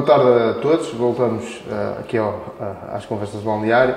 boa 0.00 0.06
tarde 0.06 0.50
a 0.50 0.54
todos. 0.62 0.88
Voltamos 0.94 1.56
uh, 1.66 2.00
aqui 2.00 2.16
ao, 2.16 2.30
uh, 2.30 2.94
às 2.94 3.04
conversas 3.04 3.40
do 3.40 3.44
balneário. 3.44 3.96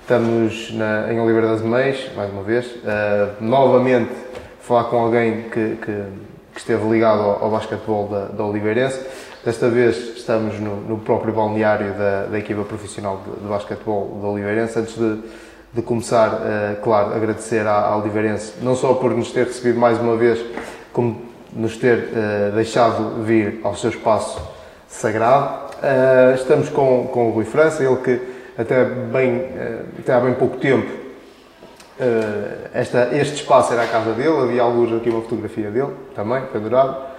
Estamos 0.00 0.72
na, 0.72 1.12
em 1.12 1.20
Oliveira 1.20 1.48
das 1.48 1.60
Meias, 1.60 2.10
mais 2.16 2.32
uma 2.32 2.42
vez. 2.42 2.66
Uh, 2.66 3.34
novamente, 3.38 4.12
falar 4.62 4.84
com 4.84 4.96
alguém 4.96 5.42
que, 5.50 5.76
que, 5.76 6.04
que 6.54 6.58
esteve 6.58 6.88
ligado 6.88 7.20
ao, 7.20 7.44
ao 7.44 7.50
basquetebol 7.50 8.08
da, 8.08 8.24
da 8.26 8.44
Oliveirense. 8.44 9.04
Desta 9.44 9.68
vez 9.68 10.16
estamos 10.16 10.58
no, 10.58 10.76
no 10.76 10.98
próprio 10.98 11.34
balneário 11.34 11.92
da, 11.98 12.26
da, 12.26 12.38
equipa 12.38 12.62
profissional 12.62 13.20
de, 13.22 13.42
de 13.42 13.46
basquetebol 13.46 14.20
da 14.22 14.28
Oliveirense. 14.28 14.78
Antes 14.78 14.94
de, 14.94 15.18
de 15.74 15.82
começar, 15.82 16.30
claro, 16.82 17.14
agradecer 17.14 17.66
à, 17.66 17.88
à 17.88 17.96
Oliveirense, 17.98 18.54
não 18.62 18.74
só 18.74 18.94
por 18.94 19.10
nos 19.10 19.30
ter 19.32 19.48
recebido 19.48 19.78
mais 19.78 19.98
uma 19.98 20.16
vez, 20.16 20.42
como 20.94 21.20
nos 21.52 21.76
ter 21.76 22.08
deixado 22.54 23.22
vir 23.22 23.60
ao 23.62 23.74
seu 23.74 23.90
espaço 23.90 24.40
sagrado. 24.92 25.72
Uh, 25.82 26.34
estamos 26.34 26.68
com, 26.68 27.08
com 27.08 27.28
o 27.28 27.30
Rui 27.32 27.44
França, 27.44 27.82
ele 27.82 27.96
que 27.96 28.20
até, 28.56 28.84
bem, 28.84 29.36
uh, 29.36 29.84
até 29.98 30.12
há 30.12 30.20
bem 30.20 30.34
pouco 30.34 30.58
tempo 30.58 30.86
uh, 31.98 32.68
esta, 32.72 33.08
este 33.12 33.36
espaço 33.36 33.72
era 33.72 33.82
a 33.82 33.86
casa 33.86 34.12
dele, 34.12 34.36
havia 34.42 34.62
alguns 34.62 34.92
aqui 34.92 35.10
uma 35.10 35.22
fotografia 35.22 35.70
dele 35.70 35.92
também, 36.14 36.42
pendurado. 36.52 37.10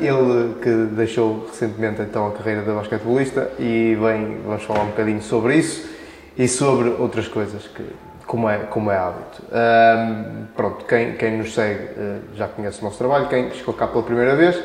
ele 0.00 0.54
que 0.62 0.94
deixou 0.94 1.46
recentemente 1.48 2.00
então 2.00 2.28
a 2.28 2.30
carreira 2.30 2.62
de 2.62 2.70
basquetebolista 2.70 3.50
e 3.58 3.96
vem, 4.00 4.38
vamos 4.46 4.62
falar 4.62 4.82
um 4.82 4.88
bocadinho 4.88 5.20
sobre 5.20 5.56
isso 5.56 5.90
e 6.38 6.48
sobre 6.48 6.88
outras 6.88 7.28
coisas 7.28 7.66
que, 7.66 7.84
como 8.26 8.48
é, 8.48 8.58
como 8.58 8.90
é 8.90 8.96
hábito. 8.96 9.42
pronto, 10.56 10.84
quem, 10.86 11.16
quem 11.16 11.36
nos 11.36 11.54
segue 11.54 11.88
já 12.34 12.48
conhece 12.48 12.80
o 12.80 12.84
nosso 12.84 12.96
trabalho, 12.96 13.28
quem 13.28 13.50
chegou 13.50 13.74
cá 13.74 13.86
pela 13.86 14.02
primeira 14.02 14.34
vez, 14.36 14.56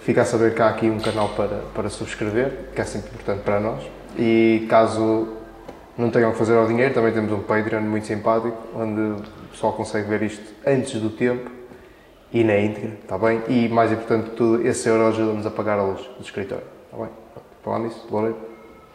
Fica 0.00 0.22
a 0.22 0.24
saber 0.24 0.54
que 0.54 0.62
há 0.62 0.68
aqui 0.68 0.88
um 0.88 0.98
canal 0.98 1.28
para, 1.30 1.60
para 1.74 1.90
subscrever, 1.90 2.70
que 2.74 2.80
é 2.80 2.84
sempre 2.84 3.10
importante 3.10 3.42
para 3.42 3.60
nós. 3.60 3.82
E 4.18 4.66
caso 4.68 5.28
não 5.96 6.10
tenham 6.10 6.32
que 6.32 6.38
fazer 6.38 6.56
ao 6.56 6.66
dinheiro, 6.66 6.94
também 6.94 7.12
temos 7.12 7.30
um 7.32 7.40
Patreon 7.40 7.82
muito 7.82 8.06
simpático, 8.06 8.56
onde 8.74 9.00
o 9.00 9.22
pessoal 9.50 9.74
consegue 9.74 10.08
ver 10.08 10.22
isto 10.22 10.42
antes 10.66 10.98
do 11.00 11.10
tempo 11.10 11.50
e 12.32 12.42
na 12.42 12.58
íntegra, 12.58 12.92
está 13.02 13.18
bem? 13.18 13.42
E 13.48 13.68
mais 13.68 13.92
importante 13.92 14.30
de 14.30 14.36
tudo, 14.36 14.66
esse 14.66 14.88
euro 14.88 15.08
ajuda-nos 15.08 15.46
a 15.46 15.50
pagar 15.50 15.78
a 15.78 15.82
luz 15.82 16.00
do 16.16 16.22
escritório, 16.22 16.64
está 16.86 16.96
bem? 16.96 17.12
Falar 17.62 17.78
nisso, 17.80 18.06
Loureiro, 18.10 18.38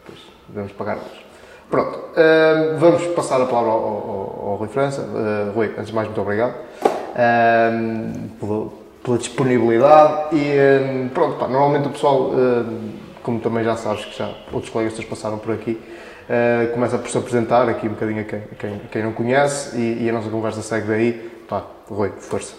depois 0.03 0.19
devemos 0.47 0.72
pagar 0.72 0.94
a 0.94 0.95
luz. 0.95 1.25
Pronto, 1.69 1.97
uh, 1.97 2.78
vamos 2.80 3.06
passar 3.08 3.42
a 3.42 3.45
palavra 3.45 3.72
ao, 3.72 3.80
ao, 3.80 4.50
ao 4.50 4.56
Rui 4.56 4.67
França. 4.69 5.02
Uh, 5.02 5.52
Rui, 5.53 5.67
antes 5.78 5.88
de 5.88 5.94
mais, 5.94 6.08
muito 6.08 6.22
obrigado 6.22 6.56
uh, 6.56 8.30
pelo, 8.40 8.84
pela 9.06 9.20
disponibilidade 9.20 10.36
e 10.36 10.58
hum, 10.84 11.09
pronto, 11.14 11.38
pá, 11.38 11.48
normalmente 11.48 11.88
o 11.88 11.92
pessoal, 11.92 12.31
hum, 12.31 12.89
como 13.22 13.39
também 13.39 13.64
já 13.64 13.75
sabes 13.75 14.03
que 14.03 14.17
já 14.17 14.31
outros 14.52 14.72
colegas 14.72 14.95
teus 14.95 15.06
passaram 15.06 15.38
por 15.38 15.53
aqui, 15.53 15.80
hum, 16.28 16.73
começa 16.73 16.97
por 16.97 17.09
se 17.09 17.17
apresentar 17.17 17.70
aqui 17.70 17.86
um 17.86 17.92
bocadinho 17.92 18.22
a 18.22 18.23
quem, 18.23 18.42
quem, 18.58 18.81
quem 18.92 19.03
não 19.03 19.14
conhece 19.14 19.78
e, 19.78 20.03
e, 20.03 20.09
a 20.09 20.14
nossa 20.14 20.30
conversa 20.30 20.62
segue 20.64 20.88
daí. 20.88 21.31
Pá, 21.47 21.64
Rui, 21.88 22.12
força. 22.17 22.56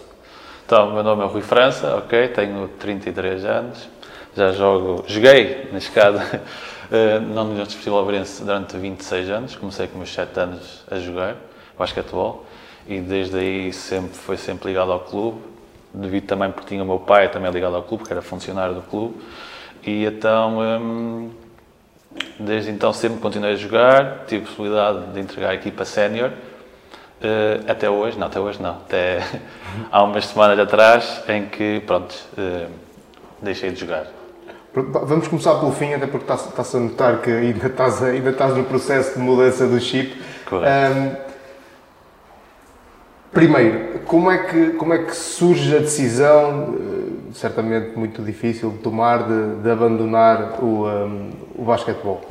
Então, 0.65 0.93
meu 0.93 1.03
nome 1.03 1.23
é 1.23 1.27
Rui 1.27 1.41
França, 1.41 1.97
ok, 1.97 2.29
tenho 2.29 2.69
33 2.79 3.43
anos, 3.43 3.89
já 4.33 4.53
jogo, 4.53 5.03
joguei 5.05 5.67
na 5.71 5.77
escada 5.77 6.19
na 7.33 7.41
Universidade 7.41 7.75
Festival 7.75 7.99
Alvarense 7.99 8.43
durante 8.43 8.77
26 8.77 9.29
anos, 9.29 9.55
comecei 9.57 9.87
com 9.87 9.97
meus 9.97 10.13
7 10.13 10.39
anos 10.39 10.85
a 10.89 10.97
jogar 10.99 11.35
basquetebol 11.77 12.45
e 12.87 12.99
desde 12.99 13.37
aí 13.37 13.73
sempre 13.73 14.15
foi 14.17 14.37
sempre 14.37 14.69
ligado 14.69 14.91
ao 14.91 15.01
clube 15.01 15.56
devido 15.93 16.25
também 16.25 16.51
porque 16.51 16.67
tinha 16.69 16.83
o 16.83 16.85
meu 16.85 16.99
pai 16.99 17.29
também 17.29 17.51
ligado 17.51 17.75
ao 17.75 17.83
clube, 17.83 18.03
que 18.03 18.11
era 18.11 18.21
funcionário 18.21 18.75
do 18.75 18.81
clube, 18.81 19.15
e 19.83 20.05
então, 20.05 20.59
hum, 20.59 21.29
desde 22.39 22.71
então 22.71 22.91
sempre 22.93 23.19
continuei 23.19 23.53
a 23.53 23.55
jogar, 23.55 24.25
tive 24.27 24.43
a 24.43 24.47
possibilidade 24.47 25.13
de 25.13 25.19
entregar 25.19 25.51
a 25.51 25.55
equipa 25.55 25.85
sénior, 25.85 26.31
Uh, 27.17 27.65
até 27.67 27.89
hoje, 27.89 28.15
não, 28.19 28.27
até 28.27 28.39
hoje 28.39 28.61
não, 28.61 28.73
até 28.73 29.23
há 29.91 30.03
umas 30.03 30.27
semanas 30.27 30.59
atrás 30.59 31.23
em 31.27 31.47
que, 31.47 31.81
pronto, 31.87 32.13
uh, 32.37 32.69
deixei 33.41 33.71
de 33.71 33.79
jogar. 33.79 34.05
Vamos 34.71 35.27
começar 35.27 35.55
pelo 35.55 35.71
fim, 35.71 35.95
até 35.95 36.05
porque 36.05 36.31
está-se 36.31 36.77
a 36.77 36.79
notar 36.79 37.19
que 37.21 37.31
ainda 37.31 37.65
estás, 37.65 38.03
ainda 38.03 38.29
estás 38.29 38.55
no 38.55 38.63
processo 38.65 39.15
de 39.15 39.19
mudança 39.19 39.65
do 39.65 39.79
chip. 39.79 40.21
Correto. 40.45 40.93
Um, 40.93 41.26
Primeiro, 43.37 43.99
como 43.99 44.31
é 44.31 44.39
que, 44.39 44.71
como 44.71 44.95
é 44.95 44.97
que 45.03 45.15
surge 45.15 45.75
a 45.75 45.77
decisão, 45.77 46.73
eh, 46.73 47.33
certamente 47.33 47.95
muito 47.95 48.23
difícil 48.23 48.71
de 48.71 48.79
tomar, 48.79 49.27
de, 49.27 49.61
de 49.61 49.69
abandonar 49.69 50.57
o, 50.59 50.65
um, 50.65 50.89
ehm, 50.89 51.29
o 51.55 51.63
basquetebol? 51.63 52.21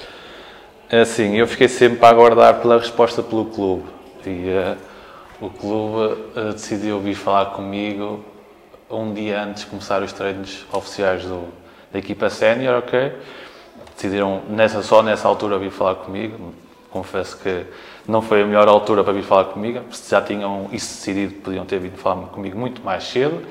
É 0.91 1.03
assim, 1.03 1.37
eu 1.37 1.47
fiquei 1.47 1.69
sempre 1.69 2.05
a 2.05 2.09
aguardar 2.09 2.61
pela 2.61 2.79
resposta 2.79 3.23
pelo 3.23 3.45
clube. 3.45 3.85
E 4.27 4.49
uh, 4.49 4.77
o 5.41 5.49
clube 5.49 6.23
uh, 6.37 6.53
decidiu 6.53 6.99
vir 6.99 7.15
falar 7.15 7.53
comigo 7.53 8.25
um 8.91 9.15
dia 9.15 9.45
antes 9.45 9.63
de 9.63 9.71
começar 9.71 10.03
os 10.03 10.13
treinos 10.13 10.67
oficiais 10.73 11.25
do, 11.25 11.45
da 11.93 12.01
equipa 12.01 12.29
sénior, 12.29 12.79
ok? 12.79 13.13
Decidiram 13.95 14.43
nessa, 14.49 14.83
só 14.83 15.05
nessa 15.05 15.29
altura 15.29 15.57
vir 15.57 15.71
falar 15.71 15.95
comigo. 15.95 16.53
Confesso 16.97 17.37
que 17.37 17.67
não 18.09 18.23
foi 18.23 18.41
a 18.41 18.47
melhor 18.47 18.67
altura 18.69 19.05
para 19.05 19.13
vir 19.13 19.23
falar 19.23 19.45
comigo, 19.45 19.81
se 19.91 20.11
já 20.11 20.23
tinham 20.23 20.71
isso 20.73 20.95
decidido, 20.95 21.35
podiam 21.43 21.67
ter 21.67 21.79
vindo 21.79 21.99
falar 21.99 22.29
comigo 22.29 22.59
muito 22.59 22.83
mais 22.83 23.05
cedo, 23.05 23.43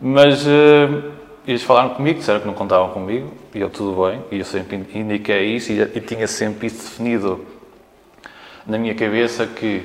mas 0.00 0.46
uh, 0.46 1.10
eles 1.44 1.64
falaram 1.64 1.90
comigo, 1.90 2.20
disseram 2.20 2.38
que 2.38 2.46
não 2.46 2.54
contavam 2.54 2.90
comigo, 2.90 3.32
e 3.52 3.60
eu 3.60 3.68
tudo 3.68 4.06
bem, 4.06 4.22
e 4.30 4.38
eu 4.38 4.44
sempre 4.44 4.76
indiquei 4.94 5.56
isso, 5.56 5.72
e, 5.72 5.80
e 5.80 6.00
tinha 6.00 6.28
sempre 6.28 6.68
isso 6.68 6.88
definido 6.88 7.44
na 8.64 8.78
minha 8.78 8.94
cabeça 8.94 9.44
que 9.44 9.84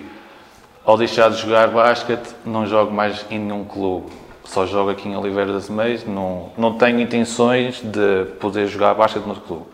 ao 0.86 0.96
deixar 0.96 1.32
de 1.32 1.38
jogar 1.38 1.70
basquete 1.70 2.30
não 2.46 2.68
jogo 2.68 2.94
mais 2.94 3.26
em 3.32 3.40
nenhum 3.40 3.64
clube, 3.64 4.12
só 4.44 4.68
jogo 4.68 4.92
aqui 4.92 5.10
em 5.10 5.18
Oliveira 5.18 5.52
das 5.52 5.68
Meias, 5.68 6.06
não, 6.06 6.52
não 6.56 6.78
tenho 6.78 7.00
intenções 7.00 7.82
de 7.82 8.26
poder 8.40 8.68
jogar 8.68 8.94
basquete 8.94 9.26
no 9.26 9.36
clube. 9.36 9.66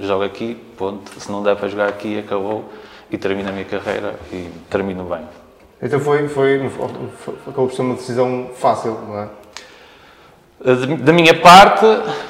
Jogo 0.00 0.24
aqui, 0.24 0.54
ponto, 0.76 1.20
se 1.20 1.30
não 1.30 1.42
der 1.42 1.56
para 1.56 1.68
jogar 1.68 1.88
aqui, 1.88 2.18
acabou 2.18 2.64
e 3.10 3.18
termino 3.18 3.50
a 3.50 3.52
minha 3.52 3.64
carreira 3.64 4.14
e 4.32 4.50
termino 4.70 5.04
bem. 5.04 5.20
Então 5.82 6.00
foi, 6.00 6.26
foi, 6.28 6.68
foi 6.68 7.34
acabou 7.46 7.68
por 7.68 7.74
ser 7.74 7.82
uma 7.82 7.94
decisão 7.94 8.50
fácil, 8.54 8.98
não 9.06 9.18
é? 9.18 9.28
Da 11.02 11.10
minha 11.10 11.32
parte, 11.40 11.86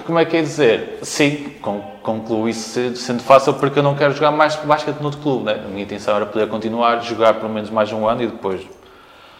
como 0.07 0.17
é 0.17 0.25
que 0.25 0.37
é 0.37 0.43
dizer? 0.43 1.01
Sim, 1.03 1.53
concluo 2.01 2.49
isso 2.49 2.95
sendo 2.95 3.25
fácil 3.25 3.55
porque 3.55 3.81
eu 3.81 3.83
não 3.83 3.97
quero 3.97 4.15
jogar 4.15 4.31
mais 4.31 4.55
basquete 4.55 4.99
no 4.99 5.07
outro 5.07 5.21
clube. 5.21 5.47
Né? 5.47 5.61
A 5.65 5.69
minha 5.69 5.83
intenção 5.83 6.15
era 6.15 6.27
poder 6.27 6.49
continuar, 6.49 7.03
jogar 7.03 7.35
pelo 7.35 7.53
menos 7.53 7.71
mais 7.71 7.93
um 7.93 8.07
ano 8.07 8.23
e 8.23 8.27
depois 8.29 8.65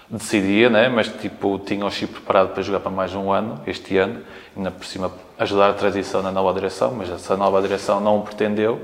decidia, 0.09 0.69
né? 0.69 0.89
mas 0.89 1.07
tipo, 1.07 1.57
tinha 1.61 1.87
o 1.87 1.91
chip 1.91 2.13
preparado 2.15 2.53
para 2.53 2.65
jogar 2.65 2.81
para 2.81 2.91
mais 2.91 3.15
um 3.15 3.31
ano, 3.31 3.61
este 3.65 3.97
ano, 3.97 4.23
ainda 4.57 4.73
por 4.73 4.85
cima 4.85 5.09
ajudar 5.41 5.71
a 5.71 5.73
transição 5.73 6.23
na 6.23 6.31
nova 6.31 6.53
direção, 6.53 6.93
mas 6.93 7.11
essa 7.11 7.35
nova 7.35 7.63
direção 7.63 7.99
não 7.99 8.19
o 8.19 8.23
pretendeu. 8.23 8.79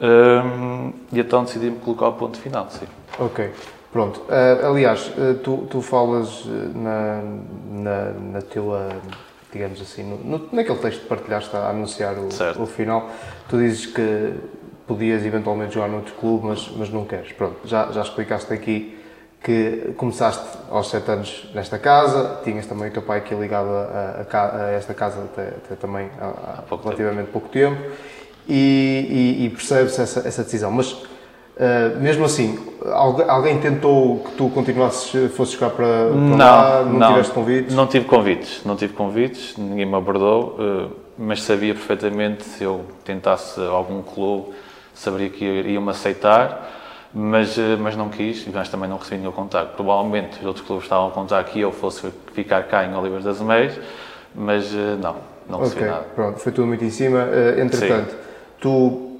Um, 0.00 0.92
e 1.12 1.20
então 1.20 1.44
decidi-me 1.44 1.78
colocar 1.78 2.08
o 2.08 2.12
ponto 2.14 2.36
final, 2.36 2.66
sim. 2.68 2.86
Ok, 3.16 3.48
pronto. 3.92 4.20
Uh, 4.22 4.66
aliás, 4.66 5.12
uh, 5.16 5.34
tu, 5.34 5.68
tu 5.70 5.80
falas 5.80 6.44
na, 6.74 7.22
na, 7.70 8.10
na 8.32 8.42
tua, 8.42 8.88
digamos 9.52 9.80
assim, 9.80 10.02
no, 10.02 10.48
naquele 10.52 10.78
texto 10.78 11.02
que 11.02 11.06
partilhaste 11.06 11.56
a 11.56 11.68
anunciar 11.68 12.16
o, 12.18 12.28
o 12.60 12.66
final, 12.66 13.08
tu 13.48 13.56
dizes 13.56 13.86
que 13.86 14.34
podias 14.88 15.24
eventualmente 15.24 15.74
jogar 15.74 15.88
noutro 15.88 16.12
clube, 16.14 16.48
mas, 16.48 16.68
mas 16.76 16.90
não 16.90 17.04
queres. 17.04 17.30
Pronto, 17.30 17.56
já, 17.64 17.92
já 17.92 18.02
explicaste 18.02 18.52
aqui 18.52 18.98
que 19.44 19.92
começaste 19.98 20.42
aos 20.70 20.88
7 20.88 21.10
anos 21.10 21.50
nesta 21.54 21.78
casa, 21.78 22.40
tinhas 22.42 22.66
também 22.66 22.88
o 22.88 22.90
teu 22.90 23.02
pai 23.02 23.18
aqui 23.18 23.34
ligado 23.34 23.68
a, 23.68 24.24
a, 24.32 24.64
a 24.64 24.70
esta 24.72 24.94
casa 24.94 25.20
até, 25.22 25.48
até 25.48 25.74
também 25.76 26.08
há, 26.18 26.28
há 26.60 26.62
pouco 26.62 26.84
relativamente 26.84 27.26
tempo. 27.26 27.32
pouco 27.32 27.48
tempo 27.50 27.78
e, 28.48 29.36
e, 29.42 29.44
e 29.44 29.50
percebe-se 29.50 30.00
essa, 30.00 30.26
essa, 30.26 30.42
decisão. 30.42 30.70
Mas, 30.70 30.92
uh, 30.92 32.00
mesmo 32.00 32.24
assim, 32.24 32.58
alguém, 32.90 33.28
alguém, 33.28 33.60
tentou 33.60 34.20
que 34.20 34.32
tu 34.32 34.48
continuasses, 34.48 35.30
fosses 35.34 35.56
cá 35.56 35.68
para, 35.68 36.06
para 36.06 36.14
não, 36.14 36.38
lá? 36.38 36.82
Não, 36.82 36.92
não 36.94 37.08
tiveste 37.08 37.32
convites? 37.34 37.74
Não 37.74 37.86
tive 37.86 38.04
convites, 38.06 38.60
não 38.64 38.76
tive 38.76 38.94
convites, 38.94 39.58
ninguém 39.58 39.84
me 39.84 39.94
abordou, 39.94 40.56
uh, 40.58 40.90
mas 41.18 41.42
sabia 41.42 41.74
perfeitamente 41.74 42.44
se 42.44 42.64
eu 42.64 42.80
tentasse 43.04 43.60
algum 43.60 44.00
clube, 44.00 44.54
saberia 44.94 45.28
que 45.28 45.44
iam-me 45.44 45.90
aceitar. 45.90 46.80
Mas, 47.14 47.56
uh, 47.56 47.78
mas 47.78 47.96
não 47.96 48.08
quis, 48.08 48.46
mas 48.52 48.68
também 48.68 48.88
não 48.88 48.96
recebi 48.96 49.18
nenhum 49.18 49.32
contacto. 49.32 49.74
Provavelmente 49.76 50.40
os 50.40 50.46
outros 50.46 50.66
clubes 50.66 50.84
estavam 50.84 51.08
a 51.08 51.10
contar 51.12 51.44
que 51.44 51.60
eu 51.60 51.70
fosse 51.70 52.10
ficar 52.32 52.64
cá 52.64 52.84
em 52.84 52.94
Olivas 52.94 53.22
das 53.22 53.40
Meias, 53.40 53.78
mas 54.34 54.72
não, 55.00 55.16
não 55.48 55.60
recebi 55.60 55.82
okay, 55.82 55.92
nada. 55.92 56.06
Pronto, 56.14 56.40
foi 56.40 56.50
tudo 56.50 56.66
muito 56.66 56.84
em 56.84 56.90
cima. 56.90 57.28
entretanto, 57.56 58.10
Sim 58.10 58.24
tu 58.64 59.18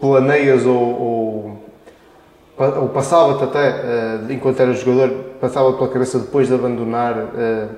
planeias 0.00 0.64
ou, 0.64 0.74
ou, 0.74 1.62
ou 2.58 2.88
passava-te 2.88 3.44
até, 3.44 3.82
enquanto 4.30 4.58
eras 4.58 4.80
jogador, 4.80 5.10
passava 5.38 5.74
pela 5.74 5.88
cabeça 5.88 6.18
depois 6.18 6.48
de 6.48 6.54
abandonar, 6.54 7.14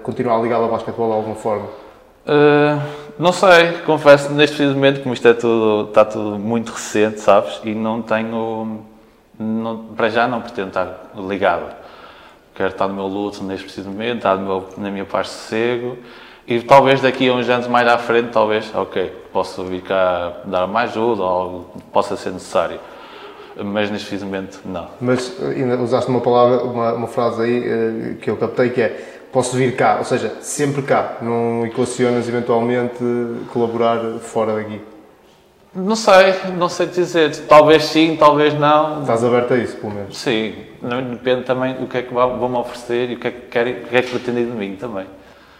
continuar 0.04 0.40
ligado 0.40 0.62
ao 0.62 0.70
basquetebol 0.70 1.08
de 1.08 1.14
alguma 1.16 1.34
forma? 1.34 1.66
Uh, 2.24 2.80
não 3.18 3.32
sei, 3.32 3.72
confesso 3.84 4.32
neste 4.32 4.62
momento, 4.62 5.02
como 5.02 5.12
isto 5.12 5.26
é 5.26 5.34
tudo, 5.34 5.88
está 5.88 6.04
tudo 6.04 6.38
muito 6.38 6.70
recente, 6.70 7.18
sabes? 7.20 7.60
E 7.64 7.74
não 7.74 8.00
tenho. 8.00 8.80
Não, 9.38 9.84
para 9.96 10.08
já 10.08 10.26
não 10.26 10.40
pretendo 10.40 10.68
estar 10.68 11.10
ligado. 11.16 11.74
Quero 12.54 12.70
estar 12.70 12.88
no 12.88 12.94
meu 12.94 13.06
luto 13.06 13.44
neste 13.44 13.64
preciso 13.64 13.88
momento, 13.88 14.16
estar 14.16 14.36
meu, 14.36 14.68
na 14.76 14.90
minha 14.90 15.04
paz 15.04 15.28
sossego. 15.28 15.96
E 16.46 16.60
talvez 16.62 17.00
daqui 17.00 17.28
a 17.28 17.34
uns 17.34 17.48
anos 17.48 17.68
mais 17.68 17.86
à 17.86 17.98
frente, 17.98 18.30
talvez, 18.30 18.74
ok, 18.74 19.12
posso 19.32 19.62
vir 19.64 19.82
cá 19.82 20.32
dar 20.44 20.66
mais 20.66 20.90
ajuda 20.90 21.22
ou 21.22 21.28
algo 21.28 21.82
possa 21.92 22.16
ser 22.16 22.30
necessário. 22.30 22.80
Mas 23.54 23.90
neste 23.90 24.08
preciso 24.08 24.24
momento, 24.24 24.60
não. 24.64 24.88
Mas 25.00 25.36
ainda 25.42 25.76
usaste 25.76 26.10
uma 26.10 26.20
palavra, 26.20 26.64
uma, 26.64 26.92
uma 26.94 27.06
frase 27.06 27.42
aí 27.42 27.64
eh, 27.64 28.14
que 28.20 28.30
eu 28.30 28.36
captei 28.36 28.70
que 28.70 28.80
é 28.80 29.18
posso 29.32 29.56
vir 29.56 29.76
cá, 29.76 29.96
ou 29.98 30.04
seja, 30.04 30.36
sempre 30.40 30.82
cá. 30.82 31.18
Não 31.20 31.66
equacionas 31.66 32.28
eventualmente 32.28 32.98
colaborar 33.52 34.00
fora 34.20 34.54
daqui? 34.54 34.80
Não 35.74 35.96
sei, 35.96 36.34
não 36.56 36.68
sei 36.68 36.86
dizer. 36.86 37.36
Talvez 37.46 37.84
sim, 37.84 38.16
talvez 38.18 38.54
não. 38.54 39.02
Estás 39.02 39.22
aberto 39.22 39.54
a 39.54 39.58
isso, 39.58 39.76
pelo 39.76 39.92
menos? 39.92 40.16
Sim, 40.16 40.54
depende 41.10 41.44
também 41.44 41.74
do 41.74 41.86
que 41.86 41.98
é 41.98 42.02
que 42.02 42.12
vão-me 42.12 42.56
oferecer 42.56 43.10
e 43.10 43.14
o 43.14 43.18
que 43.18 43.28
é 43.28 43.30
que, 43.30 43.40
querem, 43.42 43.74
o 43.74 43.86
que, 43.86 43.96
é 43.96 44.02
que 44.02 44.10
pretendem 44.10 44.46
de 44.46 44.52
mim 44.52 44.76
também. 44.76 45.06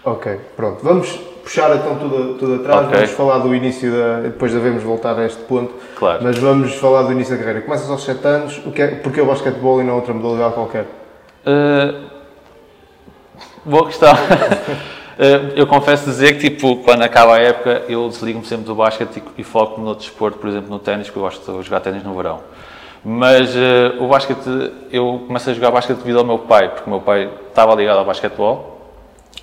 Ok, 0.04 0.40
pronto. 0.56 0.80
Vamos 0.82 1.10
puxar 1.42 1.74
então 1.76 1.96
tudo, 1.96 2.34
tudo 2.34 2.54
atrás, 2.56 2.86
okay. 2.86 2.96
vamos 2.96 3.10
falar 3.10 3.38
do 3.38 3.54
início 3.54 3.92
da. 3.92 4.20
Depois 4.20 4.52
devemos 4.52 4.82
voltar 4.82 5.18
a 5.18 5.26
este 5.26 5.42
ponto. 5.42 5.74
Claro. 5.96 6.20
Mas 6.22 6.38
vamos 6.38 6.74
falar 6.74 7.02
do 7.02 7.12
início 7.12 7.34
da 7.34 7.38
carreira. 7.38 7.62
Começas 7.62 7.90
aos 7.90 8.04
7 8.04 8.26
anos, 8.26 8.62
o 8.64 8.72
que 8.72 8.82
é, 8.82 8.86
porquê 8.88 9.20
o 9.20 9.26
basquetebol 9.26 9.80
e 9.80 9.84
não 9.84 9.96
outra 9.96 10.14
modalidade 10.14 10.54
qualquer? 10.54 10.86
Uh 11.46 12.18
Boa 13.64 13.84
questão. 13.86 14.14
Eh, 15.18 15.54
eu 15.56 15.66
confesso 15.66 16.04
dizer 16.04 16.34
que, 16.34 16.48
tipo, 16.48 16.76
quando 16.76 17.02
acaba 17.02 17.34
a 17.34 17.40
época, 17.40 17.82
eu 17.88 18.08
desligo-me 18.08 18.46
sempre 18.46 18.64
do 18.64 18.74
basquete 18.76 19.20
e, 19.36 19.42
foco-me 19.42 19.84
no 19.84 19.96
desporto, 19.96 20.38
por 20.38 20.48
exemplo, 20.48 20.70
no 20.70 20.78
ténis, 20.78 21.08
porque 21.08 21.18
eu 21.18 21.22
gosto 21.24 21.58
de 21.58 21.62
jogar 21.64 21.80
ténis 21.80 22.04
no 22.04 22.14
verão. 22.14 22.40
Mas 23.04 23.54
uh, 23.54 24.00
o 24.00 24.06
basquete, 24.06 24.72
eu 24.92 25.24
comecei 25.26 25.52
a 25.52 25.56
jogar 25.56 25.72
basquete 25.72 25.98
devido 25.98 26.20
ao 26.20 26.24
meu 26.24 26.38
pai, 26.38 26.68
porque 26.68 26.86
o 26.86 26.90
meu 26.90 27.00
pai 27.00 27.28
estava 27.48 27.74
ligado 27.74 27.98
ao 27.98 28.04
basquetebol, 28.04 28.92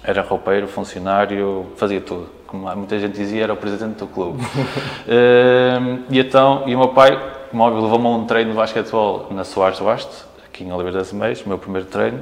era 0.01 0.21
roupeiro, 0.21 0.65
funcionário, 0.67 1.65
fazia 1.75 1.99
tudo. 1.99 2.29
Como 2.47 2.73
muita 2.75 2.97
gente 2.97 3.17
dizia, 3.17 3.43
era 3.43 3.53
o 3.53 3.57
presidente 3.57 3.97
do 3.97 4.07
clube. 4.07 4.41
uh, 4.41 6.03
e 6.09 6.19
então, 6.19 6.63
e 6.67 6.73
o 6.73 6.79
meu 6.79 6.89
pai, 6.89 7.19
óbvio, 7.53 7.83
levou-me 7.83 8.05
a 8.07 8.09
um 8.11 8.25
treino 8.25 8.51
de 8.51 8.55
basquetebol 8.55 9.27
na 9.31 9.43
Soares 9.43 9.79
Basto, 9.81 10.25
aqui 10.45 10.63
em 10.63 10.71
Oliveira 10.71 10.99
das 10.99 11.11
Meias, 11.11 11.41
o 11.45 11.49
meu 11.49 11.57
primeiro 11.57 11.87
treino. 11.87 12.21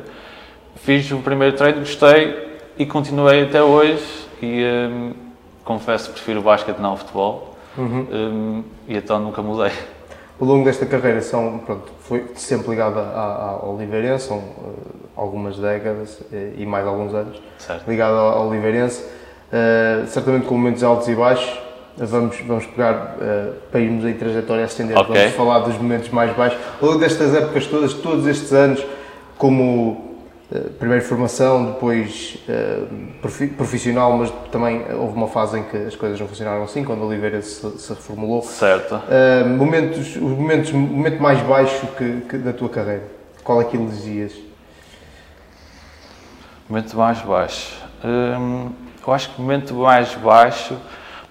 Fiz 0.78 1.12
o 1.12 1.20
primeiro 1.20 1.56
treino, 1.56 1.80
gostei 1.80 2.53
e 2.78 2.86
continuei 2.86 3.44
até 3.44 3.62
hoje. 3.62 4.04
E 4.42 4.64
um, 4.66 5.14
confesso 5.64 6.10
que 6.10 6.16
prefiro 6.16 6.40
o 6.40 6.44
basquete 6.44 6.80
não 6.80 6.94
o 6.94 6.98
futebol. 6.98 7.56
Uhum. 7.78 8.08
Um, 8.12 8.64
e 8.88 8.98
então 8.98 9.20
nunca 9.20 9.42
mudei. 9.42 9.72
Ao 10.40 10.48
longo 10.48 10.66
desta 10.66 10.86
carreira 10.86 11.22
são, 11.22 11.60
pronto, 11.60 11.92
foi 12.02 12.31
sempre 12.36 12.72
ligado 12.72 13.00
ao 13.00 13.75
Oliveirense, 13.75 14.28
são 14.28 14.40
uh, 14.40 14.74
algumas 15.16 15.58
décadas 15.58 16.20
uh, 16.20 16.54
e 16.58 16.66
mais 16.66 16.86
alguns 16.86 17.14
anos, 17.14 17.42
certo. 17.58 17.88
ligado 17.90 18.16
ao 18.16 18.50
Oliveirense, 18.50 19.04
uh, 19.04 20.08
certamente 20.08 20.46
com 20.46 20.56
momentos 20.56 20.84
altos 20.84 21.08
e 21.08 21.16
baixos. 21.16 21.60
Vamos, 21.96 22.40
vamos 22.48 22.66
pegar 22.66 22.94
uh, 22.94 23.54
para 23.72 23.80
irmos 23.80 24.04
em 24.04 24.14
trajetória 24.16 24.66
ascendente, 24.66 25.00
okay. 25.00 25.16
vamos 25.16 25.36
falar 25.36 25.60
dos 25.60 25.78
momentos 25.78 26.10
mais 26.10 26.36
baixos. 26.36 26.60
Ao 26.81 26.88
longo 26.88 27.00
destas 27.00 27.36
épocas 27.36 27.68
todas, 27.68 27.94
todos 27.94 28.25
estes 28.25 28.52
anos, 28.52 28.84
como 29.38 30.12
primeiro 30.78 31.04
formação, 31.04 31.66
depois 31.66 32.38
uh, 32.48 33.48
profissional, 33.56 34.16
mas 34.18 34.32
também 34.52 34.84
houve 34.94 35.16
uma 35.16 35.28
fase 35.28 35.60
em 35.60 35.64
que 35.64 35.78
as 35.78 35.96
coisas 35.96 36.20
não 36.20 36.28
funcionaram 36.28 36.64
assim, 36.64 36.84
quando 36.84 37.04
Oliveira 37.04 37.42
se, 37.42 37.80
se 37.80 37.90
reformulou. 37.90 38.44
Certo. 38.44 38.96
Uh, 38.96 39.48
momentos, 39.50 40.16
os 40.16 40.22
momentos, 40.22 40.72
o 40.72 40.78
momento 40.78 41.22
mais 41.22 41.42
baixo 41.42 41.88
que, 41.98 42.22
que, 42.30 42.38
da 42.38 42.54
tua 42.54 42.70
carreira, 42.70 43.04
qual 43.44 43.62
é 43.62 43.64
que 43.64 43.76
elegias? 43.76 44.34
Momento 46.70 46.96
mais 46.96 47.22
baixo. 47.22 47.74
Hum, 48.04 48.72
eu 49.06 49.14
acho 49.14 49.30
que 49.30 49.40
o 49.40 49.42
momento 49.42 49.74
mais 49.74 50.14
baixo 50.16 50.78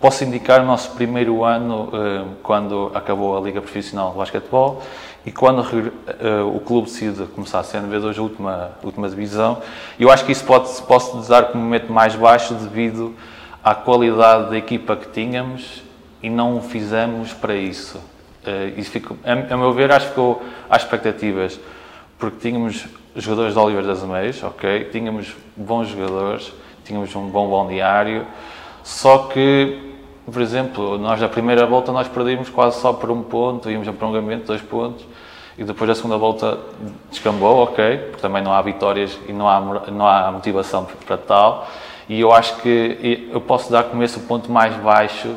posso 0.03 0.25
indicar 0.25 0.61
o 0.61 0.65
nosso 0.67 0.91
primeiro 0.91 1.45
ano, 1.45 1.89
hum, 1.93 2.35
quando 2.43 2.91
acabou 2.93 3.39
a 3.39 3.41
Liga 3.41 3.61
Profissional 3.63 4.11
de 4.11 4.19
Basquetebol 4.19 4.83
e 5.25 5.31
quando 5.31 5.61
uh, 5.61 6.57
o 6.57 6.59
clube 6.59 6.89
decide 6.89 7.25
começar 7.27 7.61
a 7.61 7.63
CNB2, 7.63 8.19
a 8.19 8.21
última, 8.21 8.73
última 8.83 9.09
divisão, 9.09 9.63
eu 10.01 10.11
acho 10.11 10.25
que 10.25 10.33
isso 10.33 10.45
pode, 10.45 10.69
posso 10.89 11.17
dizer 11.21 11.45
como 11.53 11.63
momento 11.63 11.93
mais 11.93 12.17
baixo 12.17 12.53
devido 12.55 13.15
à 13.63 13.77
qualidade 13.77 14.51
da 14.51 14.59
equipa 14.59 14.97
que 14.97 15.09
tínhamos 15.09 15.85
e 16.21 16.29
não 16.29 16.57
o 16.57 16.61
fizemos 16.61 17.33
para 17.33 17.55
isso. 17.55 17.99
Uh, 18.45 18.77
isso 18.77 18.91
ficou, 18.91 19.17
a, 19.25 19.57
meu 19.57 19.73
ver, 19.73 19.93
acho 19.93 20.07
que 20.07 20.11
ficou 20.11 20.43
às 20.69 20.83
expectativas, 20.83 21.61
porque 22.19 22.39
tínhamos 22.41 22.87
jogadores 23.15 23.53
de 23.53 23.59
Oliver 23.61 23.85
das 23.85 24.03
Meias, 24.03 24.43
ok? 24.43 24.83
Tínhamos 24.91 25.37
bons 25.57 25.91
jogadores, 25.91 26.53
tínhamos 26.85 27.15
um 27.15 27.29
bom 27.29 27.49
balneário, 27.49 28.27
só 28.83 29.29
que 29.29 29.92
por 30.31 30.41
exemplo, 30.41 30.99
nós 30.99 31.21
na 31.21 31.29
primeira 31.29 31.67
volta 31.67 31.91
nós 31.91 32.07
perdemos 32.09 32.49
quase 32.49 32.81
só 32.81 32.93
por 32.93 33.11
um 33.11 33.23
ponto, 33.23 33.71
íamos 33.71 33.89
a 33.89 33.93
prolongamento, 33.93 34.47
dois 34.47 34.63
pontos, 34.63 35.05
e 35.59 35.65
depois 35.65 35.89
da 35.89 35.95
segunda 35.95 36.17
volta 36.17 36.59
descambou, 37.11 37.63
ok, 37.63 37.99
porque 38.11 38.23
também 38.23 38.43
não 38.43 38.53
há 38.53 38.63
vitórias 38.63 39.19
e 39.29 39.33
não 39.33 39.49
há, 39.49 39.61
não 39.91 40.07
há 40.07 40.31
motivação 40.33 40.87
para 41.07 41.17
tal. 41.17 41.69
E 42.09 42.21
eu 42.21 42.33
acho 42.33 42.57
que 42.57 43.29
eu 43.33 43.41
posso 43.41 43.71
dar 43.71 43.85
como 43.85 44.03
esse 44.03 44.19
o 44.19 44.23
ponto 44.23 44.51
mais 44.51 44.75
baixo 44.77 45.29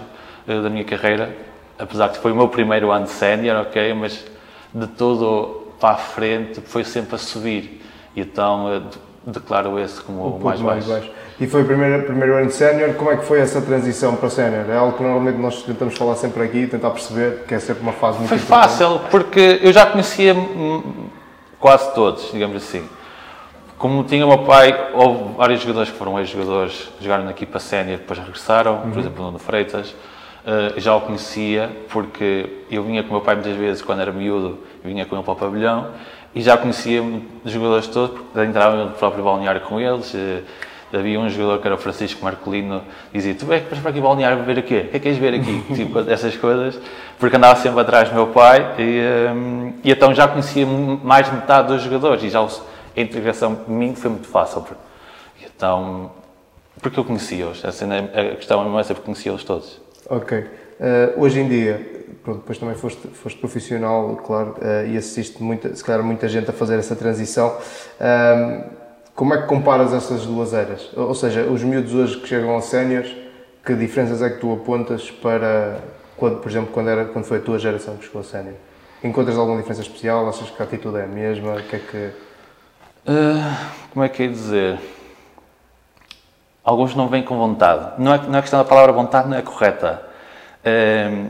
uh, 0.48 0.62
da 0.62 0.70
minha 0.70 0.84
carreira, 0.84 1.36
apesar 1.78 2.08
de 2.08 2.20
foi 2.20 2.32
o 2.32 2.36
meu 2.36 2.48
primeiro 2.48 2.92
ano 2.92 3.06
de 3.06 3.12
sénior, 3.12 3.62
ok, 3.62 3.94
mas 3.94 4.26
de 4.74 4.88
todo 4.88 5.68
para 5.80 5.96
a 5.96 5.98
frente 5.98 6.62
foi 6.62 6.84
sempre 6.84 7.16
a 7.16 7.18
subir. 7.18 7.82
E 8.16 8.22
então 8.22 8.78
uh, 8.78 8.84
declaro 9.26 9.78
esse 9.80 10.02
como 10.02 10.22
o, 10.22 10.38
o 10.38 10.44
mais, 10.44 10.62
mais 10.62 10.86
baixo. 10.86 11.08
baixo. 11.08 11.25
E 11.40 11.48
foi 11.48 11.64
o 11.64 11.66
primeiro, 11.66 12.04
primeiro 12.04 12.36
ano 12.38 12.48
de 12.48 12.54
sénior. 12.54 12.94
Como 12.94 13.12
é 13.12 13.18
que 13.18 13.26
foi 13.26 13.42
essa 13.42 13.62
transição 13.62 14.16
para 14.16 14.30
sénior? 14.30 14.70
É 14.70 14.78
algo 14.78 14.96
que 14.96 15.04
normalmente 15.04 15.38
nós 15.38 15.64
tentamos 15.64 15.98
falar 15.98 16.16
sempre 16.16 16.44
aqui, 16.44 16.66
tentar 16.66 16.92
perceber, 16.92 17.44
que 17.46 17.54
é 17.54 17.60
sempre 17.60 17.84
uma 17.84 17.92
fase 17.92 18.20
muito 18.20 18.30
Foi 18.30 18.38
importante. 18.38 18.70
fácil, 18.70 19.02
porque 19.12 19.60
eu 19.62 19.74
já 19.74 19.86
conhecia 19.86 20.34
quase 21.60 21.94
todos, 21.94 22.32
digamos 22.32 22.56
assim. 22.56 22.88
Como 23.78 24.06
tinha 24.06 24.26
o 24.26 24.30
meu 24.30 24.46
pai, 24.46 24.92
houve 24.94 25.36
vários 25.36 25.60
jogadores 25.60 25.90
que 25.90 25.98
foram 25.98 26.18
ex-jogadores, 26.18 26.90
jogaram 27.02 27.26
na 27.26 27.32
equipa 27.32 27.60
sénior, 27.60 27.98
depois 27.98 28.18
regressaram, 28.18 28.76
uhum. 28.76 28.92
por 28.92 29.00
exemplo, 29.00 29.22
o 29.22 29.26
Nuno 29.26 29.40
Freitas. 29.40 29.90
Uh, 29.90 30.80
já 30.80 30.96
o 30.96 31.02
conhecia, 31.02 31.70
porque 31.90 32.64
eu 32.70 32.84
vinha 32.84 33.04
com 33.04 33.10
o 33.10 33.12
meu 33.14 33.22
pai 33.22 33.36
muitas 33.36 33.56
vezes, 33.58 33.82
quando 33.82 34.00
era 34.00 34.12
miúdo, 34.12 34.60
vinha 34.84 35.04
com 35.06 35.16
ele 35.16 35.24
para 35.24 35.34
o 35.34 35.36
pavilhão, 35.36 35.88
e 36.34 36.42
já 36.42 36.56
conhecia 36.56 37.02
os 37.44 37.52
jogadores 37.52 37.88
todos, 37.88 38.18
porque 38.18 38.40
entrava 38.40 38.86
no 38.86 38.92
próprio 38.92 39.24
balneário 39.24 39.62
com 39.62 39.82
eles. 39.82 40.14
Uh, 40.14 40.44
havia 40.94 41.20
um 41.20 41.30
jogador 41.30 41.60
que 41.60 41.68
era 41.68 41.76
o 41.76 41.78
Francisco 41.78 42.24
Marcolino, 42.24 42.84
dizia: 43.14 43.36
Tu 43.36 43.52
é 43.52 43.60
que 43.60 43.70
vais 43.70 43.82
para 43.82 43.92
aqui 43.92 44.02
balnear 44.02 44.38
ver 44.44 44.58
o 44.58 44.64
quê? 44.64 44.86
O 44.88 44.90
que 44.90 44.98
é 44.98 45.00
que 45.00 45.00
queres 45.00 45.18
ver 45.18 45.34
aqui? 45.34 45.64
tipo, 45.74 46.00
essas 46.10 46.36
coisas, 46.36 46.80
porque 47.20 47.36
andava 47.36 47.60
sempre 47.60 47.80
atrás 47.82 48.10
do 48.10 48.16
meu 48.16 48.28
pai 48.28 48.76
e, 48.78 49.32
um, 49.34 49.74
e 49.84 49.92
então 49.92 50.14
já 50.14 50.28
conhecia 50.28 50.66
mais 50.66 51.32
metade 51.32 51.68
dos 51.70 51.82
jogadores 51.82 52.24
e 52.24 52.30
já 52.30 52.42
a 52.42 53.02
integração 53.02 53.60
mim 53.68 53.96
foi 53.96 54.12
muito 54.12 54.28
fácil. 54.28 54.66
Então, 55.44 56.12
porque 56.82 57.00
eu 57.00 57.04
conhecia-os, 57.04 57.64
a, 57.64 57.70
a 57.70 58.36
questão 58.36 58.78
é 58.78 58.80
essa, 58.80 58.94
porque 58.94 59.06
conhecia-os 59.06 59.44
todos. 59.44 59.82
Ok. 60.10 60.38
Uh, 60.38 61.22
hoje 61.22 61.40
em 61.40 61.48
dia, 61.48 62.06
pronto, 62.24 62.40
depois 62.40 62.58
também 62.58 62.76
foste, 62.76 63.08
foste 63.08 63.40
profissional, 63.40 64.18
claro, 64.18 64.56
uh, 64.60 64.86
e 64.88 64.98
assististe 64.98 65.42
muita, 65.42 65.74
se 65.74 65.84
calhar 65.84 66.04
muita 66.04 66.28
gente 66.28 66.50
a 66.50 66.54
fazer 66.54 66.78
essa 66.78 66.96
transição. 66.96 67.58
Uh, 68.00 68.85
como 69.16 69.34
é 69.34 69.42
que 69.42 69.48
comparas 69.48 69.94
essas 69.94 70.26
duas 70.26 70.54
eras? 70.54 70.90
Ou 70.94 71.16
seja, 71.16 71.44
os 71.44 71.64
miúdos 71.64 71.94
hoje 71.94 72.18
que 72.18 72.28
chegam 72.28 72.50
aos 72.50 72.66
séniores, 72.66 73.16
que 73.66 73.74
diferenças 73.74 74.22
é 74.22 74.30
que 74.30 74.42
tu 74.42 74.52
apontas 74.52 75.10
para, 75.10 75.80
quando, 76.18 76.42
por 76.42 76.52
exemplo, 76.52 76.72
quando, 76.74 76.90
era, 76.90 77.06
quando 77.06 77.24
foi 77.24 77.38
a 77.38 77.42
tua 77.42 77.58
geração 77.58 77.96
que 77.96 78.06
chegou 78.06 78.20
a 78.20 78.24
sénior? 78.26 78.56
Encontras 79.02 79.38
alguma 79.38 79.58
diferença 79.58 79.82
especial? 79.82 80.28
Achas 80.28 80.50
que 80.50 80.62
a 80.62 80.66
atitude 80.66 80.98
é 80.98 81.04
a 81.04 81.08
mesma? 81.08 81.54
O 81.54 81.64
que 81.64 81.76
é 81.78 81.80
que... 81.80 82.12
Uh, 83.08 83.70
como 83.94 84.04
é 84.04 84.10
que 84.10 84.24
é 84.24 84.28
dizer? 84.28 84.80
Alguns 86.62 86.94
não 86.94 87.08
vêm 87.08 87.24
com 87.24 87.38
vontade. 87.38 88.02
Não 88.02 88.14
é, 88.14 88.18
não 88.18 88.38
é 88.38 88.42
questão 88.42 88.60
da 88.60 88.66
palavra 88.66 88.92
vontade, 88.92 89.30
não 89.30 89.38
é 89.38 89.42
correta. 89.42 90.02
Uh, 90.66 91.30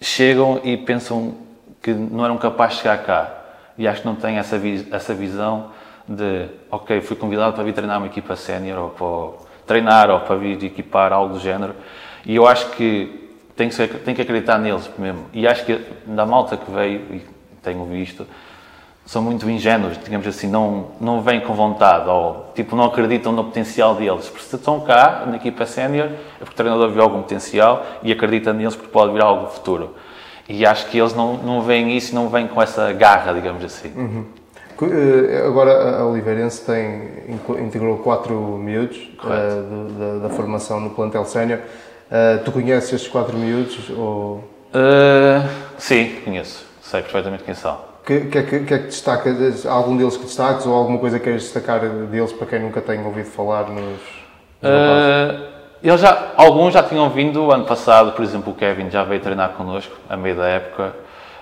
chegam 0.00 0.60
e 0.64 0.76
pensam 0.76 1.36
que 1.80 1.92
não 1.92 2.24
eram 2.24 2.36
capazes 2.38 2.76
de 2.76 2.82
chegar 2.82 2.98
cá. 3.04 3.32
E 3.78 3.86
acho 3.86 4.00
que 4.00 4.06
não 4.06 4.16
têm 4.16 4.38
essa, 4.38 4.60
essa 4.90 5.14
visão 5.14 5.70
de, 6.06 6.48
ok, 6.70 7.00
fui 7.00 7.16
convidado 7.16 7.54
para 7.54 7.64
vir 7.64 7.72
treinar 7.72 7.98
uma 7.98 8.06
equipa 8.06 8.36
sénior, 8.36 8.78
ou 8.78 8.90
para 8.90 9.46
treinar, 9.66 10.10
ou 10.10 10.20
para 10.20 10.36
vir 10.36 10.62
equipar 10.64 11.12
algo 11.12 11.34
do 11.34 11.40
género, 11.40 11.74
e 12.26 12.36
eu 12.36 12.46
acho 12.46 12.70
que 12.70 13.30
tem 13.56 13.68
que, 13.68 13.74
ser, 13.74 13.88
tem 14.00 14.14
que 14.14 14.22
acreditar 14.22 14.58
neles 14.58 14.90
mesmo. 14.98 15.26
E 15.32 15.46
acho 15.46 15.64
que 15.64 15.80
da 16.06 16.26
malta 16.26 16.56
que 16.56 16.70
veio, 16.70 17.00
e 17.14 17.22
tenho 17.62 17.84
visto, 17.86 18.26
são 19.06 19.22
muito 19.22 19.48
ingênuos, 19.48 19.98
digamos 20.02 20.26
assim, 20.26 20.48
não, 20.48 20.92
não 21.00 21.20
vêm 21.20 21.40
com 21.40 21.52
vontade 21.52 22.08
ou 22.08 22.50
tipo, 22.54 22.74
não 22.74 22.84
acreditam 22.84 23.32
no 23.32 23.44
potencial 23.44 23.94
deles. 23.94 24.28
Porque 24.28 24.44
se 24.44 24.56
estão 24.56 24.80
cá, 24.80 25.24
na 25.26 25.36
equipa 25.36 25.66
sénior, 25.66 26.06
é 26.06 26.38
porque 26.38 26.54
o 26.54 26.56
treinador 26.56 26.90
viu 26.90 27.02
algum 27.02 27.20
potencial 27.20 27.84
e 28.02 28.10
acredita 28.10 28.52
neles 28.52 28.74
porque 28.74 28.90
pode 28.90 29.12
vir 29.12 29.22
algo 29.22 29.48
futuro. 29.48 29.94
E 30.48 30.64
acho 30.64 30.86
que 30.86 30.98
eles 30.98 31.14
não, 31.14 31.34
não 31.34 31.62
veem 31.62 31.96
isso, 31.96 32.14
não 32.14 32.28
vêm 32.28 32.46
com 32.46 32.60
essa 32.60 32.92
garra, 32.92 33.32
digamos 33.32 33.62
assim. 33.62 33.92
Uhum. 33.94 34.24
Agora 35.46 35.98
a 35.98 36.06
Oliveirense 36.06 36.64
tem, 36.64 37.10
integrou 37.64 37.98
quatro 37.98 38.34
miúdos 38.58 38.98
uh, 39.22 40.18
da, 40.20 40.28
da, 40.28 40.34
formação 40.34 40.80
no 40.80 40.90
plantel 40.90 41.24
sénior. 41.24 41.60
Uh, 42.10 42.42
tu 42.44 42.52
conheces 42.52 42.92
estes 42.92 43.10
quatro 43.10 43.36
miúdos? 43.36 43.90
Ou... 43.90 44.44
Uh, 44.74 45.48
sim, 45.78 46.16
conheço. 46.24 46.66
Sei 46.82 47.02
perfeitamente 47.02 47.44
quem 47.44 47.54
são. 47.54 47.74
O 47.74 48.06
que, 48.06 48.20
que, 48.22 48.42
que, 48.42 48.60
que, 48.60 48.74
é 48.74 48.78
que 48.78 48.84
destacas? 48.84 49.64
Algum 49.64 49.96
deles 49.96 50.16
que 50.16 50.24
destaques 50.24 50.66
ou 50.66 50.74
alguma 50.74 50.98
coisa 50.98 51.18
que 51.18 51.24
queres 51.24 51.42
destacar 51.44 51.80
deles 51.80 52.32
para 52.32 52.46
quem 52.46 52.60
nunca 52.60 52.80
tenha 52.80 53.04
ouvido 53.04 53.30
falar 53.30 53.70
nos. 53.70 54.00
nos 54.60 55.54
eles 55.84 56.00
já, 56.00 56.32
alguns 56.36 56.72
já 56.72 56.82
tinham 56.82 57.10
vindo 57.10 57.52
ano 57.52 57.66
passado, 57.66 58.12
por 58.12 58.24
exemplo, 58.24 58.54
o 58.54 58.56
Kevin 58.56 58.88
já 58.88 59.04
veio 59.04 59.20
treinar 59.20 59.50
connosco, 59.50 59.94
a 60.08 60.16
meio 60.16 60.34
da 60.34 60.48
época. 60.48 60.94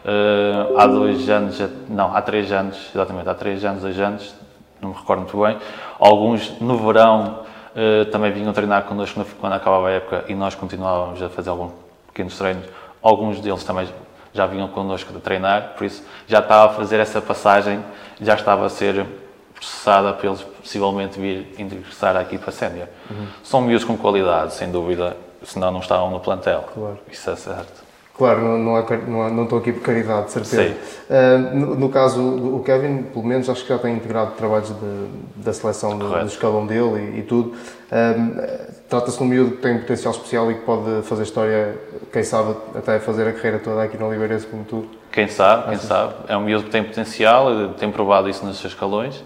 Uh, 0.05 0.79
há 0.79 0.87
dois 0.87 1.29
anos, 1.29 1.61
não, 1.89 2.15
há 2.15 2.21
três 2.21 2.51
anos, 2.51 2.91
exatamente, 2.93 3.29
há 3.29 3.35
três 3.35 3.65
anos, 3.65 3.83
dois 3.83 3.99
anos, 4.01 4.35
não 4.81 4.91
me 4.91 4.95
recordo 4.97 5.21
muito 5.21 5.41
bem. 5.41 5.59
Alguns 5.99 6.61
no 6.61 6.77
verão 6.79 7.41
uh, 7.75 8.05
também 8.11 8.33
vinham 8.33 8.53
treinar 8.53 8.83
connosco 8.85 9.25
quando 9.41 9.53
acabava 9.53 9.89
a 9.89 9.91
época 9.93 10.25
e 10.29 10.35
nós 10.35 10.55
continuávamos 10.55 11.23
a 11.23 11.29
fazer 11.29 11.51
alguns 11.51 11.73
pequenos 12.09 12.37
treinos. 12.37 12.65
Alguns 13.01 13.41
deles 13.41 13.63
também 13.65 13.89
já 14.33 14.47
vinham 14.47 14.69
connosco 14.69 15.13
a 15.17 15.21
treinar, 15.21 15.75
por 15.77 15.85
isso 15.85 16.05
já 16.27 16.41
estava 16.41 16.73
a 16.73 16.75
fazer 16.75 16.99
essa 16.99 17.21
passagem, 17.21 17.85
já 18.21 18.35
estava 18.35 18.67
a 18.67 18.69
ser 18.69 19.07
processada 19.55 20.13
para 20.13 20.27
eles 20.27 20.43
possivelmente 20.43 21.21
vir 21.21 21.55
ingressar 21.59 22.17
aqui 22.17 22.39
para 22.39 22.51
sénior. 22.51 22.89
Uhum. 23.11 23.27
São 23.45 23.61
miúdos 23.61 23.85
com 23.85 23.97
qualidade, 23.97 24.55
sem 24.55 24.71
dúvida, 24.71 25.17
senão 25.45 25.71
não 25.71 25.81
estavam 25.81 26.11
no 26.11 26.19
plantel. 26.19 26.65
Claro. 26.75 26.99
Isso 27.11 27.31
é 27.31 27.37
certo. 27.37 27.82
Claro, 28.17 28.43
não, 28.43 28.59
não, 28.59 28.79
é, 28.79 28.85
não, 29.09 29.27
é, 29.27 29.31
não 29.31 29.45
estou 29.45 29.59
aqui 29.59 29.73
por 29.73 29.83
caridade, 29.83 30.27
de 30.27 30.33
certeza. 30.33 30.77
Uh, 31.09 31.57
no, 31.57 31.75
no, 31.77 31.89
caso, 31.89 32.21
o 32.21 32.63
Kevin, 32.63 33.05
pelo 33.05 33.25
menos, 33.25 33.49
acho 33.49 33.63
que 33.63 33.71
já 33.71 33.79
tem 33.79 33.97
integrado 33.97 34.33
trabalhos 34.33 34.69
de, 34.69 35.43
da 35.43 35.53
seleção 35.53 35.97
do, 35.97 36.09
do, 36.09 36.27
escalão 36.27 36.67
dele 36.67 37.15
e, 37.17 37.21
e 37.21 37.23
tudo. 37.23 37.55
Uh, 37.91 38.73
Trata-se 38.89 39.17
de 39.17 39.25
um 39.25 39.27
miúdo 39.27 39.53
que 39.53 39.63
tem 39.63 39.79
potencial 39.79 40.13
especial 40.13 40.51
e 40.51 40.55
que 40.57 40.61
pode 40.61 41.01
fazer 41.05 41.23
história, 41.23 41.79
quem 42.13 42.23
sabe, 42.23 42.55
até 42.75 42.99
fazer 42.99 43.27
a 43.27 43.33
carreira 43.33 43.59
toda 43.59 43.83
aqui 43.83 43.97
no 43.97 44.07
Oliveirense, 44.07 44.47
como 44.47 44.65
tu. 44.65 44.85
Quem 45.11 45.29
sabe, 45.29 45.71
quem 45.71 45.79
sabe. 45.79 46.13
É 46.29 46.37
um 46.37 46.43
miúdo 46.43 46.65
que 46.65 46.71
tem 46.71 46.85
potencial, 46.85 47.71
tem 47.79 47.91
provado 47.91 48.29
isso 48.29 48.45
nos 48.45 48.59
seus 48.59 48.75
escalões. 48.75 49.17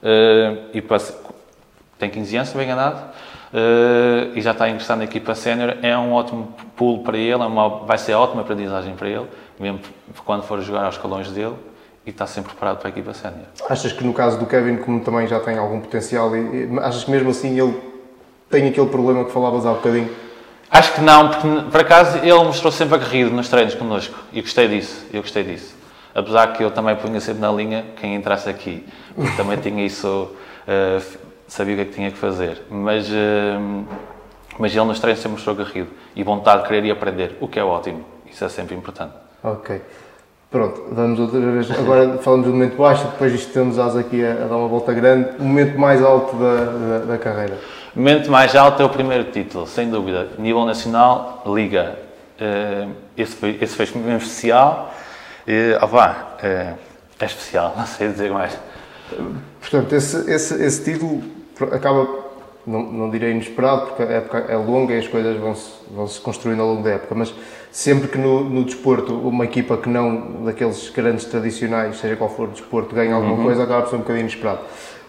Uh, 0.00 0.70
e 0.72 0.80
passa, 0.80 1.18
tem 1.98 2.08
15 2.08 2.36
anos, 2.36 2.48
se 2.50 2.56
bem 2.56 2.66
enganado 2.66 3.02
uh, 3.52 4.36
e 4.36 4.40
já 4.40 4.52
está 4.52 4.68
ingressado 4.68 4.98
na 4.98 5.04
equipa 5.04 5.34
sénior, 5.34 5.76
é 5.82 5.96
um 5.96 6.12
ótimo 6.12 6.54
pulo 6.76 7.02
para 7.02 7.16
ele, 7.16 7.42
é 7.42 7.46
uma, 7.46 7.68
vai 7.84 7.98
ser 7.98 8.14
ótima 8.14 8.42
aprendizagem 8.42 8.94
para 8.94 9.08
ele, 9.08 9.26
mesmo 9.58 9.80
quando 10.24 10.42
for 10.42 10.60
jogar 10.60 10.84
aos 10.84 10.94
escalões 10.94 11.30
dele, 11.30 11.54
e 12.06 12.10
está 12.10 12.26
sempre 12.26 12.52
preparado 12.52 12.78
para 12.78 12.88
a 12.88 12.90
equipa 12.90 13.12
sénior. 13.12 13.46
Achas 13.68 13.92
que 13.92 14.02
no 14.04 14.12
caso 14.12 14.38
do 14.38 14.46
Kevin, 14.46 14.78
como 14.78 15.00
também 15.00 15.26
já 15.26 15.38
tem 15.40 15.58
algum 15.58 15.80
potencial, 15.80 16.34
e, 16.36 16.40
e, 16.40 16.78
achas 16.80 17.04
que 17.04 17.10
mesmo 17.10 17.30
assim 17.30 17.60
ele 17.60 17.78
tem 18.48 18.66
aquele 18.68 18.88
problema 18.88 19.24
que 19.24 19.32
falavas 19.32 19.66
há 19.66 19.72
bocadinho? 19.72 20.10
Acho 20.70 20.94
que 20.94 21.00
não, 21.00 21.28
porque 21.28 21.48
por 21.70 21.80
acaso 21.80 22.18
ele 22.18 22.32
mostrou 22.44 22.70
sempre 22.70 22.94
aguerrido 22.94 23.30
nos 23.32 23.48
treinos 23.48 23.74
connosco 23.74 24.16
e 24.32 24.40
gostei 24.40 24.68
disso, 24.68 25.04
eu 25.12 25.20
gostei 25.20 25.42
disso. 25.42 25.74
Apesar 26.14 26.52
que 26.52 26.62
eu 26.62 26.70
também 26.70 26.94
punha 26.96 27.20
sempre 27.20 27.40
na 27.40 27.50
linha 27.50 27.84
quem 28.00 28.14
entrasse 28.14 28.48
aqui, 28.48 28.86
também 29.36 29.58
tinha 29.58 29.84
isso 29.84 30.30
uh, 30.66 31.29
sabia 31.50 31.74
o 31.74 31.76
que 31.76 31.82
é 31.82 31.84
que 31.86 31.92
tinha 31.92 32.10
que 32.10 32.16
fazer. 32.16 32.62
Mas, 32.70 33.08
uh, 33.08 33.84
mas 34.58 34.74
ele 34.74 34.84
nos 34.84 35.00
treinos 35.00 35.20
sempre 35.20 35.32
mostrou 35.32 35.54
garrido 35.56 35.88
e 36.14 36.22
vontade 36.22 36.62
de 36.62 36.68
querer 36.68 36.84
e 36.84 36.90
aprender, 36.90 37.36
o 37.40 37.48
que 37.48 37.58
é 37.58 37.64
ótimo. 37.64 38.04
Isso 38.30 38.44
é 38.44 38.48
sempre 38.48 38.74
importante. 38.74 39.12
Ok. 39.42 39.82
Pronto, 40.50 40.84
vamos 40.92 41.18
outra 41.18 41.40
vez. 41.40 41.70
Agora 41.70 42.18
falamos 42.18 42.46
do 42.46 42.52
momento 42.52 42.76
baixo, 42.76 43.04
depois 43.04 43.32
estamos 43.34 43.78
aqui 43.78 44.24
a, 44.24 44.32
a, 44.32 44.46
dar 44.46 44.56
uma 44.56 44.68
volta 44.68 44.92
grande. 44.92 45.30
O 45.38 45.44
momento 45.44 45.78
mais 45.78 46.02
alto 46.02 46.36
da, 46.36 46.64
da, 46.64 46.98
da, 47.06 47.18
carreira? 47.18 47.58
O 47.94 47.98
momento 47.98 48.30
mais 48.30 48.54
alto 48.54 48.82
é 48.82 48.84
o 48.84 48.88
primeiro 48.88 49.24
título, 49.24 49.66
sem 49.66 49.90
dúvida. 49.90 50.28
Nível 50.38 50.64
nacional, 50.64 51.42
Liga. 51.46 51.98
Uh, 52.40 52.90
esse, 53.16 53.36
foi, 53.36 53.58
esse 53.60 53.98
mesmo 53.98 54.16
especial. 54.16 54.92
Uh, 55.46 55.86
vá, 55.86 56.36
uh, 56.42 56.78
é 57.18 57.24
especial, 57.24 57.74
não 57.78 57.86
sei 57.86 58.08
dizer 58.08 58.30
mais. 58.30 58.56
Portanto, 59.60 59.94
esse, 59.94 60.30
esse, 60.30 60.54
esse 60.62 60.84
título 60.84 61.22
acaba, 61.64 62.08
não, 62.66 62.82
não 62.82 63.10
direi 63.10 63.30
inesperado, 63.32 63.86
porque 63.86 64.02
a 64.02 64.06
época 64.06 64.38
é 64.48 64.56
longa 64.56 64.94
e 64.94 64.98
as 64.98 65.08
coisas 65.08 65.36
vão-se 65.38 65.70
vão 65.90 66.06
-se 66.06 66.20
construindo 66.20 66.60
ao 66.60 66.68
longo 66.68 66.82
da 66.82 66.90
época, 66.90 67.14
mas 67.14 67.34
sempre 67.70 68.08
que 68.08 68.18
no, 68.18 68.44
no 68.44 68.64
desporto 68.64 69.14
uma 69.14 69.44
equipa 69.44 69.76
que 69.76 69.88
não 69.88 70.44
daqueles 70.44 70.88
grandes 70.90 71.24
tradicionais, 71.24 71.96
seja 71.98 72.16
qual 72.16 72.30
for 72.30 72.48
o 72.48 72.52
desporto, 72.52 72.94
ganha 72.94 73.14
alguma 73.14 73.34
uhum. 73.34 73.44
coisa, 73.44 73.64
acaba 73.64 73.82
por 73.82 73.90
ser 73.90 73.96
um 73.96 74.00
bocadinho 74.00 74.22
inesperado. 74.22 74.60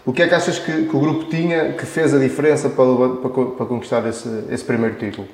O 0.04 0.12
que 0.12 0.24
é 0.24 0.28
que 0.28 0.34
achas 0.34 0.58
que, 0.58 0.86
que 0.88 0.96
o 0.96 1.00
grupo 1.00 1.26
tinha 1.26 1.74
que 1.74 1.86
fez 1.86 2.14
a 2.14 2.18
diferença 2.18 2.70
para, 2.70 3.10
para, 3.22 3.46
para 3.46 3.66
conquistar 3.66 4.06
esse, 4.08 4.46
esse 4.50 4.64
primeiro 4.64 4.96
título? 4.96 5.28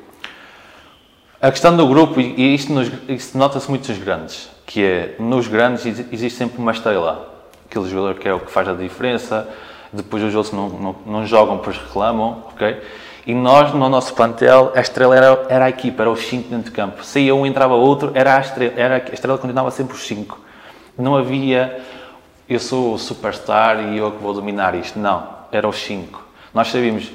A 1.39 1.51
questão 1.51 1.77
do 1.77 1.88
grupo, 1.88 2.19
e 2.19 2.55
isto, 2.55 2.74
isto 3.07 3.38
nota-se 3.38 3.69
muito 3.69 3.88
nos 3.88 4.00
grandes, 4.00 4.50
que 4.65 4.83
é, 4.83 5.15
nos 5.19 5.47
grandes 5.47 5.86
existe 5.86 6.38
sempre 6.38 6.59
uma 6.59 6.71
estrela. 6.71 7.31
Aquele 7.69 7.88
jogador 7.88 8.19
que 8.19 8.27
é 8.27 8.33
o 8.33 8.39
que 8.39 8.51
faz 8.51 8.67
a 8.67 8.74
diferença, 8.74 9.47
depois 9.91 10.24
os 10.24 10.36
outros 10.36 10.53
não, 10.53 10.70
não, 10.70 10.96
não 11.06 11.25
jogam, 11.25 11.58
pois 11.60 11.77
reclamam, 11.77 12.44
ok? 12.50 12.82
E 13.25 13.34
nós, 13.34 13.74
no 13.74 13.89
nosso 13.89 14.13
plantel, 14.13 14.72
a 14.74 14.79
estrela 14.79 15.15
era, 15.15 15.46
era 15.50 15.65
a 15.65 15.70
equipa, 15.70 16.03
era 16.03 16.10
os 16.10 16.22
cinco 16.22 16.50
dentro 16.50 16.65
de 16.65 16.72
campo. 16.72 17.03
Saía 17.03 17.36
um, 17.36 17.46
entrava 17.46 17.74
outro, 17.74 18.12
era 18.13 18.38
a 18.38 18.39
estrela, 18.39 18.74
era, 18.77 18.96
a 18.96 19.13
estrela 19.13 19.38
continuava 19.38 19.70
sempre 19.70 19.96
os 19.96 20.08
cinco. 20.08 20.39
Não 20.98 21.15
havia, 21.15 21.82
eu 22.50 22.60
sou 22.60 22.94
o 22.94 22.98
superstar 22.98 23.84
e 23.84 23.98
eu 23.98 24.12
que 24.12 24.24
vou 24.24 24.34
dominar 24.34 24.75
isto. 24.75 24.98
Não, 24.98 25.27
era 25.51 25.67
os 25.67 25.77
cinco. 25.77 26.24
Nós 26.53 26.70
sabíamos, 26.70 27.12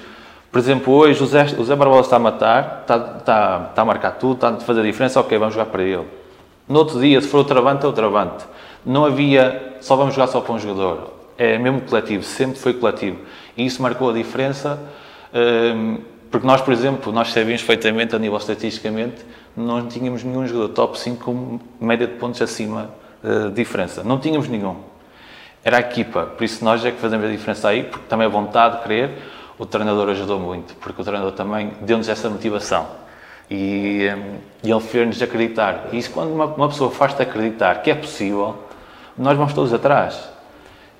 por 0.50 0.58
exemplo, 0.58 0.92
hoje 0.92 1.22
o 1.22 1.26
Zé, 1.26 1.46
o 1.58 1.64
Zé 1.64 1.74
Barbosa 1.74 2.02
está 2.02 2.16
a 2.16 2.18
matar, 2.18 2.78
está, 2.82 2.96
está, 2.96 3.66
está 3.70 3.82
a 3.82 3.84
marcar 3.84 4.12
tudo, 4.12 4.34
está 4.34 4.48
a 4.50 4.60
fazer 4.60 4.80
a 4.80 4.84
diferença, 4.84 5.18
ok, 5.18 5.38
vamos 5.38 5.54
jogar 5.54 5.70
para 5.70 5.82
ele. 5.82 6.06
No 6.68 6.80
outro 6.80 7.00
dia, 7.00 7.20
se 7.22 7.28
for 7.28 7.38
outro 7.38 7.58
avante, 7.58 7.84
é 7.84 7.86
outro 7.86 8.04
avante. 8.04 8.44
Não 8.84 9.06
havia, 9.06 9.76
só 9.80 9.96
vamos 9.96 10.14
jogar 10.14 10.26
só 10.26 10.42
para 10.42 10.52
um 10.52 10.58
jogador 10.58 11.21
é 11.38 11.58
mesmo 11.58 11.80
coletivo, 11.82 12.22
sempre 12.22 12.58
foi 12.58 12.74
coletivo. 12.74 13.18
E 13.56 13.66
isso 13.66 13.82
marcou 13.82 14.10
a 14.10 14.12
diferença, 14.12 14.78
hum, 15.34 15.98
porque 16.30 16.46
nós, 16.46 16.60
por 16.62 16.72
exemplo, 16.72 17.12
nós 17.12 17.32
sabíamos 17.32 17.62
perfeitamente, 17.62 18.16
a 18.16 18.18
nível 18.18 18.38
estatisticamente, 18.38 19.24
não 19.56 19.86
tínhamos 19.86 20.24
nenhum 20.24 20.46
jogador 20.46 20.70
top 20.70 20.98
5 20.98 21.22
com 21.22 21.60
média 21.78 22.06
de 22.06 22.14
pontos 22.14 22.40
acima 22.40 22.90
eh, 23.22 23.48
de 23.48 23.54
diferença. 23.54 24.02
Não 24.02 24.18
tínhamos 24.18 24.48
nenhum. 24.48 24.76
Era 25.62 25.76
a 25.76 25.80
equipa, 25.80 26.24
por 26.24 26.42
isso 26.42 26.64
nós 26.64 26.84
é 26.84 26.90
que 26.90 26.98
fazemos 26.98 27.26
a 27.26 27.30
diferença 27.30 27.68
aí, 27.68 27.84
porque 27.84 28.06
também 28.08 28.26
a 28.26 28.30
vontade 28.30 28.78
de 28.78 28.82
querer, 28.82 29.10
o 29.58 29.66
treinador 29.66 30.08
ajudou 30.08 30.40
muito, 30.40 30.74
porque 30.76 31.02
o 31.02 31.04
treinador 31.04 31.32
também 31.32 31.72
deu-nos 31.82 32.08
essa 32.08 32.30
motivação. 32.30 32.86
E, 33.50 34.08
hum, 34.16 34.38
e 34.64 34.70
ele 34.70 34.80
fez-nos 34.80 35.20
acreditar. 35.20 35.88
E 35.92 35.98
isso, 35.98 36.10
quando 36.12 36.32
uma, 36.32 36.46
uma 36.46 36.68
pessoa 36.68 36.90
faz-te 36.90 37.20
acreditar 37.20 37.82
que 37.82 37.90
é 37.90 37.94
possível, 37.94 38.56
nós 39.18 39.36
vamos 39.36 39.52
todos 39.52 39.74
atrás. 39.74 40.31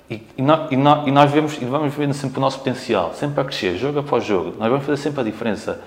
E, 0.09 0.27
e, 0.37 0.41
nós, 0.41 0.71
e, 0.71 0.75
nós, 0.75 1.07
e 1.07 1.11
nós 1.11 1.31
vemos, 1.31 1.61
e 1.61 1.65
vamos 1.65 1.93
vendo 1.93 2.13
sempre 2.13 2.37
o 2.37 2.41
nosso 2.41 2.59
potencial, 2.59 3.13
sempre 3.13 3.41
a 3.41 3.43
crescer, 3.43 3.77
jogo 3.77 3.99
após 3.99 4.23
jogo. 4.23 4.53
Nós 4.59 4.69
vamos 4.69 4.85
fazer 4.85 5.01
sempre 5.01 5.21
a 5.21 5.23
diferença. 5.23 5.81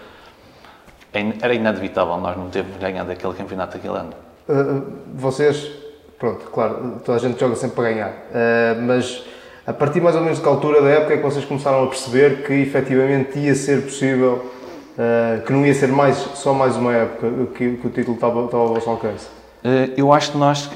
É 1.12 1.20
era 1.40 1.54
inevitável 1.54 2.16
nós 2.18 2.36
não 2.36 2.50
termos 2.50 2.76
ganhado 2.76 3.10
aquele 3.10 3.32
campeonato 3.32 3.76
aquele 3.76 3.96
ano. 3.96 4.12
Uh, 4.48 4.82
vocês, 5.14 5.70
pronto, 6.18 6.44
claro, 6.50 7.00
toda 7.04 7.16
a 7.16 7.20
gente 7.20 7.40
joga 7.40 7.56
sempre 7.56 7.76
para 7.76 7.90
ganhar, 7.90 8.10
uh, 8.10 8.82
mas 8.82 9.24
a 9.66 9.72
partir 9.72 10.00
mais 10.00 10.14
ou 10.14 10.22
menos 10.22 10.38
de 10.38 10.44
que 10.44 10.48
altura 10.48 10.82
da 10.82 10.88
época 10.88 11.14
é 11.14 11.16
que 11.16 11.22
vocês 11.22 11.44
começaram 11.44 11.84
a 11.84 11.86
perceber 11.86 12.46
que 12.46 12.52
efetivamente 12.52 13.38
ia 13.38 13.54
ser 13.54 13.82
possível, 13.82 14.52
uh, 14.98 15.42
que 15.44 15.52
não 15.52 15.64
ia 15.64 15.74
ser 15.74 15.88
mais, 15.88 16.16
só 16.16 16.52
mais 16.52 16.76
uma 16.76 16.92
época 16.92 17.28
que, 17.54 17.76
que 17.76 17.86
o 17.86 17.90
título 17.90 18.14
estava, 18.14 18.44
estava 18.44 18.62
ao 18.62 18.74
vosso 18.74 18.90
alcance? 18.90 19.26
Eh, 19.64 19.94
eu 19.96 20.12
acho 20.12 20.32
que 20.32 20.38
nós, 20.38 20.70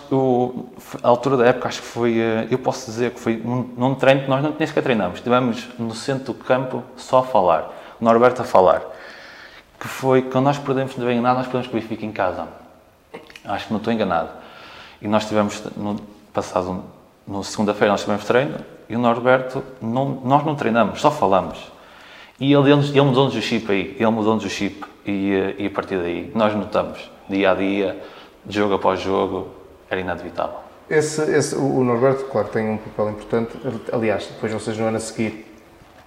a 1.02 1.08
altura 1.08 1.36
da 1.36 1.46
época, 1.46 1.68
acho 1.68 1.80
que 1.80 1.86
foi, 1.86 2.18
eh, 2.18 2.48
eu 2.50 2.58
posso 2.58 2.86
dizer 2.86 3.12
que 3.12 3.20
foi 3.20 3.36
num, 3.36 3.94
treino 3.94 4.22
que 4.22 4.28
nós 4.28 4.42
nem 4.42 4.66
sequer 4.66 4.82
treinamos. 4.82 5.18
Estivemos 5.18 5.68
no 5.78 5.94
centro 5.94 6.32
do 6.32 6.34
campo 6.34 6.82
só 6.96 7.18
a 7.18 7.22
falar, 7.22 7.70
o 8.00 8.04
Norberto 8.04 8.42
a 8.42 8.44
falar. 8.44 8.82
Que 9.78 9.88
foi, 9.88 10.22
quando 10.22 10.44
nós 10.44 10.58
perdemos, 10.58 10.96
não 10.96 11.10
enganado, 11.10 11.38
nós 11.38 11.46
perdemos 11.46 11.68
com 11.68 11.76
o 11.76 11.80
Benfica 11.80 12.04
em 12.04 12.12
casa. 12.12 12.48
Acho 13.44 13.66
que 13.66 13.72
não 13.72 13.78
estou 13.78 13.92
enganado. 13.92 14.28
E 15.00 15.08
nós 15.08 15.26
tivemos, 15.26 15.62
no 15.76 15.96
passado, 16.32 16.84
no 17.26 17.42
segunda-feira, 17.42 17.92
nós 17.92 18.02
tivemos 18.02 18.24
treino 18.24 18.58
e 18.88 18.96
o 18.96 18.98
Norberto, 18.98 19.62
não, 19.80 20.20
nós 20.24 20.44
não 20.44 20.56
treinamos, 20.56 21.00
só 21.00 21.12
falamos. 21.12 21.58
E 22.40 22.52
ele, 22.52 22.72
ele, 22.72 22.88
ele 22.88 23.02
mudou-nos 23.02 23.36
o 23.36 23.40
chip 23.40 23.70
aí, 23.70 23.94
ele 23.96 24.10
mudou-nos 24.10 24.44
o 24.44 24.48
chip. 24.50 24.84
E, 25.06 25.32
eh, 25.32 25.54
e 25.58 25.66
a 25.66 25.70
partir 25.70 25.96
daí, 25.96 26.32
nós 26.34 26.54
notamos, 26.54 27.08
dia 27.28 27.52
a 27.52 27.54
dia, 27.54 28.02
jogo 28.48 28.74
após 28.74 29.00
jogo, 29.00 29.48
era 29.88 30.00
inevitável. 30.00 30.56
esse, 30.88 31.22
esse, 31.30 31.54
o 31.54 31.84
Norberto, 31.84 32.24
claro, 32.24 32.48
tem 32.48 32.68
um 32.68 32.76
papel 32.78 33.10
importante. 33.10 33.56
Aliás, 33.92 34.26
depois 34.26 34.52
vocês 34.52 34.76
no 34.78 34.86
ano 34.86 34.96
a 34.96 35.00
seguir, 35.00 35.46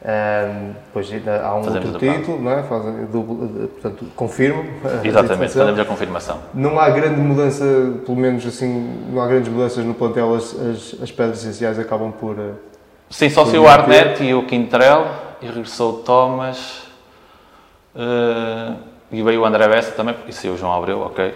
um, 0.04 0.74
depois 0.86 1.10
há 1.12 1.56
um 1.56 1.64
Fazemos 1.64 1.94
outro 1.94 2.14
título, 2.14 2.42
não 2.42 2.52
é? 2.52 2.64
Fazem, 2.64 3.06
duplo, 3.06 3.70
portanto, 3.70 4.06
confirmam. 4.16 4.66
Exatamente, 5.04 5.54
fazemos 5.54 5.80
a 5.80 5.86
confirmação. 5.86 6.40
Não 6.54 6.78
há 6.78 6.90
grande 6.90 7.22
mudança, 7.22 7.64
pelo 8.06 8.18
menos 8.18 8.46
assim, 8.46 9.08
não 9.10 9.22
há 9.22 9.28
grandes 9.28 9.48
mudanças 9.48 9.86
no 9.86 9.94
plantel, 9.94 10.36
as, 10.36 10.54
as, 10.54 11.02
as 11.04 11.12
pedras 11.12 11.40
essenciais 11.40 11.80
acabam 11.80 12.12
por. 12.12 12.38
eh, 12.38 12.52
Sim, 13.10 13.30
só 13.30 13.46
saiu 13.46 13.64
o 13.64 13.68
Arnett 13.68 14.22
e 14.24 14.34
o 14.34 14.46
Quintrell 14.46 15.06
e 15.42 15.46
regressou 15.46 15.94
o 15.94 15.98
Thomas 16.00 16.84
eh, 17.96 18.74
e 19.12 19.22
veio 19.22 19.42
o 19.42 19.46
André 19.46 19.68
Bessa 19.70 19.92
também, 19.92 20.16
e 20.28 20.34
saiu 20.34 20.56
o 20.56 20.58
João 20.58 20.74
Abreu, 20.74 21.00
ok. 21.00 21.34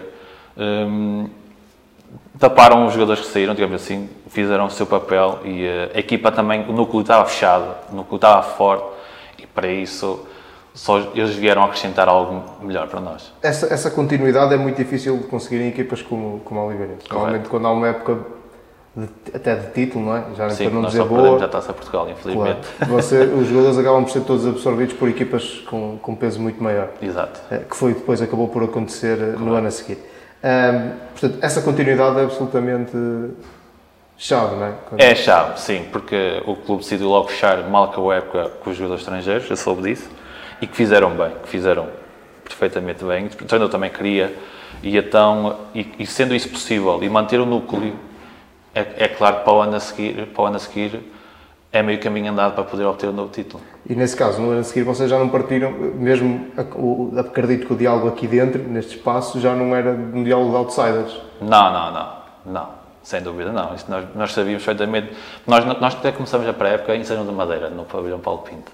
Hum, 0.58 1.28
taparam 2.38 2.86
os 2.86 2.92
jogadores 2.92 3.20
que 3.24 3.28
saíram, 3.32 3.54
digamos 3.54 3.76
assim, 3.80 4.08
fizeram 4.28 4.66
o 4.66 4.70
seu 4.70 4.86
papel 4.86 5.38
e 5.44 5.64
eh, 5.64 5.90
a 5.94 5.98
equipa 5.98 6.32
também, 6.32 6.68
o 6.68 6.72
núcleo 6.72 7.00
estava 7.02 7.24
fechado, 7.26 7.74
o 7.92 7.96
núcleo 7.96 8.16
estava 8.16 8.42
forte 8.42 8.84
e 9.38 9.46
para 9.46 9.68
isso 9.68 10.26
só 10.74 10.98
eles 11.14 11.34
vieram 11.34 11.64
acrescentar 11.64 12.08
algo 12.08 12.42
melhor 12.62 12.86
para 12.88 13.00
nós. 13.00 13.32
Essa, 13.42 13.72
essa 13.72 13.90
continuidade 13.90 14.54
é 14.54 14.56
muito 14.56 14.76
difícil 14.76 15.18
de 15.18 15.24
conseguir 15.24 15.60
em 15.60 15.68
equipas 15.68 16.02
como, 16.02 16.40
como 16.40 16.60
a 16.60 16.64
Oliveirense. 16.64 17.02
Normalmente, 17.10 17.48
quando 17.48 17.66
há 17.66 17.72
uma 17.72 17.88
época 17.88 18.18
de- 18.96 19.08
até 19.34 19.54
de 19.56 19.72
título, 19.72 20.04
não 20.06 20.16
é? 20.16 20.24
Já 20.36 20.50
Sim, 20.50 20.64
para 20.64 20.74
não 20.74 20.82
nós 20.82 20.92
dizer 20.92 21.02
só 21.02 21.08
boa. 21.08 21.44
a 21.44 21.48
Taça 21.48 21.72
Portugal, 21.72 22.04
Claro. 22.06 22.18
infelizmente. 22.20 22.68
Você, 22.88 23.16
os 23.24 23.48
jogadores 23.48 23.78
acabam 23.78 24.04
por 24.04 24.10
ser 24.12 24.20
todos 24.20 24.46
absorvidos 24.46 24.94
por 24.94 25.08
equipas 25.08 25.62
com, 25.68 25.98
com 26.00 26.14
peso 26.14 26.40
muito 26.40 26.62
maior, 26.62 26.88
Exato. 27.02 27.40
eh, 27.50 27.62
que 27.68 27.76
foi 27.76 27.94
depois 27.94 28.22
acabou 28.22 28.46
por 28.48 28.62
acontecer 28.62 29.18
eh, 29.20 29.34
no 29.38 29.54
ano 29.54 29.66
a 29.68 29.70
seguir. 29.72 29.98
Ahm, 30.42 30.92
portanto, 31.12 31.38
essa 31.42 31.62
continuidade 31.62 32.18
é 32.20 32.24
absolutamente 32.24 32.92
chave, 34.16 34.54
não 34.56 34.66
é? 34.66 34.72
Quando- 34.88 35.00
É 35.00 35.14
chave, 35.14 35.60
sim, 35.60 35.84
porque 35.92 36.42
o 36.46 36.54
clube 36.56 36.82
decidiu 36.82 37.08
logo 37.08 37.28
fechar 37.28 37.58
mal 37.68 37.90
com 37.92 38.10
a 38.10 38.16
época 38.16 38.50
com 38.62 38.70
os 38.70 38.76
jogadores 38.76 39.02
estrangeiros, 39.02 39.48
eu 39.50 39.56
soube 39.56 39.82
disso, 39.82 40.08
e 40.60 40.66
que 40.66 40.76
fizeram 40.76 41.10
bem, 41.10 41.30
que 41.42 41.48
fizeram 41.48 41.88
perfeitamente 42.44 43.04
bem. 43.04 43.26
O 43.26 43.28
treinador 43.30 43.68
também 43.68 43.90
queria, 43.90 44.34
e 44.82 44.96
então, 44.96 45.58
e, 45.74 45.86
e 45.98 46.06
sendo 46.06 46.34
isso 46.34 46.48
possível, 46.48 47.02
e 47.02 47.08
manter 47.08 47.40
o 47.40 47.46
núcleo, 47.46 47.96
é, 48.74 49.04
é 49.04 49.08
claro 49.08 49.38
que 49.38 49.44
para 49.44 49.52
o, 49.52 49.60
ano 49.60 49.76
a 49.76 49.80
seguir, 49.80 50.26
para 50.26 50.42
o 50.42 50.46
ano 50.46 50.56
a 50.56 50.58
seguir 50.60 51.00
é 51.70 51.82
meio 51.82 52.00
caminho 52.00 52.32
andado 52.32 52.54
para 52.54 52.64
poder 52.64 52.84
obter 52.84 53.08
um 53.08 53.12
novo 53.12 53.30
título. 53.30 53.62
E 53.88 53.94
nesse 53.94 54.16
caso, 54.16 54.40
no 54.40 54.50
ano 54.50 54.60
a 54.60 54.64
seguir, 54.64 54.84
vocês 54.84 55.08
já 55.10 55.18
não 55.18 55.28
partiram, 55.28 55.70
mesmo 55.70 56.46
o- 56.76 57.12
acredito 57.18 57.66
que 57.66 57.72
o 57.72 57.76
diálogo 57.76 58.08
aqui 58.08 58.26
dentro, 58.26 58.62
neste 58.62 58.96
espaço, 58.96 59.38
já 59.40 59.54
não 59.54 59.74
era 59.76 59.90
um 59.90 60.24
diálogo 60.24 60.50
de 60.50 60.56
outsiders. 60.56 61.20
Não, 61.40 61.72
não, 61.72 61.92
não, 61.92 62.08
não, 62.46 62.68
sem 63.02 63.20
dúvida 63.22 63.52
não. 63.52 63.74
Isto 63.74 63.90
nós, 63.90 64.04
nós 64.14 64.32
sabíamos 64.32 64.64
perfeitamente. 64.64 65.12
Nós, 65.46 65.64
nós 65.78 65.94
até 65.94 66.10
começamos 66.10 66.48
a 66.48 66.52
pré-época 66.52 66.94
em 66.96 67.04
São 67.04 67.24
da 67.24 67.32
Madeira, 67.32 67.68
no 67.68 67.84
pavilhão 67.84 68.18
Paulo 68.18 68.40
Pinto. 68.42 68.72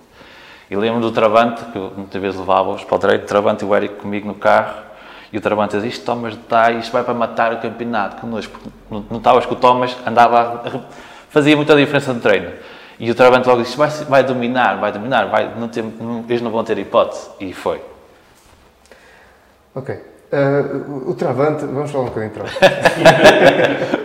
E 0.70 0.76
lembro 0.76 1.00
do 1.00 1.10
Travante, 1.12 1.62
que 1.66 1.78
muitas 1.78 2.22
vezes 2.22 2.38
levava-os 2.38 2.84
para 2.84 2.96
o 2.96 2.98
treino, 2.98 3.24
o 3.24 3.26
Travante 3.26 3.64
e 3.64 3.68
o 3.68 3.74
Eric 3.74 3.96
comigo 3.96 4.26
no 4.26 4.34
carro, 4.34 4.82
e 5.32 5.36
o 5.36 5.40
Travante 5.40 5.72
dizia, 5.74 5.88
isto 5.90 6.04
Thomas 6.06 6.34
está, 6.34 6.70
isto 6.72 6.92
vai 6.92 7.02
para 7.04 7.12
matar 7.12 7.52
o 7.52 7.58
campeonato 7.58 8.16
connosco. 8.20 8.56
Notavas 9.10 9.44
que 9.44 9.52
o 9.52 9.56
Thomas 9.56 9.96
andava, 10.06 10.62
a- 10.64 10.80
fazia 11.28 11.56
muita 11.56 11.74
diferença 11.76 12.12
no 12.14 12.20
treino. 12.20 12.50
E 12.98 13.10
o 13.10 13.14
Travante 13.14 13.48
logo 13.48 13.62
disse, 13.62 13.76
vai, 13.76 13.88
vai 14.08 14.22
dominar, 14.24 14.78
vai 14.80 14.92
dominar, 14.92 15.26
vai, 15.26 15.52
não 15.58 15.68
tem, 15.68 15.82
não- 15.82 16.24
eles 16.28 16.40
não 16.42 16.50
vão 16.50 16.62
ter 16.64 16.78
hipótese. 16.78 17.28
E 17.40 17.52
foi. 17.52 17.80
Ok. 19.74 19.98
Ah, 20.32 20.62
o- 21.08 21.14
Travante, 21.14 21.64
vamos 21.64 21.90
falar 21.90 22.04
um 22.04 22.08
bocadinho 22.08 22.32
de 22.32 22.38
Travante. 22.38 24.04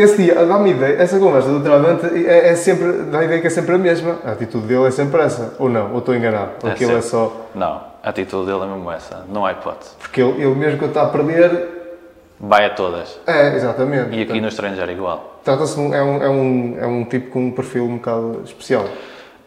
Esse 0.00 0.16
dia, 0.22 0.34
dá-me 0.46 0.70
ideia, 0.70 1.02
essa 1.02 1.18
conversa 1.18 1.50
do 1.50 1.60
Travante 1.62 2.06
é, 2.26 2.48
é 2.48 2.54
sempre, 2.56 2.92
dá 3.10 3.18
a 3.18 3.24
ideia 3.24 3.42
que 3.42 3.46
é 3.46 3.50
sempre 3.50 3.74
a 3.74 3.78
mesma. 3.78 4.16
A 4.24 4.32
atitude 4.32 4.66
dele 4.66 4.86
é 4.86 4.90
sempre 4.90 5.20
essa. 5.20 5.54
Ou 5.58 5.68
não, 5.68 5.92
ou 5.92 5.98
estou 5.98 6.14
enganado. 6.14 6.52
Ou 6.62 6.70
É 6.70 6.72
aquilo 6.72 6.96
é 6.96 7.02
só. 7.02 7.48
Não, 7.54 7.82
a 8.02 8.08
atitude 8.08 8.46
dele 8.46 8.62
é 8.62 8.66
mesmo 8.68 8.90
essa, 8.90 9.26
não 9.28 9.44
há 9.44 9.52
hipótese. 9.52 9.90
Porque 9.98 10.22
ele, 10.22 10.42
ele 10.42 10.54
mesmo 10.54 10.78
quando 10.78 10.92
está 10.92 11.02
a 11.02 11.08
perder. 11.08 11.68
Vai 12.40 12.64
a 12.64 12.70
todas. 12.70 13.20
É, 13.26 13.54
exatamente. 13.54 14.16
E 14.16 14.22
aqui 14.22 14.40
nos 14.40 14.54
treinos 14.56 14.78
era 14.78 14.90
igual. 14.90 15.35
Trata-se 15.46 15.78
é 15.78 15.80
um, 15.80 15.94
é, 15.94 16.28
um, 16.28 16.78
é 16.80 16.86
um 16.88 17.04
tipo 17.04 17.30
com 17.30 17.46
um 17.46 17.50
perfil 17.52 17.84
um 17.84 17.98
bocado 17.98 18.42
especial. 18.44 18.84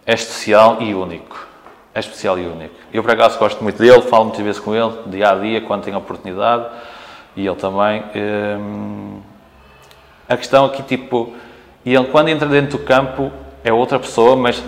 É 0.06 0.14
especial 0.14 0.82
e 0.82 0.96
único. 0.96 1.46
É 1.94 2.00
especial 2.00 2.40
e 2.40 2.48
único. 2.48 2.74
Eu, 2.94 3.04
por 3.04 3.12
acaso, 3.12 3.38
gosto 3.38 3.62
muito 3.62 3.78
dele, 3.78 4.02
falo 4.04 4.24
muitas 4.24 4.42
vezes 4.42 4.62
com 4.62 4.74
ele, 4.74 4.94
dia 5.08 5.30
a 5.30 5.36
dia, 5.36 5.60
quando 5.60 5.84
tenho 5.84 5.98
oportunidade, 5.98 6.68
e 7.36 7.46
ele 7.46 7.56
também. 7.58 8.02
Hum, 8.16 9.20
a 10.30 10.38
questão 10.38 10.64
aqui, 10.68 10.84
tipo, 10.84 11.34
ele, 11.86 12.06
quando 12.06 12.30
entra 12.30 12.48
dentro 12.48 12.78
do 12.78 12.86
campo, 12.86 13.30
é 13.62 13.74
outra 13.74 14.00
pessoa, 14.00 14.38
mas 14.38 14.64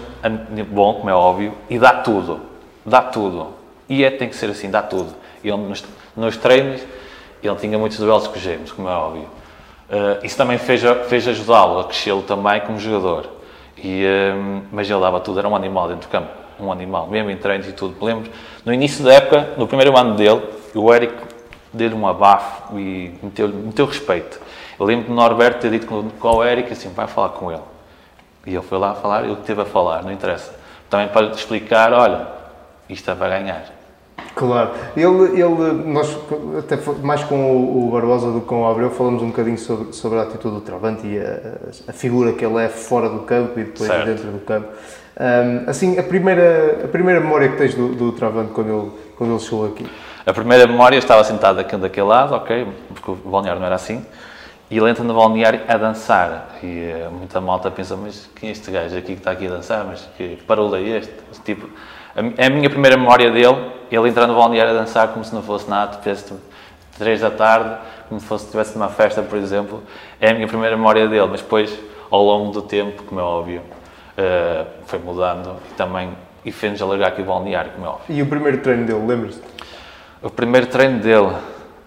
bom, 0.70 0.96
como 0.96 1.10
é 1.10 1.13
óbvio, 1.13 1.54
e 1.70 1.80
dá 1.80 1.94
tudo. 1.94 2.41
Dá 2.86 3.02
tudo. 3.02 3.54
E 3.88 4.04
é, 4.04 4.12
tem 4.12 4.28
que 4.28 4.36
ser 4.36 4.50
assim, 4.50 4.70
dá 4.70 4.82
tudo. 4.82 5.15
Ele, 5.41 5.56
nos, 5.56 5.82
nos 6.13 6.36
treinos, 6.36 6.82
ele 7.41 7.56
tinha 7.56 7.80
muitos 7.80 8.00
duelos 8.00 8.28
com 8.28 8.38
James, 8.38 8.70
como 8.74 8.89
é 8.89 8.91
óbvio. 8.91 9.40
Eh, 9.91 10.19
isso 10.23 10.38
também 10.38 10.58
fez, 10.58 10.82
fez 11.10 11.27
ajudá-lo 11.27 11.80
a 11.80 11.84
crescê-lo 11.84 12.21
também 12.21 12.62
como 12.62 12.80
jogador. 12.80 13.30
E, 13.77 14.06
hum, 14.34 14.62
mas 14.71 14.89
ele 14.89 15.01
dava 15.01 15.19
tudo, 15.19 15.39
era 15.39 15.49
um 15.49 15.56
animal 15.56 15.89
dentro 15.89 16.08
do 16.08 16.12
campo. 16.12 16.30
Um 16.60 16.71
animal, 16.71 17.08
mesmo 17.08 17.30
em 17.30 17.36
treinos 17.36 17.67
e 17.67 17.73
tudo. 17.73 18.04
Lembro, 18.04 18.32
no 18.63 18.73
início 18.73 19.04
da 19.04 19.13
época, 19.13 19.49
no 19.58 19.67
primeiro 19.67 19.97
ano 19.97 20.15
dele, 20.15 20.41
o 20.73 20.93
Eric 20.93 21.13
deu-lhe 21.73 21.95
um 21.95 22.08
abafo 22.08 22.80
e 22.80 23.13
meteu, 23.21 23.49
meteu 23.49 23.86
respeito. 23.86 24.39
Eu 24.80 24.86
lembro 24.86 25.08
do 25.08 25.13
Norberto 25.13 25.60
ter 25.60 25.71
dito 25.71 25.88
com, 25.88 26.27
o 26.30 26.43
Eric 26.43 26.71
assim: 26.71 26.89
vai 26.93 27.08
falar 27.08 27.30
com 27.30 27.51
ele. 27.51 27.62
E 28.45 28.54
ele 28.54 28.62
foi 28.62 28.77
lá 28.77 28.93
falar, 28.93 29.25
ele 29.25 29.36
teve 29.38 29.62
a 29.62 29.65
falar, 29.65 30.04
não 30.04 30.12
interessa. 30.12 30.56
Também 30.89 31.08
para 31.10 31.27
explicar: 31.27 31.91
olha, 31.91 32.27
isto 32.88 33.10
é 33.12 33.15
para 33.15 33.39
ganhar. 33.39 33.81
Claro. 34.36 34.71
Ele, 34.95 35.41
ele, 35.41 35.84
nós, 35.86 36.17
até 36.58 36.78
mais 37.04 37.24
com 37.24 37.86
o, 37.86 37.91
Barbosa 37.91 38.32
do 38.32 38.41
que 38.41 38.47
com 38.47 38.63
o 38.63 38.67
Abreu, 38.67 38.89
falamos 38.89 39.21
um 39.21 39.28
bocadinho 39.28 39.58
sobre, 39.58 39.93
sobre 39.93 40.19
a 40.19 40.24
atitude 40.24 40.56
do 40.56 40.62
Travante 40.62 41.06
e 41.06 41.19
a, 41.19 41.89
a 41.89 41.93
figura 41.93 42.32
que 42.34 42.45
ele 42.45 42.63
é 42.63 42.69
fora 42.69 43.10
do 43.10 43.19
campo 43.19 43.60
e 43.60 43.65
depois 43.65 43.89
Certo. 43.89 44.06
dentro 44.06 44.32
do 44.32 44.39
campo. 44.39 44.67
Ahm, 45.19 45.65
assim, 45.67 46.00
a 46.00 46.04
primeira, 46.04 46.86
a 46.86 46.88
primeira 46.88 47.19
memória 47.19 47.50
que 47.50 47.58
tens 47.58 47.76
do, 47.76 47.89
do 47.89 48.12
Travante 48.13 48.52
quando 48.54 48.69
ele, 48.69 48.91
quando 49.17 49.32
ele 49.32 49.39
chegou 49.39 49.67
aqui? 49.67 49.86
A 50.26 50.34
primeira 50.34 50.65
memória, 50.65 50.95
eu 50.95 51.00
estava 51.00 51.24
sentado 51.24 51.60
aqui 51.60 51.76
daquele 51.76 52.08
lado, 52.08 52.34
ok, 52.36 52.67
porque 52.89 53.12
o 53.12 53.15
balneário 53.15 53.60
não 53.60 53.65
era 53.65 53.76
assim, 53.76 54.06
e 54.69 54.78
ele 54.78 54.89
entra 54.89 55.04
no 55.04 55.13
balneário 55.13 55.62
a 55.67 55.78
dançar. 55.78 56.58
E 56.63 56.89
eh, 56.89 57.10
muita 57.12 57.41
malta 57.41 57.69
pensa, 57.69 57.97
mas 57.97 58.30
quem 58.36 58.50
é 58.50 58.52
este 58.52 58.71
gajo 58.71 58.97
aqui 58.97 59.13
que 59.13 59.19
está 59.19 59.32
aqui 59.32 59.47
a 59.47 59.50
dançar? 59.50 59.84
Mas 59.84 60.08
que 60.15 60.39
barulho 60.47 60.76
é 60.76 61.00
este? 61.00 61.13
Tipo, 61.43 61.69
a, 62.15 62.41
é 62.41 62.47
a 62.47 62.50
minha 62.50 62.69
primeira 62.69 62.97
memória 62.97 63.32
dele, 63.32 63.71
ele 63.91 64.10
entrar 64.10 64.28
no 64.28 64.36
balneário 64.36 64.74
a 64.74 64.76
dançar 64.76 65.10
como 65.10 65.24
se 65.24 65.34
não 65.34 65.41
fosse 65.41 65.69
nada, 65.69 65.97
tivesse 65.97 66.34
três 66.97 67.21
da 67.21 67.32
tarde, 67.32 67.78
como 68.08 68.19
se 68.19 68.28
fosse 68.28 68.45
estivesse 68.45 68.78
numa 68.78 68.89
festa, 68.89 69.21
por 69.21 69.38
exemplo. 69.38 69.84
É 70.19 70.30
a 70.30 70.34
minha 70.34 70.47
primeira 70.47 70.76
memória 70.76 71.08
dele, 71.08 71.28
mas 71.30 71.41
depois, 71.41 71.78
ao 72.10 72.24
longo 72.24 72.52
do 72.52 72.62
tempo, 72.62 73.04
como 73.04 73.19
é 73.19 73.24
óbvio, 73.24 73.62
eh, 74.17 74.65
foi 74.86 75.00
mudando 75.00 75.56
e 75.71 75.74
também 75.74 76.12
e 76.43 76.52
fez-nos 76.52 76.82
alargar 76.82 77.10
aqui 77.10 77.21
o 77.21 77.26
balneário, 77.26 77.71
como 77.71 77.86
é 77.86 77.89
óbvio. 77.89 78.06
E 78.10 78.21
o 78.21 78.26
primeiro 78.26 78.58
treino 78.60 78.86
dele, 78.86 79.06
lembras-te? 79.06 79.41
O 80.21 80.30
primeiro 80.30 80.67
treino 80.67 81.00
dele, 81.00 81.36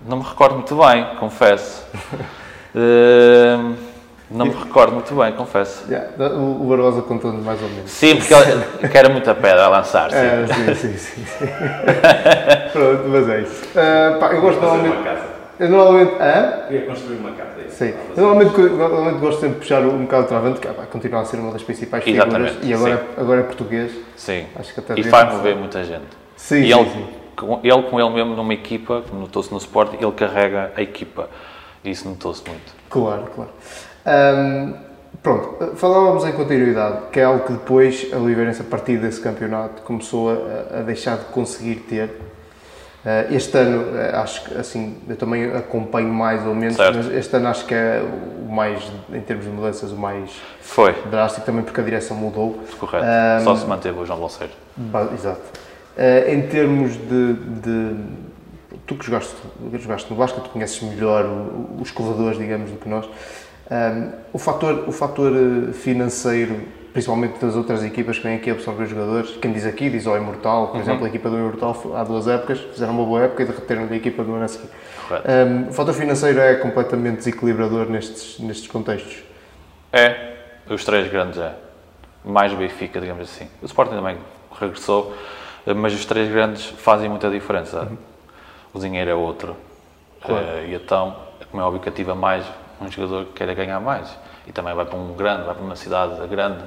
não 0.06 0.18
me 0.18 0.24
recordo 0.24 0.54
muito 0.54 0.76
bem, 0.76 1.06
confesso. 1.18 1.87
Ehm, 2.76 3.76
não 4.30 4.46
me 4.46 4.52
recordo 4.52 4.94
muito 4.94 5.14
bem, 5.14 5.32
confesso. 5.32 5.84
Yeah, 5.88 6.08
o, 6.34 6.64
Barbosa 6.64 7.02
contou-nos 7.02 7.44
mais 7.44 7.62
ou 7.62 7.68
menos. 7.68 7.90
Sim, 7.90 8.16
porque 8.16 8.32
ele 8.32 8.88
que 8.88 8.98
era 8.98 9.08
muita 9.08 9.34
pedra 9.34 9.64
a 9.66 9.68
lançar, 9.68 10.10
sim. 10.10 10.16
É, 10.16 10.46
sim, 10.46 10.74
sim, 10.74 10.96
sim. 10.96 11.24
sim. 11.24 11.46
Pronto, 12.72 13.04
mas 13.08 13.28
é 13.28 13.40
isso. 13.42 13.62
Ah, 13.76 14.16
pá, 14.18 14.32
eu 14.32 14.40
gosto 14.40 14.60
normalmente. 14.60 14.96
uma 14.96 15.04
casa. 15.04 15.34
Eu 15.60 15.68
normalmente. 15.68 16.14
Hã? 16.14 16.66
Queria 16.66 16.87
construir 16.87 17.16
uma 17.16 17.30
casa. 17.32 17.60
é 17.60 17.66
isso. 17.66 17.76
Sim. 17.76 17.94
Eu 18.16 18.22
normalmente, 18.22 18.56
normalmente 18.58 19.18
gosto 19.18 19.40
sempre 19.40 19.54
de 19.54 19.60
puxar 19.60 19.82
um 19.82 20.02
bocado 20.02 20.24
o 20.24 20.28
Travante, 20.28 20.60
que 20.60 20.68
vai 20.68 20.87
continuar 20.87 21.20
a 21.20 21.24
ser 21.26 21.37
uma 21.37 21.52
das 21.52 21.62
principais 21.62 22.02
figuras. 22.02 22.26
Exatamente, 22.26 22.66
E 22.66 22.74
agora, 22.74 22.96
sim. 22.96 23.20
agora 23.20 23.40
é 23.40 23.42
português. 23.44 23.92
Sim. 24.16 24.46
Acho 24.56 24.74
que 24.74 24.80
até 24.80 24.98
E 24.98 25.02
faz 25.04 25.32
mover 25.32 25.54
muita 25.54 25.84
gente. 25.84 26.06
Sim, 26.37 26.62
e 26.62 26.72
sim, 26.72 26.80
ele, 26.80 26.90
sim. 26.90 27.06
Com, 27.37 27.60
ele 27.62 27.82
com 27.82 28.00
ele 28.00 28.10
mesmo 28.10 28.34
numa 28.34 28.54
equipa, 28.54 29.02
como 29.08 29.20
notou-se 29.20 29.52
no 29.52 29.58
Sport, 29.58 29.94
ele 30.00 30.12
carrega 30.12 30.72
a 30.76 30.82
equipa. 30.82 31.28
E 31.84 31.90
isso 31.90 32.08
notou-se 32.08 32.42
muito. 32.48 32.72
Claro, 32.88 33.24
claro. 33.34 33.50
Ahm, 34.06 34.74
pronto, 35.22 35.76
falávamos 35.76 36.24
em 36.24 36.32
continuidade, 36.32 37.06
que 37.10 37.20
é 37.20 37.24
algo 37.24 37.44
que 37.46 37.52
depois 37.52 38.06
a 38.12 38.16
Oliveirense, 38.18 38.60
a 38.60 38.64
partir 38.64 38.98
desse 38.98 39.20
campeonato, 39.20 39.82
começou 39.82 40.30
a, 40.30 40.78
a 40.78 40.82
deixar 40.82 41.16
de 41.18 41.24
conseguir 41.26 41.76
ter. 41.88 42.20
Ah, 43.06 43.26
este 43.30 43.56
ano, 43.58 43.84
ah, 44.14 44.20
acho 44.22 44.44
que, 44.44 44.54
assim, 44.58 44.96
eu 45.08 45.16
também 45.16 45.54
acompanho 45.54 46.08
mais 46.12 46.46
ou 46.46 46.54
menos, 46.54 46.76
Certo. 46.76 46.96
mas 46.96 47.12
este 47.12 47.36
ano 47.36 47.48
acho 47.48 47.64
que 47.66 47.74
é 47.74 48.02
o 48.46 48.50
mais, 48.52 48.82
em 49.12 49.20
termos 49.20 49.44
de 49.46 49.50
mudanças, 49.50 49.90
o 49.92 49.96
mais 49.96 50.30
Foi, 50.60 50.92
drástico, 51.10 51.44
também 51.46 51.62
porque 51.64 51.80
a 51.80 51.84
direção 51.84 52.16
mudou. 52.16 52.58
correto. 52.78 53.04
Ahm, 53.06 53.44
Só 53.44 53.56
se 53.56 53.66
manteve 53.66 53.98
o 53.98 54.06
João 54.06 54.18
Bolseiro. 54.18 54.52
Ba- 54.76 55.08
Exato. 55.14 55.40
Eh, 55.96 56.34
em 56.34 56.42
termos 56.48 56.92
de, 56.96 57.34
de- 57.34 58.24
Tu 58.86 58.96
que 58.96 59.06
jogaste, 59.06 59.34
jogaste 59.80 60.10
no 60.10 60.16
Vasco, 60.16 60.40
tu 60.42 60.50
conheces 60.50 60.82
melhor 60.82 61.24
os 61.80 61.90
corredores, 61.90 62.36
digamos, 62.36 62.70
do 62.70 62.76
que 62.76 62.86
nós. 62.88 63.08
Um, 63.70 64.12
o, 64.33 64.38
fator, 64.38 64.85
o 64.87 64.92
fator 64.92 65.33
eh, 65.33 65.72
financeiro, 65.72 66.61
principalmente 66.92 67.38
das 67.38 67.57
outras 67.57 67.83
equipas 67.83 68.18
que 68.18 68.24
vêm 68.24 68.37
aqui 68.37 68.50
absorver 68.50 68.85
os 68.85 68.90
jogadores, 68.90 69.37
quem 69.40 69.53
diz 69.53 69.64
aqui 69.64 69.88
diz 69.88 70.07
ao 70.07 70.16
Imortal, 70.16 70.68
por 70.68 70.77
uhum. 70.77 70.83
exemplo, 70.83 71.05
a 71.07 71.09
equipa 71.09 71.31
do 71.31 71.38
Imortal 71.38 71.74
há 71.94 72.05
duas 72.05 72.29
épocas, 72.29 72.61
fizeram 72.61 72.92
uma 72.92 73.05
boa 73.05 73.22
época 73.22 73.42
e 73.42 73.46
derreteram 73.46 73.88
a 73.90 73.96
equipa 73.96 74.22
do 74.22 74.35
ano 74.35 74.44
a 74.44 74.48
seguir. 74.48 74.68
Um, 75.11 75.68
o 75.68 75.72
fator 75.72 75.94
financeiro 75.94 76.40
é 76.40 76.55
completamente 76.57 77.18
desequilibrador 77.18 77.88
nestes, 77.88 78.38
nestes 78.38 78.68
contextos? 78.68 79.22
É, 79.92 80.35
os 80.68 80.85
três 80.85 81.11
grandes 81.11 81.38
é. 81.38 81.55
Mais 82.24 82.53
o 82.53 82.57
Benfica, 82.57 83.00
digamos 83.00 83.31
assim. 83.31 83.48
O 83.62 83.66
Sporting 83.66 83.94
também 83.94 84.16
regressou, 84.59 85.14
mas 85.77 85.92
os 85.94 86.05
três 86.05 86.31
grandes 86.31 86.66
fazem 86.66 87.09
muita 87.09 87.31
diferença. 87.31 87.83
Uhum. 87.83 87.96
O 88.74 88.79
dinheiro 88.79 89.11
é 89.11 89.14
outro. 89.14 89.57
Claro. 90.22 90.44
Uh, 90.44 90.66
e 90.68 90.74
então, 90.74 91.16
como 91.50 91.62
é 91.62 91.66
óbvio 91.66 91.81
que 91.81 91.88
ativa 91.88 92.14
mais 92.14 92.44
um 92.84 92.90
jogador 92.90 93.26
que 93.26 93.32
queira 93.32 93.54
ganhar 93.54 93.80
mais. 93.80 94.16
E 94.46 94.52
também 94.52 94.74
vai 94.74 94.84
para 94.84 94.98
um 94.98 95.14
grande, 95.14 95.44
vai 95.44 95.54
para 95.54 95.64
uma 95.64 95.76
cidade 95.76 96.26
grande, 96.28 96.64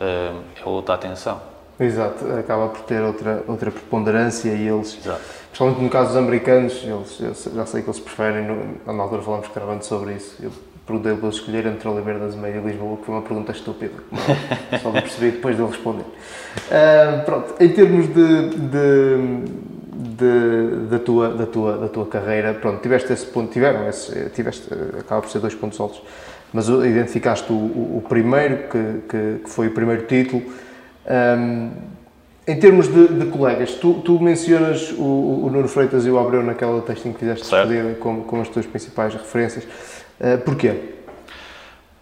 eh, 0.00 0.32
é 0.64 0.68
outra 0.68 0.94
atenção. 0.94 1.40
Exato, 1.80 2.24
acaba 2.32 2.68
por 2.68 2.80
ter 2.82 3.00
outra, 3.02 3.44
outra 3.46 3.70
preponderância 3.70 4.50
e 4.50 4.66
eles, 4.66 4.98
Exato. 4.98 5.20
principalmente 5.48 5.80
no 5.80 5.88
caso 5.88 6.08
dos 6.08 6.16
americanos, 6.16 6.82
eles, 6.82 7.46
eu 7.46 7.54
já 7.54 7.66
sei 7.66 7.82
que 7.82 7.88
eles 7.88 8.00
preferem, 8.00 8.44
no, 8.44 8.92
na 8.92 9.02
altura 9.04 9.22
falamos 9.22 9.46
gravando 9.54 9.84
sobre 9.84 10.14
isso, 10.14 10.42
eu 10.42 10.50
perguntei 10.84 11.14
para 11.14 11.26
eles 11.26 11.36
escolher 11.36 11.66
entre 11.66 11.88
das 12.18 12.34
Meias 12.34 12.64
e 12.64 12.66
Lisboa, 12.66 12.96
que 12.96 13.04
foi 13.04 13.14
uma 13.14 13.22
pergunta 13.22 13.52
estúpida, 13.52 13.92
só 14.82 14.90
me 14.90 15.00
percebi 15.02 15.30
depois 15.30 15.54
de 15.54 15.62
ele 15.62 15.70
responder. 15.70 16.02
Uh, 16.02 17.24
pronto, 17.24 17.54
em 17.60 17.68
termos 17.68 18.08
de, 18.08 18.48
de 18.48 19.44
de, 19.98 20.86
da, 20.88 20.98
tua, 21.00 21.28
da, 21.30 21.46
tua, 21.46 21.76
da 21.76 21.88
tua 21.88 22.06
carreira, 22.06 22.54
pronto, 22.54 22.80
tiveste 22.80 23.12
esse 23.12 23.26
ponto, 23.26 23.52
tiveram 23.52 23.88
esse, 23.88 24.30
tiveste, 24.30 24.68
acaba 24.98 25.22
por 25.22 25.30
ser 25.30 25.40
dois 25.40 25.54
pontos 25.54 25.80
altos, 25.80 26.00
mas 26.52 26.68
identificaste 26.68 27.52
o, 27.52 27.56
o, 27.56 27.98
o 27.98 28.08
primeiro, 28.08 28.68
que, 28.68 28.78
que, 29.08 29.40
que, 29.44 29.50
foi 29.50 29.66
o 29.66 29.70
primeiro 29.72 30.06
título. 30.06 30.42
Um, 31.10 31.70
em 32.46 32.58
termos 32.58 32.88
de, 32.88 33.08
de 33.08 33.26
colegas, 33.26 33.74
tu, 33.74 33.94
tu 33.94 34.20
mencionas 34.20 34.92
o, 34.92 35.44
o, 35.44 35.50
Nuno 35.50 35.68
Freitas 35.68 36.06
e 36.06 36.10
o 36.10 36.18
Abreu 36.18 36.42
naquela 36.42 36.80
texto 36.80 37.02
que 37.12 37.18
fizeste 37.18 37.42
despedida 37.42 37.94
como, 38.00 38.22
como 38.22 38.40
as 38.40 38.48
tuas 38.48 38.64
principais 38.64 39.12
referências. 39.12 39.64
Uh, 39.64 40.38
porquê? 40.44 40.74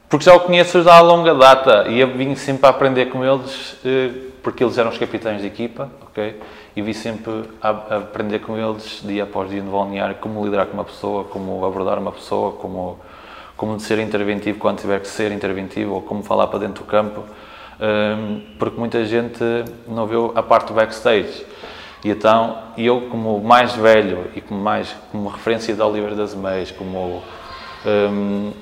Porque 0.08 0.24
já 0.24 0.34
o 0.34 0.40
conheço 0.40 0.78
há 0.88 1.00
longa 1.00 1.34
data 1.34 1.88
e 1.88 1.98
eu 1.98 2.16
vim 2.16 2.34
sempre 2.36 2.66
a 2.66 2.68
aprender 2.70 3.06
com 3.06 3.24
eles, 3.24 3.76
eh, 3.84 4.12
porque 4.40 4.62
eles 4.62 4.78
eram 4.78 4.90
os 4.90 4.98
capitães 4.98 5.40
de 5.40 5.48
equipa, 5.48 5.90
ok? 6.00 6.36
E 6.76 6.82
vi 6.82 6.92
sempre 6.92 7.44
a, 7.60 7.70
a 7.70 7.96
aprender 7.96 8.40
com 8.40 8.56
eles 8.56 9.00
dia 9.02 9.24
após 9.24 9.50
dia 9.50 9.62
no 9.62 9.72
balneário 9.72 10.16
como 10.20 10.44
lidar 10.44 10.66
com 10.66 10.74
uma 10.74 10.84
pessoa, 10.84 11.24
como 11.24 11.64
abordar 11.64 11.98
uma 11.98 12.12
pessoa, 12.12 12.52
como 12.52 13.00
como 13.56 13.80
ser 13.80 13.98
interventivo 13.98 14.58
quando 14.58 14.80
tiver 14.80 15.00
que 15.00 15.08
ser 15.08 15.32
interventivo 15.32 15.94
ou 15.94 16.02
como 16.02 16.22
falar 16.22 16.46
para 16.48 16.58
dentro 16.58 16.84
do 16.84 16.86
campo, 16.86 17.24
um, 17.80 18.42
porque 18.58 18.78
muita 18.78 19.04
gente 19.06 19.42
não 19.88 20.06
viu 20.06 20.32
a 20.34 20.42
parte 20.42 20.68
do 20.68 20.74
backstage. 20.74 21.44
E 22.04 22.10
então, 22.10 22.58
eu 22.76 23.08
como 23.10 23.40
mais 23.40 23.74
velho 23.74 24.30
e 24.34 24.40
como 24.42 24.60
mais 24.60 24.94
como 25.10 25.28
referência 25.28 25.74
da 25.74 25.86
Oliveira 25.86 26.14
das 26.14 26.34
Meias, 26.34 26.70
como 26.70 27.22
um, 27.84 28.52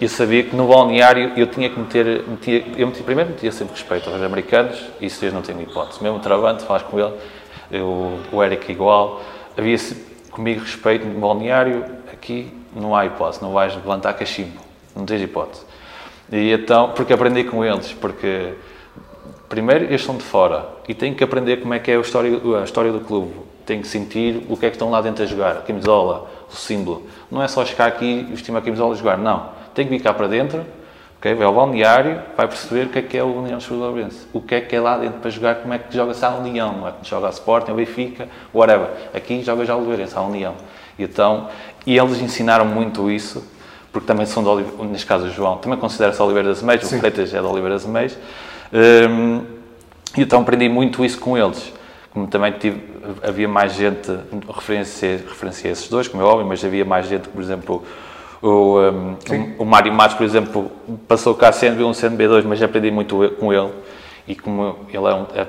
eu 0.00 0.08
sabia 0.08 0.44
que 0.44 0.54
no 0.54 0.68
balneário 0.68 1.32
eu 1.36 1.46
tinha 1.48 1.68
que 1.68 1.78
meter, 1.78 2.22
metia, 2.28 2.64
eu 2.76 2.86
metia, 2.86 3.02
primeiro 3.02 3.30
metia 3.30 3.50
sempre 3.50 3.74
respeito 3.74 4.08
aos 4.08 4.22
americanos, 4.22 4.80
isso 5.00 5.24
eles 5.24 5.34
não 5.34 5.42
têm 5.42 5.60
hipótese. 5.60 6.00
Mesmo 6.02 6.20
travando, 6.20 6.62
falas 6.62 6.82
com 6.82 7.00
ele, 7.00 7.14
eu, 7.70 8.20
o 8.30 8.42
Eric 8.44 8.70
igual, 8.70 9.20
havia 9.56 9.76
comigo 10.30 10.60
respeito 10.60 11.04
no 11.04 11.18
balneário, 11.18 11.84
aqui 12.12 12.52
não 12.74 12.94
há 12.94 13.06
hipótese, 13.06 13.42
não 13.42 13.52
vais 13.52 13.74
levantar 13.74 14.12
cachimbo, 14.14 14.60
não 14.94 15.04
tens 15.04 15.20
hipótese. 15.20 15.62
E 16.30 16.52
então, 16.52 16.90
porque 16.90 17.12
aprendi 17.12 17.42
com 17.42 17.64
eles, 17.64 17.92
porque 17.92 18.54
primeiro 19.48 19.86
eles 19.86 20.04
são 20.04 20.16
de 20.16 20.22
fora 20.22 20.64
e 20.86 20.94
têm 20.94 21.12
que 21.12 21.24
aprender 21.24 21.56
como 21.56 21.74
é 21.74 21.80
que 21.80 21.90
é 21.90 21.96
a 21.96 22.00
história, 22.00 22.30
a 22.60 22.62
história 22.62 22.92
do 22.92 23.00
clube, 23.00 23.34
têm 23.66 23.80
que 23.80 23.88
sentir 23.88 24.44
o 24.48 24.56
que 24.56 24.66
é 24.66 24.68
que 24.70 24.76
estão 24.76 24.90
lá 24.90 25.00
dentro 25.00 25.24
a 25.24 25.26
jogar, 25.26 25.56
a 25.56 25.60
camisola, 25.62 26.30
o 26.48 26.54
símbolo. 26.54 27.04
Não 27.28 27.42
é 27.42 27.48
só 27.48 27.64
chegar 27.64 27.86
aqui 27.86 28.20
e 28.28 28.34
vestir 28.34 28.52
uma 28.52 28.62
camisola 28.62 28.94
e 28.94 28.96
jogar, 28.96 29.18
não 29.18 29.57
tem 29.78 29.86
que 29.86 29.92
vir 29.92 30.02
cá 30.02 30.12
para 30.12 30.26
dentro, 30.26 30.66
okay? 31.18 31.34
vai 31.34 31.46
ao 31.46 31.54
balneário, 31.54 32.20
vai 32.36 32.48
perceber 32.48 32.86
o 32.86 32.88
que 32.88 32.98
é 32.98 33.02
que 33.02 33.16
é 33.16 33.22
o 33.22 33.38
União 33.38 33.58
Escolarbense, 33.58 34.26
o 34.32 34.40
que 34.40 34.56
é 34.56 34.60
que 34.60 34.74
é 34.74 34.80
lá 34.80 34.98
dentro 34.98 35.20
para 35.20 35.30
jogar, 35.30 35.54
como 35.56 35.72
é 35.72 35.78
que 35.78 35.94
joga-se 35.94 36.24
a 36.24 36.30
União, 36.30 36.72
não 36.72 36.88
é 36.88 36.92
que 37.00 37.08
joga 37.08 37.28
a 37.28 37.30
Sporting, 37.30 37.70
a 37.70 37.74
Benfica, 37.74 38.28
whatever. 38.52 38.88
Aqui 39.14 39.40
joga 39.44 39.64
já 39.64 39.76
o 39.76 39.78
Oliveirense, 39.78 40.16
a 40.16 40.22
União. 40.22 40.56
E, 40.98 41.04
então, 41.04 41.48
e 41.86 41.96
eles 41.96 42.20
ensinaram 42.20 42.64
muito 42.64 43.08
isso, 43.08 43.48
porque 43.92 44.04
também 44.04 44.26
são 44.26 44.42
de 44.42 44.48
Oliveira, 44.48 44.84
neste 44.86 45.06
caso 45.06 45.26
o 45.26 45.30
João, 45.30 45.58
também 45.58 45.78
considera-se 45.78 46.20
Oliveira 46.20 46.48
das 46.48 46.60
Meias, 46.60 46.90
o 46.90 46.98
Freitas 46.98 47.32
é 47.32 47.40
de 47.40 47.46
Oliveira 47.46 47.74
das 47.76 47.86
Meias, 47.86 48.18
um, 48.72 49.44
e 50.16 50.22
então 50.22 50.40
aprendi 50.40 50.68
muito 50.68 51.04
isso 51.04 51.20
com 51.20 51.38
eles. 51.38 51.72
Como 52.12 52.26
também 52.26 52.50
tive, 52.50 52.82
havia 53.22 53.46
mais 53.46 53.74
gente, 53.74 54.10
referenciei, 54.52 55.18
referenciei 55.18 55.70
esses 55.70 55.88
dois, 55.88 56.08
como 56.08 56.20
é 56.20 56.26
óbvio, 56.26 56.46
mas 56.46 56.64
havia 56.64 56.84
mais 56.84 57.06
gente, 57.06 57.28
por 57.28 57.40
exemplo, 57.40 57.84
o, 58.40 58.78
um, 58.78 59.16
o, 59.58 59.64
Mário 59.64 59.92
Matos, 59.92 60.16
por 60.16 60.24
exemplo, 60.24 60.70
passou 61.08 61.34
cá 61.34 61.50
sendo 61.50 61.82
B1, 61.82 61.94
sendo 61.94 62.16
B2, 62.16 62.44
mas 62.44 62.62
aprendi 62.62 62.90
muito 62.90 63.34
com 63.38 63.52
ele. 63.52 63.72
E 64.26 64.34
como 64.34 64.76
ele 64.88 65.06
é, 65.06 65.14
um, 65.14 65.26
é, 65.34 65.46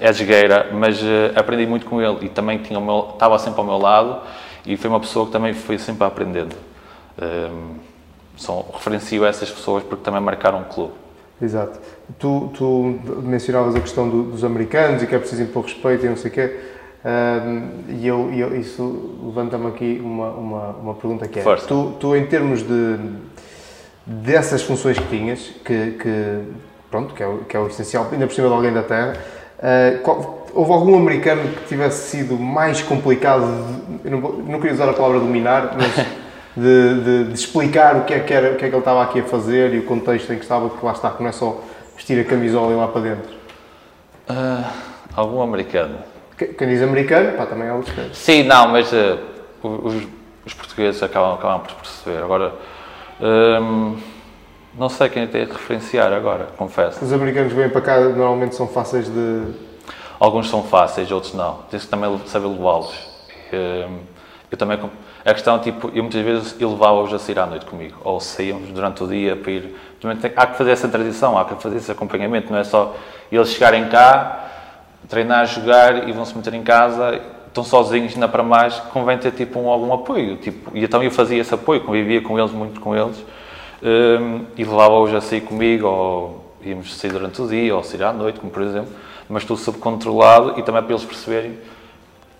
é 0.00 0.72
mas 0.72 1.00
uh, 1.02 1.06
aprendi 1.36 1.66
muito 1.66 1.86
com 1.86 2.00
ele. 2.00 2.18
E 2.22 2.28
também 2.28 2.58
tinha 2.58 2.80
meu, 2.80 3.10
estava 3.12 3.38
sempre 3.38 3.60
ao 3.60 3.66
meu 3.66 3.78
lado 3.78 4.20
e 4.66 4.76
foi 4.76 4.88
uma 4.90 4.98
pessoa 4.98 5.26
que 5.26 5.32
também 5.32 5.52
foi 5.52 5.78
sempre 5.78 6.04
aprendendo. 6.04 6.56
Um, 7.20 7.74
são, 8.36 8.64
referencio 8.72 9.24
essas 9.24 9.50
pessoas 9.50 9.84
porque 9.84 10.02
também 10.02 10.20
marcaram 10.20 10.62
o 10.62 10.64
clube. 10.64 10.94
Exato. 11.40 11.78
Tu, 12.18 12.50
tu 12.54 12.98
mencionavas 13.22 13.76
a 13.76 13.80
questão 13.80 14.08
do, 14.08 14.22
dos 14.24 14.44
americanos 14.44 15.02
e 15.02 15.06
que 15.06 15.14
é 15.14 15.18
preciso 15.18 15.42
impor 15.42 15.64
respeito 15.64 16.06
e 16.06 16.08
não 16.08 16.16
sei 16.16 16.30
o 16.30 16.34
quê 16.34 16.71
e 17.88 18.06
eu, 18.06 18.32
eu, 18.32 18.56
isso 18.56 19.18
levanta-me 19.24 19.66
aqui 19.66 20.00
uma, 20.02 20.30
uma, 20.30 20.68
uma 20.68 20.94
pergunta 20.94 21.26
que 21.26 21.40
é: 21.40 21.42
tu, 21.66 21.94
tu, 21.98 22.14
em 22.14 22.26
termos 22.26 22.62
de 22.62 22.96
dessas 24.06 24.62
funções 24.62 24.98
que 24.98 25.06
tinhas, 25.06 25.40
que, 25.64 25.92
que 25.92 26.40
pronto, 26.90 27.14
que 27.14 27.22
é, 27.22 27.26
o, 27.26 27.38
que 27.38 27.56
é 27.56 27.60
o 27.60 27.66
essencial, 27.66 28.08
ainda 28.12 28.26
por 28.26 28.34
cima 28.34 28.48
de 28.48 28.54
alguém 28.54 28.72
da 28.72 28.82
Terra, 28.82 29.14
uh, 29.58 29.98
qual, 30.02 30.46
houve 30.54 30.72
algum 30.72 30.96
americano 30.96 31.42
que 31.48 31.68
tivesse 31.68 32.10
sido 32.10 32.36
mais 32.36 32.82
complicado, 32.82 33.46
de, 34.02 34.10
não, 34.10 34.20
não, 34.20 34.60
queria 34.60 34.74
usar 34.74 34.88
a 34.88 34.92
palavra 34.92 35.20
dominar, 35.20 35.76
mas 35.76 36.06
de, 36.56 37.02
de, 37.02 37.24
de, 37.24 37.34
explicar 37.34 37.96
o 37.96 38.04
que, 38.04 38.14
é 38.14 38.20
que 38.20 38.32
era, 38.32 38.52
o 38.52 38.56
que 38.56 38.64
é 38.64 38.68
que 38.68 38.74
ele 38.74 38.78
estava 38.78 39.02
aqui 39.02 39.20
a 39.20 39.24
fazer 39.24 39.74
e 39.74 39.78
o 39.78 39.86
contexto 39.86 40.32
em 40.32 40.36
que 40.36 40.42
estava, 40.42 40.68
que 40.68 40.84
lá 40.84 40.92
está, 40.92 41.10
que 41.10 41.22
não 41.22 41.30
é 41.30 41.32
só 41.32 41.60
vestir 41.96 42.20
a 42.20 42.24
camisola 42.24 42.70
e 42.70 42.74
ir 42.74 42.76
lá 42.76 42.88
para 42.88 43.00
dentro? 43.00 43.32
Uh, 44.28 44.64
algum 45.14 45.42
americano? 45.42 46.11
Quem 46.36 46.68
diz 46.68 46.82
americano, 46.82 47.36
pá, 47.36 47.46
também 47.46 47.68
é 47.68 47.70
casos. 47.70 48.16
Sim, 48.16 48.44
não, 48.44 48.68
mas 48.68 48.92
uh, 48.92 49.18
os, 49.62 50.06
os, 50.46 50.54
portugueses 50.54 51.02
acabam, 51.02 51.34
acabam 51.34 51.60
por 51.60 51.74
perceber. 51.74 52.22
Agora, 52.22 52.52
um, 53.20 53.98
não 54.76 54.88
sei 54.88 55.08
quem 55.08 55.26
tem 55.26 55.44
de 55.44 55.52
referenciar 55.52 56.12
agora, 56.12 56.48
confesso. 56.56 57.04
Os 57.04 57.12
americanos 57.12 57.52
vêm 57.52 57.68
para 57.68 57.80
cá 57.80 58.00
normalmente 58.00 58.54
são 58.54 58.66
fáceis 58.66 59.08
de. 59.08 59.42
Alguns 60.18 60.48
são 60.48 60.62
fáceis, 60.62 61.10
outros 61.10 61.34
não. 61.34 61.58
Tens 61.70 61.84
que 61.84 61.90
também 61.90 62.18
saber 62.26 62.46
levá-los. 62.46 62.94
Um, 63.52 63.98
eu 64.50 64.58
também. 64.58 64.78
A 65.24 65.34
questão, 65.34 65.58
tipo, 65.60 65.88
eu 65.94 66.02
muitas 66.02 66.20
vezes 66.22 66.58
levava-os 66.58 67.12
a 67.12 67.18
sair 67.18 67.38
à 67.38 67.46
noite 67.46 67.66
comigo. 67.66 67.96
Ou 68.02 68.18
saíamos 68.18 68.70
durante 68.70 69.04
o 69.04 69.06
dia 69.06 69.36
para 69.36 69.52
ir. 69.52 69.76
Também 70.00 70.16
tem, 70.16 70.32
há 70.34 70.46
que 70.46 70.56
fazer 70.56 70.72
essa 70.72 70.88
tradição, 70.88 71.38
há 71.38 71.44
que 71.44 71.54
fazer 71.62 71.76
esse 71.76 71.92
acompanhamento. 71.92 72.50
Não 72.50 72.58
é 72.58 72.64
só 72.64 72.96
eles 73.30 73.50
chegarem 73.50 73.88
cá 73.88 74.51
treinar, 75.08 75.46
jogar 75.46 76.08
e 76.08 76.12
vão 76.12 76.24
se 76.24 76.36
meter 76.36 76.54
em 76.54 76.62
casa, 76.62 77.20
estão 77.46 77.62
sozinhos, 77.62 78.14
ainda 78.14 78.28
para 78.28 78.42
mais, 78.42 78.74
convém 78.92 79.18
ter 79.18 79.32
tipo 79.32 79.58
um, 79.60 79.68
algum 79.68 79.92
apoio. 79.92 80.36
Tipo, 80.36 80.76
e 80.76 80.84
então 80.84 81.02
eu 81.02 81.10
fazia 81.10 81.40
esse 81.40 81.54
apoio, 81.54 81.82
convivia 81.82 82.20
com 82.20 82.38
eles, 82.38 82.52
muito 82.52 82.80
com 82.80 82.96
eles, 82.96 83.16
um, 83.82 84.44
e 84.56 84.64
levava-os 84.64 85.14
a 85.14 85.20
sair 85.20 85.42
comigo, 85.42 85.86
ou 85.86 86.54
íamos 86.62 86.94
sair 86.94 87.10
durante 87.12 87.42
o 87.42 87.48
dia, 87.48 87.74
ou 87.74 87.82
sair 87.82 88.02
à 88.04 88.12
noite, 88.12 88.40
como 88.40 88.52
por 88.52 88.62
exemplo, 88.62 88.92
mas 89.28 89.44
tudo 89.44 89.60
sob 89.60 89.78
controlado 89.78 90.58
e 90.58 90.62
também 90.62 90.82
para 90.82 90.92
eles 90.92 91.04
perceberem 91.04 91.58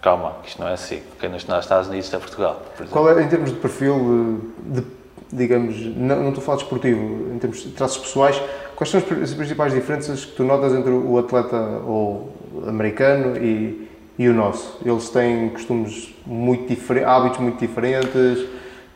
calma, 0.02 0.32
isto 0.44 0.60
não 0.60 0.68
é 0.68 0.72
assim. 0.72 1.00
Quem 1.20 1.30
não 1.30 1.36
está 1.36 1.54
nos 1.54 1.64
Estados 1.64 1.88
Unidos 1.88 2.06
está 2.06 2.16
é 2.16 2.20
Portugal. 2.20 2.62
Qual 2.90 3.08
é, 3.08 3.22
em 3.22 3.28
termos 3.28 3.50
de 3.50 3.56
perfil, 3.56 4.52
de, 4.58 4.84
digamos, 5.32 5.80
não, 5.96 6.22
não 6.22 6.28
estou 6.28 6.42
a 6.42 6.44
falar 6.44 6.58
de 6.58 6.64
esportivo, 6.64 7.34
em 7.34 7.38
termos 7.38 7.62
de 7.62 7.70
traços 7.70 7.98
pessoais, 7.98 8.40
quais 8.76 8.90
são 8.90 9.00
as 9.00 9.34
principais 9.34 9.72
diferenças 9.72 10.24
que 10.24 10.32
tu 10.32 10.44
notas 10.44 10.74
entre 10.74 10.90
o 10.90 11.18
atleta 11.18 11.56
ou 11.86 12.32
americano 12.66 13.36
e, 13.36 13.88
e 14.18 14.28
o 14.28 14.34
nosso? 14.34 14.78
Eles 14.84 15.08
têm 15.08 15.48
costumes 15.48 16.14
muito 16.26 16.68
diferentes, 16.68 17.08
hábitos 17.08 17.38
muito 17.40 17.58
diferentes? 17.58 18.46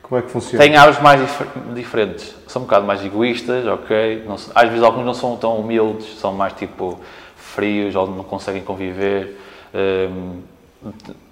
Como 0.02 0.20
é 0.20 0.22
que 0.22 0.30
funciona? 0.30 0.62
Têm 0.62 0.76
hábitos 0.76 1.02
mais 1.02 1.20
dif 1.20 1.44
diferentes. 1.74 2.34
São 2.46 2.62
um 2.62 2.64
bocado 2.66 2.86
mais 2.86 3.04
egoístas, 3.04 3.66
ok? 3.66 4.24
Não, 4.26 4.34
às 4.34 4.68
vezes 4.68 4.82
alguns 4.82 5.04
não 5.04 5.14
são 5.14 5.36
tão 5.36 5.58
humildes, 5.58 6.18
são 6.20 6.32
mais 6.32 6.52
tipo 6.52 7.00
frios 7.34 7.96
ou 7.96 8.06
não 8.06 8.22
conseguem 8.22 8.62
conviver. 8.62 9.40
Um, 9.74 10.42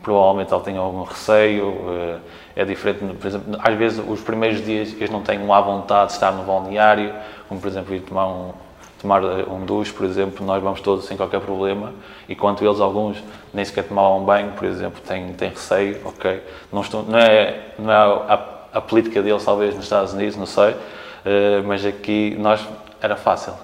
provavelmente 0.02 0.52
ele 0.52 0.62
tem 0.62 0.76
algum 0.76 1.02
receio, 1.02 1.74
eh, 1.88 2.18
é 2.56 2.64
diferente, 2.64 3.00
por 3.14 3.26
exemplo, 3.26 3.58
às 3.58 3.74
vezes 3.74 4.02
os 4.06 4.20
primeiros 4.20 4.64
dias 4.64 4.92
eles 4.92 5.10
não 5.10 5.22
têm 5.22 5.38
uma 5.38 5.60
vontade 5.60 6.08
de 6.08 6.12
estar 6.14 6.32
no 6.32 6.44
balneário, 6.44 7.12
como 7.48 7.60
por 7.60 7.68
exemplo 7.68 7.94
ir 7.94 8.00
tomar 8.00 8.26
um, 8.26 8.52
tomar 9.00 9.22
um 9.22 9.64
duche, 9.64 9.92
por 9.92 10.06
exemplo, 10.06 10.44
nós 10.46 10.62
vamos 10.62 10.80
todos 10.80 11.04
sem 11.04 11.16
qualquer 11.16 11.40
problema, 11.40 11.92
enquanto 12.28 12.64
eles, 12.64 12.80
alguns, 12.80 13.22
nem 13.52 13.64
sequer 13.64 13.84
tomavam 13.84 14.24
banho, 14.24 14.52
por 14.52 14.64
exemplo, 14.64 15.00
têm, 15.02 15.32
têm 15.34 15.50
receio, 15.50 16.00
ok? 16.04 16.42
Não, 16.72 16.80
estou, 16.80 17.02
não 17.02 17.18
é, 17.18 17.72
não 17.78 17.92
é 17.92 17.96
a, 17.96 18.48
a 18.72 18.80
política 18.80 19.22
deles, 19.22 19.44
talvez, 19.44 19.74
nos 19.74 19.84
Estados 19.84 20.12
Unidos, 20.14 20.36
não 20.36 20.46
sei, 20.46 20.72
uh, 20.72 21.62
mas 21.66 21.84
aqui 21.84 22.36
nós 22.38 22.66
era 23.00 23.16
fácil. 23.16 23.54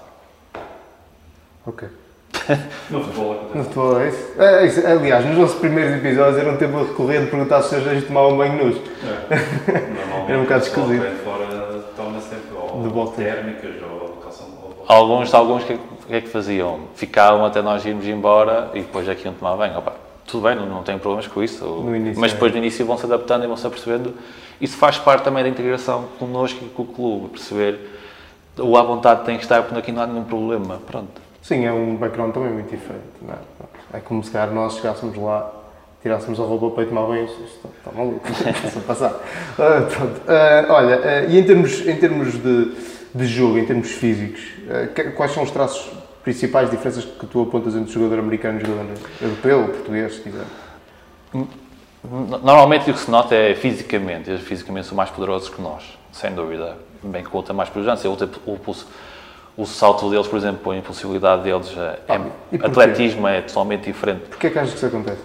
Ok. 1.65 2.00
No 2.89 3.03
futebol 3.03 3.31
acontece. 3.33 3.57
No 3.57 3.63
futebol 3.63 4.01
é 4.01 4.07
isso? 4.09 4.41
É, 4.41 4.65
isso. 4.65 4.87
Aliás, 4.87 5.25
nos 5.25 5.37
nossos 5.37 5.59
primeiros 5.59 5.95
episódios 5.95 6.37
era 6.37 6.51
um 6.51 6.57
tema 6.57 6.79
recorrente 6.79 7.29
perguntar 7.29 7.61
se 7.61 7.75
os 7.75 7.85
anjos 7.87 8.05
tomavam 8.05 8.37
banho 8.37 8.65
nus. 8.65 8.77
É. 9.29 10.31
Era 10.31 10.39
um 10.39 10.43
bocado 10.43 10.63
esquisito. 10.63 11.09
de 11.09 11.15
fora 11.23 11.45
toma 11.95 12.19
sempre 12.21 12.55
ou 12.55 12.81
De 12.81 12.89
bote. 12.89 13.15
térmicas 13.15 13.71
ou 13.83 14.09
calção 14.23 14.47
Alguns, 14.87 15.33
alguns, 15.33 15.63
o 15.63 15.65
que, 15.67 15.77
que 16.07 16.13
é 16.13 16.21
que 16.21 16.29
faziam? 16.29 16.81
Ficavam 16.95 17.45
até 17.45 17.61
nós 17.61 17.85
irmos 17.85 18.05
embora 18.07 18.71
e 18.73 18.81
depois 18.81 19.07
é 19.07 19.15
que 19.15 19.25
iam 19.25 19.33
tomar 19.33 19.55
banho. 19.55 19.77
Opa, 19.77 19.93
tudo 20.25 20.43
bem, 20.47 20.55
não, 20.55 20.65
não 20.65 20.83
tenho 20.83 20.99
problemas 20.99 21.27
com 21.27 21.43
isso. 21.43 21.65
No 21.65 21.95
início, 21.95 22.19
mas 22.19 22.31
é. 22.31 22.33
depois 22.33 22.51
no 22.51 22.57
início 22.57 22.85
vão 22.85 22.97
se 22.97 23.05
adaptando 23.05 23.43
e 23.43 23.47
vão 23.47 23.57
se 23.57 23.67
apercebendo. 23.67 24.13
Isso 24.59 24.77
faz 24.77 24.97
parte 24.97 25.23
também 25.23 25.43
da 25.43 25.49
integração 25.49 26.05
connosco 26.19 26.63
e 26.63 26.69
com 26.69 26.83
o 26.83 26.85
clube. 26.85 27.29
Perceber 27.29 27.79
o 28.57 28.77
à 28.77 28.83
vontade 28.83 29.23
tem 29.25 29.37
que 29.37 29.43
estar, 29.43 29.63
porque 29.63 29.79
aqui 29.79 29.91
não 29.91 30.01
há 30.01 30.07
nenhum 30.07 30.23
problema. 30.23 30.79
Pronto. 30.85 31.30
Sim, 31.41 31.65
é 31.65 31.73
um 31.73 31.95
background 31.95 32.33
também 32.33 32.51
muito 32.51 32.69
diferente. 32.69 33.03
Não 33.21 33.33
é? 33.33 33.97
é 33.97 33.99
como 33.99 34.23
se 34.23 34.29
calhar 34.31 34.51
nós 34.53 34.75
chegássemos 34.75 35.17
lá, 35.17 35.51
tirássemos 36.01 36.39
a 36.39 36.43
roupa 36.43 36.69
para 36.75 36.83
ir 36.83 36.87
tomar 36.87 37.05
banho, 37.07 37.25
está, 37.25 37.69
está 37.69 37.91
maluco, 37.95 38.21
a 38.27 38.81
passar. 38.81 39.09
Pronto. 39.55 40.21
Ah, 40.27 40.65
olha, 40.69 41.01
ah, 41.03 41.21
e 41.25 41.37
em 41.39 41.43
termos, 41.43 41.85
em 41.87 41.95
termos 41.97 42.33
de, 42.33 42.71
de 43.13 43.25
jogo, 43.25 43.57
em 43.57 43.65
termos 43.65 43.91
físicos, 43.91 44.41
quais 45.15 45.31
são 45.31 45.43
os 45.43 45.51
traços 45.51 45.91
principais 46.23 46.69
diferenças 46.69 47.03
que 47.03 47.25
tu 47.25 47.41
apontas 47.41 47.75
entre 47.75 47.89
o 47.89 47.93
jogador 47.93 48.19
americano 48.19 48.59
e 48.59 48.63
o 48.63 48.65
jogador 48.67 48.97
europeu 49.21 49.63
português, 49.69 50.13
se 50.15 50.21
quiser? 50.21 50.45
Normalmente 52.03 52.89
o 52.89 52.93
que 52.93 52.99
se 52.99 53.11
nota 53.11 53.35
é 53.35 53.53
fisicamente. 53.55 54.29
Eles 54.29 54.41
fisicamente 54.41 54.87
são 54.87 54.95
mais 54.97 55.09
poderosos 55.09 55.49
que 55.49 55.61
nós, 55.61 55.83
sem 56.11 56.33
dúvida. 56.33 56.77
Bem 57.03 57.23
que 57.23 57.35
outro 57.35 57.51
é 57.53 57.55
mais 57.55 57.69
pujança. 57.69 58.07
Outro 58.09 58.27
é- 58.27 58.49
o, 58.51 58.57
pulso- 58.57 58.87
o 59.57 59.65
salto 59.65 60.09
deles, 60.09 60.27
por 60.27 60.37
exemplo, 60.37 60.71
a 60.71 60.77
impulsividade 60.77 61.43
deles 61.43 61.71
é, 61.77 61.81
é- 61.81 62.15
Ah, 62.15 62.21
e 62.51 62.57
porquê? 62.57 62.65
atletismo 62.65 63.27
é 63.27 63.41
totalmente 63.41 63.83
diferente. 63.83 64.21
Porquê 64.29 64.47
é 64.47 64.49
que 64.49 64.57
achas 64.59 64.71
que 64.71 64.77
isso 64.77 64.85
acontece? 64.85 65.21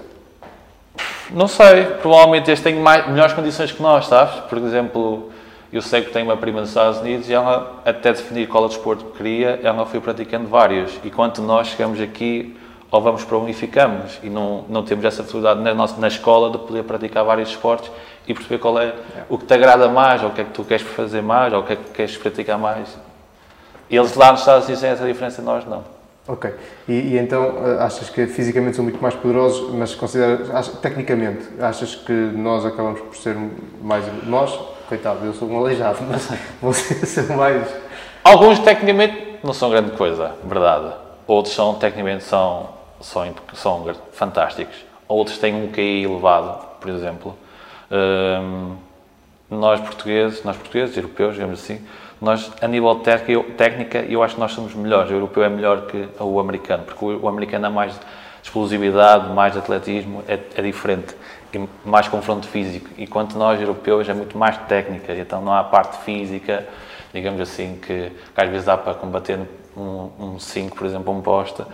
Não 1.30 1.48
sei, 1.48 1.84
provavelmente 2.00 2.48
eles 2.50 2.60
têm 2.60 2.76
mais, 2.76 3.08
melhores 3.08 3.32
condições 3.32 3.72
que 3.72 3.82
nós, 3.82 4.06
sabes? 4.06 4.34
Por 4.48 4.58
exemplo, 4.58 5.30
eu 5.72 5.82
sei 5.82 6.02
que 6.02 6.10
tenho 6.12 6.24
uma 6.26 6.36
prima 6.36 6.60
nos 6.60 6.68
Estados 6.70 7.00
Unidos 7.00 7.28
e 7.28 7.34
ela, 7.34 7.82
até 7.84 8.12
definir 8.12 8.46
qual 8.46 8.62
é 8.62 8.66
o 8.66 8.68
desporto 8.68 9.04
que 9.06 9.16
queria, 9.18 9.60
ela 9.62 9.84
foi 9.86 10.00
praticando 10.00 10.46
vários. 10.48 10.92
Enquanto 11.04 11.42
nós 11.42 11.68
chegamos 11.68 12.00
aqui, 12.00 12.56
ou 12.90 13.00
vamos 13.00 13.24
para 13.24 13.36
um 13.36 13.48
e 13.48 13.52
ficamos, 13.52 14.18
e 14.22 14.30
não, 14.30 14.64
não 14.68 14.84
temos 14.84 15.04
essa 15.04 15.24
facilidade 15.24 15.60
na, 15.60 15.74
nossa, 15.74 16.00
na 16.00 16.06
escola 16.06 16.50
de 16.50 16.58
poder 16.58 16.84
praticar 16.84 17.24
vários 17.24 17.50
esportes 17.50 17.90
e 18.28 18.32
perceber 18.32 18.58
qual 18.58 18.78
é 18.80 18.92
o 19.28 19.36
que 19.36 19.44
te 19.46 19.54
agrada 19.54 19.88
mais, 19.88 20.22
ou 20.22 20.28
o 20.28 20.32
que 20.32 20.40
é 20.40 20.44
que 20.44 20.50
tu 20.50 20.62
queres 20.64 20.86
fazer 20.86 21.22
mais, 21.22 21.52
ou 21.52 21.60
o 21.60 21.62
que 21.64 21.72
é 21.72 21.76
que 21.76 21.90
queres 21.90 22.16
praticar 22.16 22.56
mais. 22.58 22.96
Eles 23.90 24.14
lá 24.14 24.32
nos 24.32 24.40
Estados 24.40 24.64
Unidos 24.64 24.80
têm 24.80 24.90
essa 24.90 25.06
diferença, 25.06 25.42
nós 25.42 25.64
não. 25.64 25.84
Ok. 26.28 26.52
E, 26.88 26.92
e 26.92 27.18
então 27.18 27.54
ah, 27.78 27.84
achas 27.84 28.10
que 28.10 28.26
fisicamente 28.26 28.74
são 28.74 28.82
muito 28.84 29.00
mais 29.00 29.14
poderosos, 29.14 29.72
mas 29.72 29.94
consideras, 29.94 30.50
ach- 30.52 30.80
tecnicamente, 30.82 31.46
achas 31.60 31.94
que 31.94 32.12
nós 32.12 32.66
acabamos 32.66 33.00
por 33.00 33.14
ser 33.16 33.36
mais. 33.80 34.04
Nós, 34.24 34.58
coitado, 34.88 35.24
eu 35.24 35.32
sou 35.32 35.48
um 35.48 35.58
aleijado, 35.58 35.98
mas 36.10 36.28
vocês 36.60 37.08
são 37.08 37.36
mais. 37.36 37.64
Alguns 38.24 38.58
tecnicamente 38.58 39.38
não 39.44 39.52
são 39.52 39.70
grande 39.70 39.92
coisa, 39.92 40.32
verdade. 40.44 40.92
Outros 41.28 41.54
são 41.54 41.74
tecnicamente 41.74 42.24
são, 42.24 42.70
são, 43.00 43.32
são 43.54 43.94
fantásticos. 44.12 44.74
Outros 45.08 45.38
têm 45.38 45.54
um 45.54 45.70
QI 45.70 46.02
elevado, 46.04 46.58
por 46.80 46.90
exemplo. 46.90 47.36
Hum, 47.90 48.74
nós 49.48 49.80
portugueses, 49.80 50.42
nós 50.42 50.56
portugueses, 50.56 50.96
europeus, 50.96 51.34
digamos 51.34 51.60
assim, 51.62 51.80
nós 52.20 52.50
a 52.62 52.66
nível 52.68 52.94
técnica, 52.96 53.32
eu- 53.32 53.44
técnica, 53.56 53.98
eu 53.98 54.22
acho 54.22 54.34
que 54.34 54.40
nós 54.40 54.52
somos 54.52 54.74
melhores. 54.74 55.10
O 55.10 55.14
europeu 55.14 55.42
é 55.44 55.48
melhor 55.48 55.82
que 55.86 56.08
o 56.20 56.40
americano, 56.40 56.84
porque 56.84 57.04
o, 57.04 57.22
o 57.24 57.28
americano 57.28 57.66
é 57.66 57.68
mais 57.70 57.98
explosividade, 58.42 59.28
mais 59.32 59.56
atletismo, 59.56 60.22
é, 60.28 60.38
é 60.56 60.62
diferente. 60.62 61.14
E 61.52 61.68
mais 61.84 62.08
confronto 62.08 62.46
físico. 62.46 62.88
Enquanto 62.98 63.36
nós, 63.38 63.60
europeus, 63.60 64.08
é 64.08 64.14
muito 64.14 64.36
mais 64.36 64.56
técnica. 64.68 65.14
Então 65.14 65.40
não 65.42 65.52
há 65.54 65.62
parte 65.64 65.98
física, 66.04 66.66
digamos 67.12 67.40
assim, 67.40 67.78
que, 67.80 68.10
que 68.34 68.40
às 68.40 68.48
vezes 68.48 68.64
dá 68.66 68.76
para 68.76 68.94
combater 68.94 69.38
um 69.76 70.38
5, 70.38 70.76
por 70.76 70.86
exemplo, 70.86 71.12
um 71.12 71.20
posta, 71.20 71.66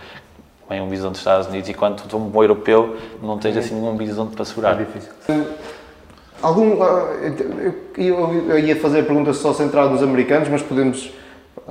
vem 0.69 0.81
um 0.81 0.89
bisonte 0.89 1.13
dos 1.13 1.21
Estados 1.21 1.47
Unidos, 1.47 1.69
e 1.69 1.75
quando 1.75 2.03
tu 2.03 2.17
um 2.17 2.29
bom 2.29 2.43
europeu, 2.43 2.97
não 3.23 3.39
tens 3.39 3.57
assim 3.57 3.75
nenhum 3.75 3.97
bisonte 3.97 4.33
para 4.35 4.43
É 4.43 4.45
segurar. 4.45 4.75
difícil. 4.75 5.13
Algum, 6.43 6.83
ah, 6.83 7.09
eu, 7.97 8.59
ia 8.59 8.77
fazer 8.77 9.01
a 9.01 9.03
pergunta 9.05 9.33
só 9.33 9.55
centrada 9.55 9.91
nos 9.91 10.03
americanos, 10.03 10.49
mas 10.49 10.63
podemos. 10.63 11.13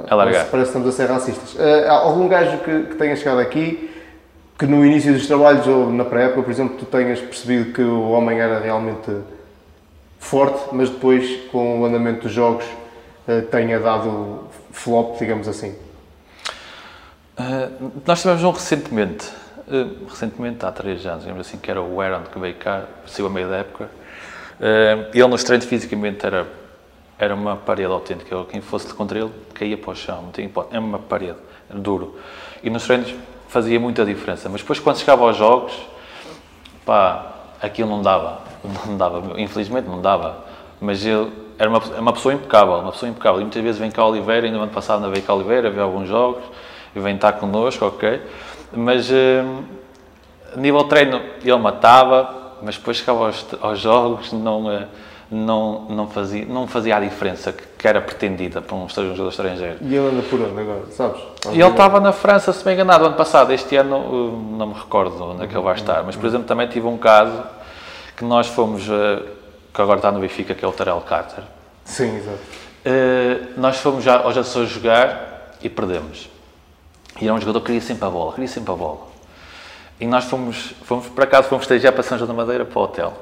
Alargar. 0.07 0.47
Parece, 0.49 0.71
que 0.71 0.77
estamos 0.77 0.87
a 0.87 0.91
ser 0.91 1.11
racistas. 1.11 1.57
Ah, 1.59 1.91
algum 1.91 2.27
gajo 2.27 2.59
que, 2.59 2.83
que 2.83 2.95
tenha 2.95 3.15
chegado 3.15 3.39
aqui 3.39 3.89
que 4.57 4.67
no 4.67 4.85
início 4.85 5.11
dos 5.11 5.25
trabalhos 5.25 5.65
ou 5.65 5.91
na 5.91 6.05
pré-época, 6.05 6.43
por 6.43 6.51
exemplo, 6.51 6.77
tu 6.77 6.85
tenhas 6.85 7.19
percebido 7.19 7.73
que 7.73 7.81
o 7.81 8.11
homem 8.11 8.39
era 8.39 8.59
realmente 8.59 9.11
forte, 10.19 10.65
mas 10.71 10.87
depois, 10.87 11.49
com 11.51 11.81
o 11.81 11.85
andamento 11.85 12.21
dos 12.21 12.31
jogos, 12.31 12.63
ah, 13.27 13.41
tenha 13.49 13.79
dado 13.79 14.43
flop, 14.71 15.17
digamos 15.17 15.47
assim. 15.47 15.75
Uh, 17.39 17.91
nós 18.05 18.21
tivemos 18.21 18.43
um 18.43 18.51
recentemente, 18.51 19.27
uh, 19.67 20.05
recentemente, 20.07 20.63
há 20.63 20.71
três 20.71 21.05
anos, 21.07 21.23
digamos 21.23 21.47
assim, 21.47 21.57
que 21.57 21.71
era 21.71 21.81
o 21.81 21.99
Aaron 21.99 22.23
que 22.31 22.37
veio 22.37 22.53
cá, 22.55 22.83
saiu 23.07 23.25
a 23.25 23.29
meio 23.31 23.49
da 23.49 23.57
época. 23.57 23.89
Uh, 24.61 25.09
ele 25.11 25.27
nos 25.27 25.43
treinos 25.43 25.65
fisicamente 25.65 26.23
era, 26.23 26.45
era 27.17 27.33
uma 27.33 27.55
parede 27.55 27.91
autêntica. 27.91 28.45
Quem 28.45 28.61
fosse 28.61 28.93
contra 28.93 29.17
ele 29.17 29.31
caía 29.55 29.75
para 29.75 29.91
o 29.91 29.95
chão, 29.95 30.21
não 30.21 30.31
tinha 30.31 30.45
hipótese. 30.45 30.75
É 30.75 30.79
uma 30.79 30.99
parede, 30.99 31.39
era 31.67 31.79
duro. 31.79 32.19
E 32.61 32.69
nos 32.69 32.83
treinos 32.83 33.11
fazia 33.47 33.79
muita 33.79 34.05
diferença. 34.05 34.47
Mas 34.49 34.61
depois, 34.61 34.79
quando 34.79 34.97
chegava 34.97 35.23
aos 35.23 35.35
jogos, 35.35 35.73
pá, 36.85 37.33
aquilo 37.59 37.89
não 37.89 38.03
dava. 38.03 38.39
Não 38.85 38.95
dava, 38.95 39.41
infelizmente 39.41 39.87
não 39.87 39.99
dava. 39.99 40.45
Mas 40.79 41.03
ele 41.03 41.31
era 41.57 41.67
uma, 41.67 41.81
é 41.95 41.99
uma 41.99 42.13
pessoa 42.13 42.31
impecável, 42.31 42.75
uma 42.75 42.91
pessoa 42.91 43.09
impecável. 43.09 43.39
E 43.41 43.43
muitas 43.43 43.63
vezes 43.63 43.79
vem 43.81 43.89
cá 43.89 44.05
Oliveira, 44.05 44.45
ainda 44.45 44.57
no 44.57 44.63
ano 44.63 44.71
passado 44.71 44.97
ainda 44.97 45.09
veio 45.09 45.25
cá 45.25 45.33
Oliveira, 45.33 45.71
veio 45.71 45.83
alguns 45.83 46.07
jogos, 46.07 46.43
e 46.95 46.99
vem 46.99 47.15
estar 47.15 47.33
connosco, 47.33 47.83
ok. 47.85 48.21
Mas 48.71 49.11
eh, 49.11 49.43
a 50.53 50.57
nível 50.57 50.83
treino 50.83 51.21
ele 51.43 51.57
matava, 51.57 52.40
mas 52.63 52.77
depois 52.77 52.97
chegava 52.97 53.27
aos, 53.27 53.45
aos 53.61 53.79
jogos, 53.79 54.31
não, 54.33 54.71
eh, 54.71 54.87
não, 55.29 55.85
não, 55.89 56.07
fazia, 56.07 56.45
não 56.45 56.67
fazia 56.67 56.97
a 56.97 56.99
diferença 56.99 57.51
que, 57.51 57.63
que 57.77 57.87
era 57.87 58.01
pretendida 58.01 58.61
para 58.61 58.75
um 58.75 58.87
jogador 58.87 59.29
estrangeiro. 59.29 59.77
E 59.81 59.95
ele 59.95 60.07
anda 60.07 60.21
por 60.23 60.39
onde 60.41 60.59
agora, 60.59 60.83
sabes? 60.91 61.21
E 61.51 61.59
ele 61.59 61.69
estava 61.69 61.99
na 61.99 62.11
França, 62.11 62.51
se 62.53 62.63
bem 62.63 62.73
enganado, 62.73 63.05
ano 63.05 63.15
passado. 63.15 63.51
Este 63.51 63.75
ano 63.75 63.97
uh, 63.97 64.55
não 64.57 64.67
me 64.67 64.73
recordo 64.73 65.23
onde 65.23 65.43
é 65.43 65.47
que 65.47 65.53
ele 65.53 65.63
vai 65.63 65.75
estar. 65.75 66.03
Mas, 66.03 66.15
por 66.15 66.25
exemplo, 66.25 66.47
também 66.47 66.67
tive 66.67 66.87
um 66.87 66.97
caso 66.97 67.43
que 68.15 68.23
nós 68.23 68.47
fomos, 68.47 68.87
uh, 68.87 69.25
que 69.73 69.81
agora 69.81 69.99
está 69.99 70.11
no 70.11 70.19
Benfica, 70.19 70.53
que 70.53 70.63
é 70.63 70.67
o 70.67 70.71
Tarel 70.71 71.01
Carter. 71.01 71.43
Sim, 71.85 72.17
exato. 72.17 72.39
Nós 73.57 73.77
fomos 73.77 74.03
já 74.03 74.21
aos 74.21 74.35
Açores 74.35 74.69
jogar 74.69 75.55
e 75.61 75.69
perdemos. 75.69 76.29
E 77.19 77.25
era 77.25 77.33
um 77.33 77.39
jogador 77.39 77.59
que 77.59 77.67
queria 77.67 77.81
sempre 77.81 78.05
a 78.05 78.09
bola, 78.09 78.33
queria 78.33 78.47
sempre 78.47 78.71
a 78.71 78.75
bola. 78.75 79.10
E 80.01 80.07
nós 80.07 80.23
fomos, 80.23 80.73
fomos 80.81 81.07
para 81.09 81.27
casa, 81.27 81.47
fomos 81.47 81.63
estagiar 81.63 81.93
para 81.93 82.01
São 82.01 82.17
João 82.17 82.27
da 82.27 82.33
Madeira, 82.33 82.65
para 82.65 82.79
o 82.79 82.83
hotel. 82.83 83.13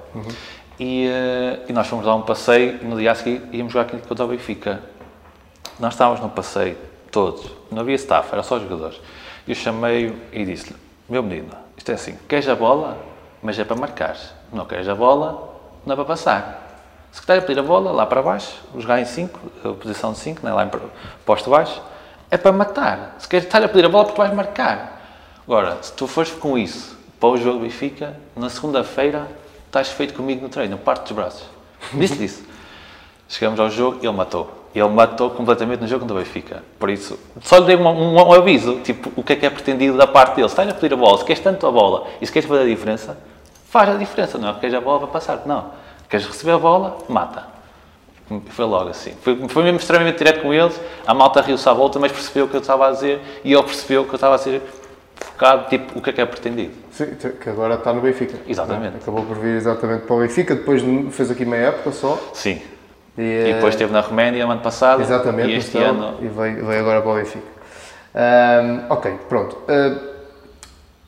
E, 0.80 1.10
uh, 1.10 1.66
e 1.68 1.74
nós 1.74 1.86
fomos 1.88 2.06
dar 2.06 2.16
um 2.16 2.22
passeio 2.22 2.80
e 2.82 2.86
no 2.86 2.98
dia 2.98 3.12
a 3.12 3.16
seguir 3.16 3.44
íamos 3.52 3.74
jogar 3.74 3.86
aqui 3.86 3.98
contra 4.08 4.24
o 4.24 4.30
Benfica. 4.30 4.82
Nós 5.78 5.94
estávamos 5.94 6.22
no 6.22 6.30
passeio, 6.30 6.78
todos. 7.12 7.52
Não 7.70 7.82
havia 7.82 7.96
staff, 7.96 8.30
era 8.32 8.42
só 8.44 8.56
os 8.56 8.64
jogadores. 8.64 8.98
E 9.46 9.52
eu 9.52 9.56
chamei-o 9.56 10.16
e 10.32 10.46
disse-lhe: 10.46 10.78
Meu 11.10 11.22
menino, 11.22 11.50
isto 11.76 11.92
é 11.92 11.96
assim, 11.96 12.18
queres 12.30 12.48
a 12.48 12.56
bola? 12.56 12.98
Mas 13.44 13.60
é 13.60 13.66
para 13.66 13.76
marcar. 13.76 14.16
Não 14.54 14.66
queres 14.66 14.88
a 14.88 14.96
bola? 14.96 15.60
Não 15.86 15.92
é 15.92 15.96
para 15.98 16.06
passar. 16.06 16.66
Se 17.12 17.20
quiser 17.20 17.46
pedir 17.46 17.60
a 17.60 17.64
bola, 17.64 17.92
lá 17.92 18.06
para 18.06 18.22
baixo, 18.22 18.56
jogar 18.78 19.02
em 19.02 19.06
5, 19.06 19.38
posição 19.82 20.14
de 20.14 20.20
5, 20.20 20.48
lá 20.48 20.64
em 20.64 20.72
posto 21.26 21.50
baixo, 21.50 21.82
é 22.32 22.38
para 22.38 22.54
matar. 22.54 23.16
Se 23.20 23.28
queres 23.28 23.48
estar 23.48 23.62
a 23.62 23.68
pedir 23.68 23.84
a 23.84 23.90
bola, 23.90 24.06
porque 24.06 24.16
tu 24.16 24.24
vais 24.24 24.34
marcar. 24.34 24.99
Agora, 25.50 25.80
se 25.82 25.92
tu 25.94 26.06
fores 26.06 26.30
com 26.30 26.56
isso 26.60 26.96
para 27.20 27.30
o 27.30 27.36
jogo 27.36 27.58
do 27.58 27.64
Benfica, 27.64 28.16
na 28.36 28.52
segunda-feira 28.52 29.28
estás 29.66 29.88
feito 29.88 30.14
comigo 30.14 30.44
no 30.44 30.48
treino, 30.48 30.78
parte 30.78 31.06
dos 31.06 31.12
braços. 31.14 31.44
Disse-lhe 31.92 32.26
isso. 32.26 32.44
Chegamos 33.28 33.60
ao 33.60 33.68
jogo, 33.68 33.98
ele 34.00 34.12
matou. 34.12 34.48
Ele 34.76 34.88
matou 34.88 35.32
completamente 35.32 35.80
no 35.80 35.88
jogo 35.88 36.02
contra 36.02 36.18
o 36.18 36.20
Benfica. 36.20 36.64
Por 36.78 36.92
isso, 36.92 37.18
só 37.42 37.58
lhe 37.58 37.66
dei 37.66 37.76
um, 37.76 37.88
um, 37.88 38.14
um 38.14 38.32
aviso, 38.32 38.76
tipo, 38.82 39.12
o 39.16 39.24
que 39.24 39.34
é 39.34 39.36
que 39.38 39.46
é 39.48 39.50
pretendido 39.50 39.98
da 39.98 40.06
parte 40.06 40.36
dele. 40.36 40.48
Se 40.48 40.54
estás 40.54 40.70
a 40.70 40.74
pedir 40.76 40.94
a 40.94 40.98
bola, 40.98 41.18
se 41.18 41.26
queres 41.26 41.42
tanto 41.42 41.66
a 41.66 41.72
bola 41.72 42.06
e 42.22 42.28
se 42.28 42.32
queres 42.32 42.48
fazer 42.48 42.62
a 42.62 42.68
diferença, 42.68 43.18
faz 43.72 43.90
a 43.90 43.96
diferença, 43.96 44.38
não 44.38 44.50
é 44.50 44.54
porque 44.54 44.68
a 44.68 44.80
bola 44.80 45.00
para 45.00 45.08
passar, 45.08 45.42
não. 45.48 45.72
Queres 46.08 46.28
receber 46.28 46.52
a 46.52 46.60
bola, 46.60 46.96
mata. 47.10 47.48
Foi 48.50 48.66
logo 48.66 48.90
assim. 48.92 49.16
Foi, 49.24 49.36
foi 49.48 49.64
mesmo 49.64 49.80
extremamente 49.80 50.20
direto 50.20 50.44
com 50.44 50.54
eles. 50.54 50.80
A 51.08 51.16
malta 51.16 51.42
riu-se 51.42 51.68
à 51.68 51.74
volta, 51.74 51.98
mas 51.98 52.12
percebeu 52.12 52.46
o 52.46 52.48
que 52.48 52.56
eu 52.56 52.62
estava 52.62 52.88
a 52.88 52.92
dizer 52.92 53.20
e 53.44 53.52
ele 53.52 53.64
percebeu 53.64 54.04
que 54.06 54.12
eu 54.12 54.16
estava 54.16 54.36
a 54.36 54.38
ser 54.38 54.62
focado, 55.26 55.70
tipo, 55.70 55.98
o 55.98 56.02
que 56.02 56.10
é 56.10 56.14
que 56.14 56.22
é 56.22 56.26
pretendido. 56.26 56.74
Sim, 56.92 57.08
que 57.42 57.50
agora 57.50 57.76
está 57.76 57.94
no 57.94 58.02
Benfica. 58.02 58.38
Exatamente. 58.48 58.98
Acabou 58.98 59.24
por 59.26 59.38
vir 59.38 59.56
exatamente 59.56 60.06
para 60.06 60.16
o 60.16 60.20
Benfica, 60.20 60.56
depois 60.56 60.82
fez 61.12 61.32
aqui 61.32 61.46
meia 61.46 61.68
época 61.68 61.92
só. 61.92 62.18
Sim. 62.34 62.62
E, 63.18 63.22
E 63.22 63.54
depois 63.54 63.74
eh, 63.74 63.76
esteve 63.78 63.92
na 63.94 64.02
Roménia 64.02 64.46
no 64.46 64.52
ano 64.52 64.62
passado. 64.62 65.02
Exatamente, 65.02 65.50
E 65.50 65.56
este 65.56 65.78
Estel, 65.78 65.90
ano. 65.92 66.18
E 66.22 66.28
veio, 66.28 66.66
veio 66.66 66.80
agora 66.82 67.02
para 67.02 67.12
o 67.12 67.16
Benfica. 67.16 67.46
Ahm, 68.16 68.86
ok, 68.90 69.12
pronto. 69.28 69.58
Ah, 69.68 69.96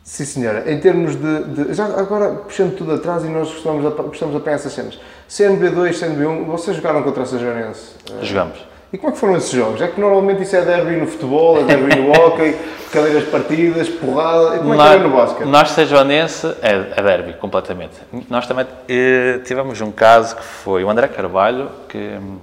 sim, 0.04 0.26
senhora. 0.26 0.70
Em 0.72 0.80
termos 0.80 1.16
de, 1.16 1.44
de- 1.46 1.74
Já 1.74 1.86
agora, 1.86 2.32
puxando 2.32 2.76
tudo 2.76 2.94
atrás, 2.94 3.24
e 3.24 3.28
nós 3.30 3.50
gostamos, 3.52 3.86
a, 3.86 3.90
gostamos 3.90 4.36
a 4.36 4.38
apanhar 4.40 4.56
essas 4.56 4.74
cenas. 4.74 5.00
CNB2, 5.30 5.92
CNB1, 5.94 6.46
vocês 6.46 6.76
jogaram 6.76 7.02
contra 7.04 7.24
a 7.24 7.26
Sajonense? 7.26 7.96
Jogamos. 8.22 8.71
E 8.94 8.98
como 8.98 9.10
é 9.10 9.14
que 9.14 9.20
foram 9.20 9.38
esses 9.38 9.52
jogos? 9.52 9.82
É 9.82 9.88
que 9.88 10.00
normalmente 10.00 10.44
isso 10.44 10.54
é 10.54 10.66
derby 10.66 10.98
no 10.98 11.08
futebol, 11.08 11.58
é 11.58 11.64
derby 11.64 11.96
no 11.96 12.12
hockey, 12.12 12.58
cadeiras 12.92 13.24
partidas, 13.30 13.88
porrada. 13.88 14.58
E 14.58 14.60
como 14.60 14.74
é 14.74 14.78
que 14.78 14.84
era 14.84 15.00
no 15.00 15.16
basquete? 15.16 15.48
Nós, 15.48 15.72
Sejoanense, 15.72 16.48
é, 16.62 16.92
é 16.98 17.02
derby, 17.02 17.34
completamente. 17.34 17.96
Nós 18.30 18.46
também 18.46 18.68
eh, 18.90 19.40
tivemos 19.46 19.80
um 19.80 19.94
caso 19.94 20.36
que 20.36 20.44
foi 20.44 20.84
o 20.84 20.90
André 20.90 21.08
Carvalho, 21.08 21.70
que 21.88 21.98
hum, 21.98 22.40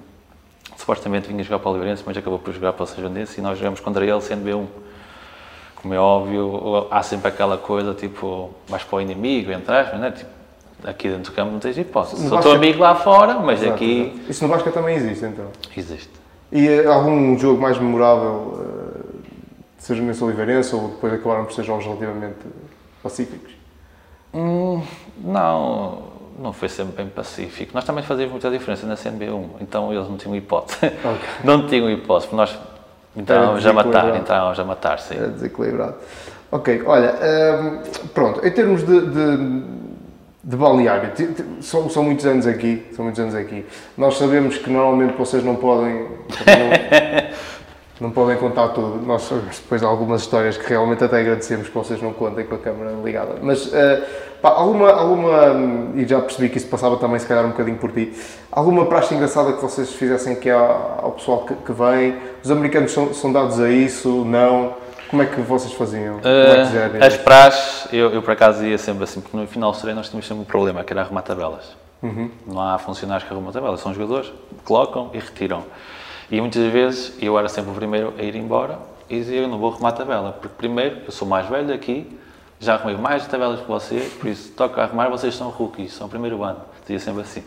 supostamente 0.79 1.29
vinha 1.29 1.45
jogar 1.45 1.59
para 1.59 1.69
o 1.69 1.73
Oliveirense, 1.73 2.03
mas 2.07 2.17
acabou 2.17 2.39
por 2.39 2.55
jogar 2.55 2.73
para 2.73 2.85
o 2.85 2.87
Sejoanense 2.87 3.39
e 3.39 3.43
nós 3.43 3.59
jogamos 3.59 3.81
contra 3.81 4.03
ele, 4.03 4.21
sendo 4.23 4.49
B1. 4.49 4.67
Como 5.83 5.93
é 5.93 5.99
óbvio, 5.99 6.89
há 6.91 7.03
sempre 7.03 7.29
aquela 7.29 7.59
coisa, 7.59 7.93
tipo, 7.93 8.51
vais 8.67 8.83
para 8.83 8.97
o 8.97 9.01
inimigo, 9.03 9.53
entre 9.53 9.77
aspas, 9.77 10.01
né? 10.01 10.11
Tipo, 10.13 10.31
aqui 10.83 11.09
dentro 11.09 11.31
do 11.31 11.37
campo 11.37 11.53
não 11.53 11.59
tens 11.59 11.77
hipótese. 11.77 12.23
No 12.23 12.31
Sou 12.31 12.41
teu 12.41 12.53
amigo 12.53 12.81
lá 12.81 12.95
fora, 12.95 13.35
mas 13.35 13.61
Exato, 13.61 13.75
aqui. 13.75 14.25
Isso 14.29 14.43
no 14.45 14.51
basquete 14.51 14.73
também 14.73 14.97
existe, 14.97 15.27
então. 15.27 15.47
existe. 15.77 16.18
E 16.51 16.67
eh, 16.67 16.87
algum 16.87 17.39
jogo 17.39 17.61
mais 17.61 17.79
memorável, 17.79 18.59
eh, 18.61 19.01
seja 19.79 20.03
nesse 20.03 20.23
Oliveirense 20.25 20.75
ou 20.75 20.89
depois 20.89 21.13
acabaram 21.13 21.45
por 21.45 21.53
ser 21.53 21.65
jogos 21.65 21.85
relativamente 21.85 22.39
pacíficos? 23.03 23.53
Hum, 24.33 24.83
não, 25.23 26.03
não 26.39 26.53
foi 26.53 26.69
sempre 26.69 26.97
bem 26.97 27.09
pacífico. 27.09 27.73
Nós 27.75 27.85
também 27.85 28.03
fazíamos 28.03 28.33
muita 28.33 28.51
diferença 28.51 28.87
na 28.87 28.95
CNB1, 28.95 29.45
então 29.61 29.93
eles 29.93 30.09
não 30.09 30.17
tinham 30.17 30.35
hipótese. 30.37 30.79
Ok. 31.05 31.29
Não 31.45 31.67
tinham 31.67 31.91
hipótese, 31.91 32.29
porque 32.29 32.37
nós 32.37 32.59
entrávamos 33.17 33.67
a 33.67 33.73
matar, 33.73 34.17
entrávamos 34.17 34.61
a 34.61 34.65
matar, 34.65 34.99
sim. 35.01 35.17
É 35.17 35.27
desequilibrado. 35.27 35.97
Ok, 36.51 36.83
olha, 36.87 37.15
hum, 37.15 37.83
pronto, 38.15 38.47
em 38.47 38.51
termos 38.51 38.83
de, 38.83 39.01
de, 39.01 39.63
de 40.43 40.57
balneário, 40.57 41.11
são, 41.61 41.91
são 41.91 42.05
muitos 42.05 42.25
anos 42.25 42.47
aqui, 42.47 42.87
são 42.95 43.05
muitos 43.05 43.21
anos 43.21 43.35
aqui. 43.35 43.67
Nós 43.97 44.17
sabemos 44.17 44.57
que 44.57 44.71
normalmente 44.71 45.17
vocês 45.17 45.43
não 45.43 45.57
podem, 45.57 46.07
não, 48.01 48.11
podem 48.11 48.37
contar 48.37 48.69
tudo. 48.69 49.05
Nós 49.05 49.29
depois 49.31 49.83
algumas 49.83 50.23
histórias 50.23 50.57
que 50.57 50.69
realmente 50.69 51.03
até 51.03 51.21
agradecemos 51.21 51.69
que 51.69 51.75
vocês 51.75 52.01
não 52.01 52.13
contem 52.13 52.47
com 52.47 52.55
a 52.55 52.59
câmera 52.59 52.93
ligada. 53.05 53.35
Mas, 53.43 53.73
eh, 53.75 54.03
pá, 54.41 54.51
alguma, 54.51 54.93
alguma, 54.93 55.93
e 55.97 56.07
já 56.07 56.21
percebi 56.21 56.49
que 56.49 56.59
isso 56.59 56.69
passava 56.69 56.97
também 56.99 57.19
se 57.19 57.27
calhar 57.27 57.45
um 57.45 57.51
bocadinho 57.51 57.79
por 57.79 57.91
ti, 57.91 58.13
alguma 58.53 58.87
praxe 58.87 59.15
engraçada 59.15 59.53
que 59.53 59.61
vocês 59.61 59.93
fizessem 59.93 60.35
aqui 60.35 60.49
ao, 60.51 61.01
ao 61.03 61.13
pessoal 61.13 61.45
que, 61.47 61.55
que 61.55 61.73
vem? 61.73 62.17
Os 62.43 62.51
americanos 62.51 62.93
são, 62.93 63.13
são 63.13 63.33
dados 63.33 63.59
a 63.59 63.69
isso? 63.69 64.25
Não? 64.25 64.88
Como 65.09 65.23
é 65.23 65.27
que 65.27 65.41
vocês 65.41 65.73
faziam? 65.73 66.19
Como 66.19 66.29
é 66.29 66.91
que? 66.91 66.99
Uh, 66.99 67.05
as 67.05 67.17
praxes, 67.17 67.93
eu, 67.93 68.11
eu 68.11 68.23
por 68.23 68.33
acaso 68.33 68.65
ia 68.65 68.77
sempre 68.77 69.05
assim, 69.05 69.21
porque 69.21 69.37
no 69.37 69.47
final 69.47 69.73
do 69.73 69.95
nós 69.95 70.09
tínhamos 70.09 70.27
sempre 70.27 70.43
um 70.43 70.45
problema, 70.45 70.85
que 70.85 70.93
era 70.93 71.03
arrumar 71.03 71.23
tabelas. 71.23 71.77
Uhum. 72.03 72.31
Não 72.47 72.61
há 72.61 72.79
funcionários 72.79 73.27
que 73.27 73.33
arrumam 73.33 73.53
tabelas, 73.53 73.81
são 73.81 73.93
jogadores, 73.93 74.33
colocam 74.65 75.11
e 75.15 75.19
retiram. 75.19 75.65
E 76.31 76.41
muitas 76.41 76.71
vezes 76.71 77.17
eu 77.21 77.39
era 77.39 77.49
sempre 77.49 77.71
o 77.71 77.75
primeiro 77.75 78.13
a 78.19 78.23
ir 78.23 78.37
embora 78.37 78.79
e 79.09 79.19
dizia 79.19 79.41
eu 79.41 79.49
não 79.49 79.59
vou 79.59 79.73
arrumar 79.73 79.89
a 79.89 79.93
tabela, 79.93 80.33
porque 80.33 80.55
primeiro 80.57 80.99
eu 81.07 81.11
sou 81.11 81.27
mais 81.27 81.49
velho 81.49 81.73
aqui, 81.73 82.19
já 82.61 82.75
arrumei 82.75 82.97
mais 82.97 83.27
tabelas 83.27 83.61
que 83.61 83.67
vocês, 83.67 84.13
por 84.13 84.29
isso 84.29 84.53
toca 84.53 84.83
arrumar, 84.83 85.09
vocês 85.09 85.35
são 85.35 85.49
rookies, 85.49 85.93
são 85.93 86.07
o 86.07 86.11
primeiro 86.11 86.43
ano. 86.43 86.61
Dizia 86.83 86.99
sempre 86.99 87.23
assim. 87.23 87.43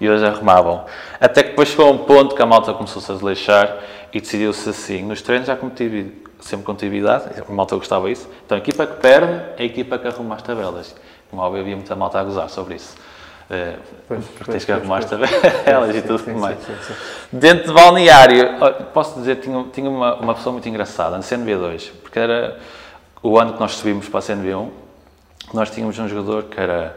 E 0.00 0.06
eles 0.06 0.22
arrumavam. 0.22 0.84
Até 1.20 1.42
que 1.42 1.50
depois 1.50 1.68
chegou 1.68 1.86
a 1.86 1.90
um 1.90 1.98
ponto 1.98 2.34
que 2.34 2.42
a 2.42 2.46
malta 2.46 2.72
começou-se 2.72 3.10
a 3.10 3.14
desleixar 3.14 3.78
e 4.12 4.20
decidiu-se 4.20 4.68
assim. 4.68 5.02
Nos 5.02 5.22
treinos 5.22 5.46
já 5.46 5.54
como 5.54 5.70
tive 5.70 6.24
sempre 6.44 6.66
continuidade, 6.66 7.42
a 7.48 7.52
malta 7.52 7.74
gostava 7.76 8.08
disso. 8.08 8.28
Então 8.44 8.56
a 8.56 8.58
equipa 8.58 8.86
que 8.86 9.00
perde 9.00 9.32
é 9.56 9.62
a 9.62 9.64
equipa 9.64 9.98
que 9.98 10.06
arruma 10.06 10.34
as 10.34 10.42
tabelas. 10.42 10.94
Como 11.30 11.42
óbvio, 11.42 11.62
havia 11.62 11.74
muita 11.74 11.96
malta 11.96 12.20
a 12.20 12.24
gozar 12.24 12.48
sobre 12.50 12.76
isso. 12.76 12.94
Eh, 13.50 13.76
Pois, 14.06 14.24
porque 14.24 14.44
pois, 14.44 14.48
tens 14.48 14.64
que 14.64 14.72
arrumar 14.72 14.98
as 14.98 15.06
tabelas 15.06 15.96
e 15.96 16.02
tudo 16.02 16.18
sim, 16.18 16.34
mais. 16.34 16.58
sim, 16.58 16.74
sim. 16.82 16.94
Dentro 17.32 17.68
de 17.68 17.72
balneário, 17.72 18.48
posso 18.92 19.18
dizer, 19.18 19.36
tinha, 19.36 19.64
tinha 19.72 19.88
uma, 19.88 20.14
uma 20.16 20.34
pessoa 20.34 20.52
muito 20.52 20.68
engraçada, 20.68 21.16
na 21.16 21.22
CNB2, 21.22 21.90
porque 22.02 22.18
era 22.18 22.58
o 23.22 23.38
ano 23.38 23.54
que 23.54 23.60
nós 23.60 23.72
subimos 23.72 24.08
para 24.08 24.18
a 24.18 24.22
CNB1, 24.22 24.68
nós 25.52 25.70
tínhamos 25.70 25.98
um 25.98 26.08
jogador 26.08 26.44
que 26.44 26.60
era. 26.60 26.96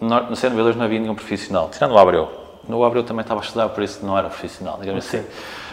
No 0.00 0.08
no 0.08 0.36
CNB2 0.36 0.74
não 0.74 0.84
havia 0.84 1.00
nenhum 1.00 1.14
profissional, 1.14 1.68
tirando 1.70 1.92
o 1.92 1.98
Abreu. 1.98 2.30
No 2.68 2.84
Abreu 2.84 3.02
também 3.02 3.22
estava 3.22 3.40
a 3.40 3.44
estudar, 3.44 3.68
por 3.70 3.82
isso 3.82 4.04
não 4.04 4.16
era 4.16 4.28
profissional, 4.28 4.78
digamos 4.80 5.06
assim. 5.06 5.24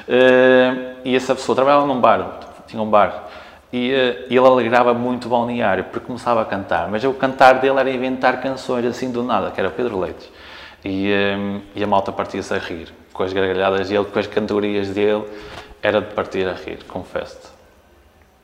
Eh, 0.07 0.95
e 1.03 1.15
essa 1.15 1.33
pessoa 1.35 1.55
trabalhava 1.55 1.85
num 1.85 1.99
bar, 1.99 2.39
tinha 2.75 2.83
um 2.83 2.89
bar. 2.89 3.29
E 3.71 3.91
eh, 3.91 4.25
ele 4.29 4.39
alegrava 4.39 4.93
muito 4.93 5.25
o 5.25 5.29
balneário, 5.29 5.85
porque 5.85 6.05
começava 6.05 6.41
a 6.41 6.45
cantar, 6.45 6.89
mas 6.89 7.03
o 7.03 7.13
cantar 7.13 7.59
dele 7.59 7.79
era 7.79 7.89
inventar 7.89 8.41
canções 8.41 8.85
assim 8.85 9.11
do 9.11 9.23
nada, 9.23 9.51
que 9.51 9.59
era 9.59 9.69
Pedro 9.69 9.99
Leites. 9.99 10.29
E, 10.83 11.11
eh, 11.11 11.61
e 11.75 11.83
a 11.83 11.87
malta 11.87 12.11
partia-se 12.11 12.53
a 12.53 12.57
rir, 12.57 12.93
com 13.11 13.23
as 13.23 13.33
gargalhadas 13.33 13.89
dele, 13.89 14.05
com 14.05 14.19
as 14.19 14.27
cantorias 14.27 14.89
dele, 14.89 15.25
era 15.81 16.01
de 16.01 16.13
partir 16.13 16.47
a 16.47 16.53
rir, 16.53 16.79
confesso-te. 16.87 17.47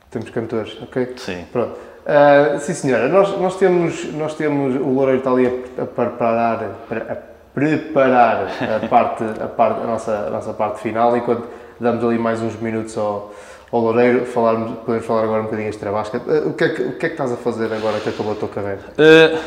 Temos 0.10 0.30
cantores, 0.30 0.78
ok? 0.82 1.13
Sim. 1.17 1.46
Pronto. 1.52 1.78
Ah, 2.06 2.58
sim, 2.60 2.74
senhora. 2.74 3.08
Nós, 3.08 3.38
nós, 3.39 3.56
temos, 3.58 4.12
nós 4.13 4.34
temos. 4.34 4.76
O 4.76 4.89
Loureiro 4.89 5.20
está 5.20 5.32
ali 5.32 5.48
a, 5.48 5.84
a 5.84 5.86
preparar, 5.86 6.63
a 6.89 7.15
preparar 7.54 8.48
a, 8.84 8.88
parte, 8.88 9.24
a, 9.24 9.48
parte, 9.48 9.82
a, 9.82 9.84
nossa, 9.86 10.12
a 10.12 10.30
nossa 10.30 10.54
parte 10.54 10.82
final, 10.82 11.15
enquanto 11.15 11.48
damos 11.80 12.04
ali 12.04 12.17
mais 12.17 12.41
uns 12.41 12.56
minutos 12.60 12.98
ao, 12.98 13.32
ao 13.71 13.79
Loureiro, 13.79 14.25
falarmos, 14.25 14.79
podemos 14.79 15.05
falar 15.05 15.23
agora 15.23 15.41
um 15.41 15.45
bocadinho 15.45 15.69
extra 15.69 15.91
basquete. 15.91 16.23
Ah, 16.27 16.47
o, 16.47 16.53
que 16.53 16.63
é 16.63 16.69
que, 16.69 16.81
o 16.81 16.97
que 16.97 17.05
é 17.05 17.10
que 17.10 17.13
estás 17.13 17.31
a 17.31 17.38
fazer 17.38 17.71
agora 17.71 17.99
que 17.99 18.10
acabou 18.10 18.34
a 18.34 18.36
tua 18.36 18.49
carreira? 18.49 18.81
Eh, 18.97 19.39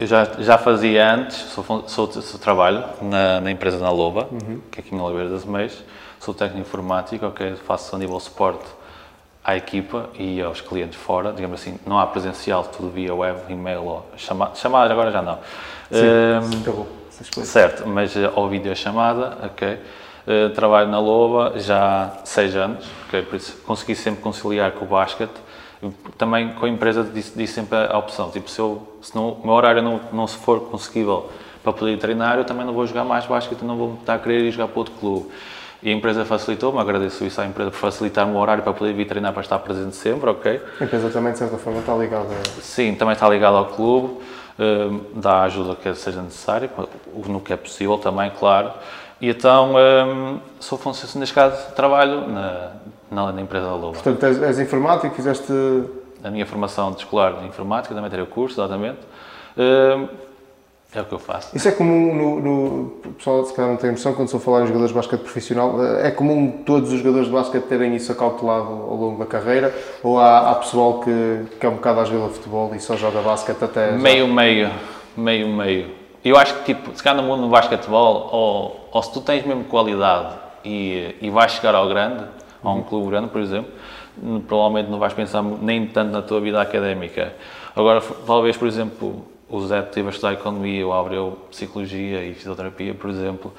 eu 0.00 0.06
já, 0.06 0.24
já 0.38 0.58
fazia 0.58 1.14
antes, 1.14 1.36
sou, 1.36 1.84
sou, 1.86 2.10
sou 2.10 2.40
trabalho 2.40 2.84
na, 3.00 3.40
na 3.40 3.50
empresa 3.50 3.78
na 3.78 3.90
Loba, 3.90 4.28
que 4.70 4.80
é 4.80 4.82
aqui 4.82 4.94
em 4.94 5.00
Oliveira 5.00 5.30
das 5.30 5.44
Meias, 5.44 5.84
sou 6.18 6.34
técnico 6.34 6.66
informático, 6.66 7.24
ok, 7.26 7.54
faço 7.66 7.94
a 7.94 7.98
nível 7.98 8.18
suporte 8.18 8.64
à 9.44 9.56
equipa 9.56 10.08
e 10.18 10.40
aos 10.40 10.60
clientes 10.60 10.98
fora, 10.98 11.32
digamos 11.32 11.60
assim, 11.60 11.78
não 11.86 11.98
há 11.98 12.06
presencial, 12.06 12.64
tudo 12.64 12.90
via 12.90 13.14
web, 13.14 13.38
e-mail 13.48 13.84
ou 13.84 14.06
chamada, 14.16 14.56
chamada 14.56 14.92
agora 14.92 15.12
já 15.12 15.22
não. 15.22 15.38
Eh, 15.92 16.40
acabou. 16.60 16.88
Essas 17.08 17.30
coisas. 17.30 17.52
Certo, 17.52 17.86
mas 17.86 18.16
eh, 18.16 18.28
ao 18.34 18.48
videochamada, 18.48 19.38
ok. 19.44 19.78
Eh, 20.26 20.48
trabalho 20.50 20.88
na 20.88 20.98
Loba 20.98 21.58
já 21.58 22.04
há 22.04 22.24
seis 22.24 22.56
anos, 22.56 22.86
ok, 23.06 23.22
por 23.22 23.36
isso 23.36 23.58
consegui 23.66 23.94
sempre 23.94 24.22
conciliar 24.22 24.72
com 24.72 24.84
o 24.84 24.88
basquete. 24.88 25.44
Também 26.16 26.54
com 26.54 26.64
a 26.64 26.68
empresa 26.68 27.04
disse, 27.04 27.36
disse 27.36 27.52
sempre 27.52 27.76
a 27.76 27.98
opção, 27.98 28.30
tipo, 28.30 28.48
se, 28.48 28.58
eu, 28.58 28.96
se 29.02 29.14
não, 29.14 29.32
o 29.32 29.44
meu 29.44 29.54
horário 29.54 29.82
não, 29.82 30.00
não 30.10 30.26
se 30.26 30.38
for 30.38 30.60
conseguível 30.70 31.28
para 31.62 31.74
poder 31.74 31.98
treinar, 31.98 32.38
eu 32.38 32.44
também 32.44 32.64
não 32.64 32.72
vou 32.72 32.86
jogar 32.86 33.04
mais 33.04 33.26
basquete, 33.26 33.60
não 33.62 33.76
vou 33.76 33.94
estar 34.00 34.14
a 34.14 34.18
querer 34.18 34.40
ir 34.40 34.50
jogar 34.50 34.68
para 34.68 34.78
outro 34.78 34.94
clube. 34.94 35.28
E 35.82 35.90
a 35.90 35.92
empresa 35.92 36.24
facilitou-me, 36.24 36.78
agradeço 36.78 37.22
isso 37.26 37.38
à 37.38 37.44
empresa 37.44 37.70
por 37.70 37.76
facilitar-me 37.76 38.32
o 38.32 38.38
horário 38.38 38.62
para 38.62 38.72
poder 38.72 38.94
vir 38.94 39.06
treinar 39.06 39.34
para 39.34 39.42
estar 39.42 39.58
presente 39.58 39.94
sempre, 39.94 40.30
ok. 40.30 40.58
A 40.80 40.84
empresa 40.84 41.10
também, 41.10 41.32
de 41.32 41.38
certa 41.38 41.58
forma, 41.58 41.80
está 41.80 41.94
ligada. 41.94 42.34
Sim, 42.62 42.94
também 42.94 43.12
está 43.12 43.28
ligado 43.28 43.58
ao 43.58 43.66
clube, 43.66 44.14
hum, 44.58 45.00
dá 45.14 45.40
a 45.40 45.42
ajuda 45.42 45.74
que 45.76 45.94
seja 45.94 46.22
necessária, 46.22 46.70
no 47.26 47.40
que 47.40 47.52
é 47.52 47.56
possível 47.56 47.98
também, 47.98 48.30
claro. 48.30 48.72
E 49.20 49.28
então, 49.30 49.74
hum, 49.76 50.38
sou 50.60 50.76
funcionário, 50.76 51.20
neste 51.20 51.34
caso, 51.34 51.72
trabalho 51.74 52.26
na, 52.28 52.70
na, 53.10 53.32
na 53.32 53.40
empresa 53.40 53.66
da 53.66 53.74
Loba. 53.74 53.92
Portanto, 53.92 54.24
és, 54.24 54.42
és 54.42 54.58
informático, 54.60 55.14
fizeste. 55.14 55.52
A 56.22 56.30
minha 56.30 56.46
formação 56.46 56.90
de 56.92 56.98
escolar 57.00 57.34
de 57.34 57.46
informática, 57.46 57.94
também 57.94 58.08
terei 58.10 58.24
o 58.24 58.28
curso, 58.28 58.58
exatamente. 58.58 58.98
Hum, 59.58 60.08
é 60.94 61.00
o 61.00 61.04
que 61.04 61.12
eu 61.12 61.18
faço. 61.18 61.54
Isso 61.54 61.68
é 61.68 61.72
comum 61.72 62.14
no, 62.14 62.40
no. 62.40 62.80
O 63.04 63.12
pessoal, 63.18 63.44
se 63.44 63.52
calhar, 63.52 63.70
não 63.70 63.76
tem 63.76 63.90
noção, 63.90 64.14
quando 64.14 64.28
se 64.28 64.32
for 64.32 64.40
falar 64.40 64.62
em 64.62 64.66
jogadores 64.66 64.90
de 64.90 64.94
basquete 64.96 65.20
profissional, 65.20 65.84
é 65.98 66.10
comum 66.10 66.62
todos 66.64 66.92
os 66.92 66.98
jogadores 67.00 67.26
de 67.26 67.32
basquete 67.34 67.64
terem 67.64 67.94
isso 67.94 68.10
acautelado 68.10 68.68
ao 68.68 68.94
longo 68.96 69.18
da 69.18 69.26
carreira? 69.26 69.74
Ou 70.02 70.18
há, 70.18 70.50
há 70.50 70.54
pessoal 70.54 71.00
que, 71.00 71.44
que 71.60 71.66
é 71.66 71.68
um 71.68 71.74
bocado 71.74 72.00
à 72.00 72.04
jogar 72.04 72.28
futebol 72.28 72.72
e 72.74 72.80
só 72.80 72.96
joga 72.96 73.20
basquete 73.20 73.62
até. 73.62 73.90
já- 73.92 73.98
Meio, 73.98 74.26
meio, 74.28 74.70
meio, 75.16 75.48
meio. 75.48 76.03
Eu 76.24 76.36
acho 76.36 76.54
que, 76.54 76.74
tipo, 76.74 76.96
se 76.96 77.02
calhar 77.02 77.20
no 77.20 77.28
mundo 77.28 77.42
do 77.42 77.48
basquetebol, 77.48 78.30
ou, 78.32 78.88
ou 78.90 79.02
se 79.02 79.12
tu 79.12 79.20
tens 79.20 79.44
mesmo 79.44 79.64
qualidade 79.64 80.34
e, 80.64 81.14
e 81.20 81.30
vais 81.30 81.52
chegar 81.52 81.74
ao 81.74 81.86
grande, 81.88 82.24
a 82.62 82.70
um 82.70 82.82
clube 82.82 83.10
grande, 83.10 83.28
por 83.28 83.40
exemplo, 83.40 83.70
provavelmente 84.48 84.90
não 84.90 84.98
vais 84.98 85.12
pensar 85.12 85.42
nem 85.42 85.86
tanto 85.86 86.10
na 86.12 86.22
tua 86.22 86.40
vida 86.40 86.60
académica. 86.60 87.34
Agora, 87.76 88.00
talvez, 88.26 88.56
por 88.56 88.66
exemplo, 88.66 89.24
o 89.50 89.60
Zé 89.66 89.82
teve 89.82 90.08
a 90.08 90.10
estudar 90.10 90.32
economia, 90.32 90.86
o 90.86 90.92
Abreu 90.92 91.38
psicologia 91.50 92.24
e 92.24 92.32
fisioterapia, 92.32 92.94
por 92.94 93.10
exemplo. 93.10 93.52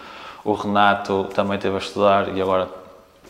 O 0.44 0.54
Renato 0.54 1.26
também 1.36 1.60
teve 1.60 1.76
a 1.76 1.80
estudar 1.80 2.36
e 2.36 2.42
agora 2.42 2.68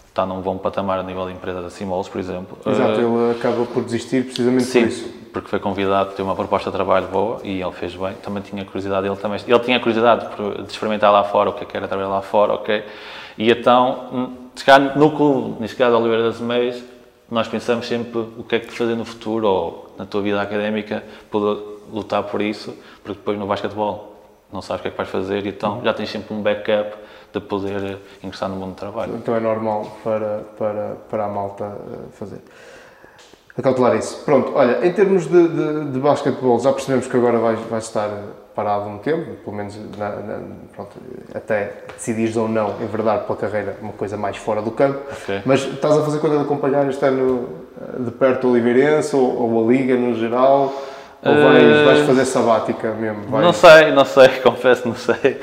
está 0.07 0.25
num 0.25 0.39
bom 0.39 0.57
patamar 0.57 0.99
a 0.99 1.03
nível 1.03 1.25
de 1.27 1.33
empresa 1.33 1.61
da 1.61 1.69
Simols, 1.69 2.07
por 2.07 2.19
exemplo. 2.19 2.57
Exato, 2.65 3.01
Eh, 3.01 3.03
ele 3.03 3.31
acaba 3.31 3.65
por 3.65 3.83
desistir 3.83 4.23
precisamente 4.23 4.63
Sim, 4.63 4.81
por 4.81 4.87
isso. 4.87 5.13
Porque 5.35 5.49
foi 5.49 5.59
convidado, 5.59 6.11
teve 6.11 6.21
uma 6.21 6.33
proposta 6.33 6.71
de 6.71 6.77
trabalho 6.77 7.07
boa 7.07 7.41
e 7.43 7.61
ele 7.61 7.71
fez 7.73 7.93
bem. 7.93 8.13
Também 8.23 8.41
tinha 8.41 8.63
curiosidade, 8.63 9.05
ele 9.05 9.17
também 9.17 9.37
ele 9.45 9.59
tinha 9.59 9.77
curiosidade 9.81 10.29
de 10.63 10.71
experimentar 10.71 11.11
lá 11.11 11.25
fora 11.25 11.49
o 11.49 11.53
que 11.53 11.65
é 11.65 11.67
que 11.67 11.75
era 11.75 11.89
trabalhar 11.89 12.07
lá 12.07 12.21
fora, 12.21 12.53
ok? 12.53 12.85
E 13.37 13.51
então, 13.51 14.07
hum, 14.13 14.33
no 14.95 15.11
clube, 15.11 15.59
neste 15.59 15.75
caso 15.75 15.97
Oliveira 15.97 16.23
das 16.23 16.39
Meias, 16.39 16.81
nós 17.29 17.49
pensamos 17.49 17.85
sempre 17.85 18.17
o 18.17 18.45
que 18.47 18.55
é 18.55 18.59
que 18.59 18.71
fazer 18.71 18.95
no 18.95 19.03
futuro 19.03 19.45
ou 19.45 19.95
na 19.97 20.05
tua 20.05 20.21
vida 20.21 20.41
académica, 20.41 21.03
poder 21.29 21.61
lutar 21.91 22.23
por 22.23 22.41
isso, 22.41 22.73
porque 23.03 23.19
depois 23.19 23.37
no 23.37 23.45
basquetebol 23.45 24.15
não 24.53 24.61
sabes 24.61 24.79
o 24.79 24.81
que 24.83 24.87
é 24.87 24.91
que 24.91 24.97
vais 24.97 25.09
fazer 25.09 25.45
e 25.45 25.49
então 25.49 25.81
já 25.83 25.93
tens 25.93 26.11
sempre 26.11 26.33
um 26.33 26.41
backup 26.41 26.95
de 27.33 27.41
poder 27.41 27.97
ingressar 28.23 28.47
no 28.47 28.55
mundo 28.55 28.69
do 28.69 28.75
trabalho. 28.75 29.15
Então 29.17 29.35
é 29.35 29.41
normal 29.41 29.97
para, 30.01 30.45
para, 30.57 30.95
para 31.09 31.25
a 31.25 31.27
malta 31.27 31.65
eh, 31.65 31.97
fazer. 32.13 32.41
Acautelar 33.57 33.95
isso. 33.95 34.21
Pronto, 34.25 34.51
olha, 34.55 34.85
em 34.85 34.91
termos 34.91 35.27
de, 35.27 35.47
de, 35.47 35.85
de 35.91 35.99
basquetebol, 35.99 36.59
já 36.59 36.73
percebemos 36.73 37.07
que 37.07 37.15
agora 37.15 37.37
vais, 37.39 37.59
vais 37.69 37.85
estar 37.85 38.09
parado 38.53 38.89
um 38.89 38.97
tempo, 38.97 39.31
pelo 39.43 39.55
menos 39.55 39.77
na, 39.97 40.09
na- 40.09 40.39
pronto, 40.75 40.91
até 41.33 41.71
decidires 41.95 42.35
ou 42.35 42.47
não 42.49 42.75
enverdar 42.81 43.19
pela 43.21 43.37
carreira 43.37 43.77
uma 43.81 43.93
coisa 43.93 44.17
mais 44.17 44.35
fora 44.37 44.61
do 44.61 44.71
campo. 44.71 44.99
Ok. 45.11 45.41
Mas 45.45 45.61
estás 45.61 45.97
a 45.97 46.03
fazer 46.03 46.19
conta 46.19 46.35
de 46.37 46.43
acompanhar 46.43 46.87
este 46.89 47.05
ano 47.05 47.47
eh, 47.81 48.01
de 48.03 48.11
perto 48.11 48.47
o 48.47 48.51
Oliveirense 48.51 49.15
ou, 49.15 49.41
ou 49.53 49.65
a 49.67 49.71
Liga 49.71 49.95
no 49.95 50.13
geral? 50.15 50.73
Ou 51.23 51.33
vais, 51.33 51.63
Eh, 51.63 51.85
vais 51.85 51.99
fazer 52.05 52.25
sabática 52.25 52.91
mesmo? 52.93 53.23
Vais- 53.27 53.43
Não 53.45 53.53
sei, 53.53 53.91
não 53.91 54.05
sei, 54.05 54.27
confesso, 54.43 54.85
não 54.87 54.95
sei. 54.95 55.39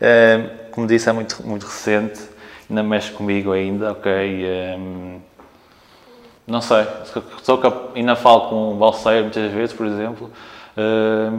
Eh, 0.00 0.50
como 0.70 0.86
disse, 0.86 1.08
é 1.08 1.12
muito, 1.12 1.42
muito 1.46 1.64
recente, 1.64 2.20
ainda 2.68 2.82
mexe 2.82 3.10
comigo 3.12 3.52
ainda, 3.52 3.92
ok? 3.92 4.10
Eh, 4.12 4.78
não 6.46 6.60
sei, 6.60 6.86
sou 7.42 7.58
cap- 7.58 7.90
ainda 7.94 8.14
falo 8.16 8.48
com 8.48 8.72
o 8.72 8.74
Balseiro 8.74 9.22
muitas 9.24 9.50
vezes, 9.52 9.74
por 9.74 9.86
exemplo. 9.86 10.30
Eh, 10.76 11.30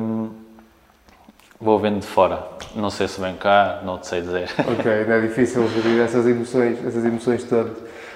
vou 1.60 1.80
vendo 1.80 2.00
de 2.00 2.08
fora. 2.08 2.40
Não 2.76 2.90
sei 2.90 3.08
se 3.08 3.20
vem 3.22 3.36
cá, 3.36 3.80
não 3.84 3.98
te 3.98 4.08
sei 4.08 4.22
dizer. 4.22 4.50
Ok, 4.60 5.06
não 5.08 5.14
é 5.16 5.22
difícil 5.22 5.68
gerir 5.70 6.02
essas 6.02 6.26
emoções, 6.28 6.78
essas 6.86 7.06
emoções 7.06 7.44
todas. 7.44 7.74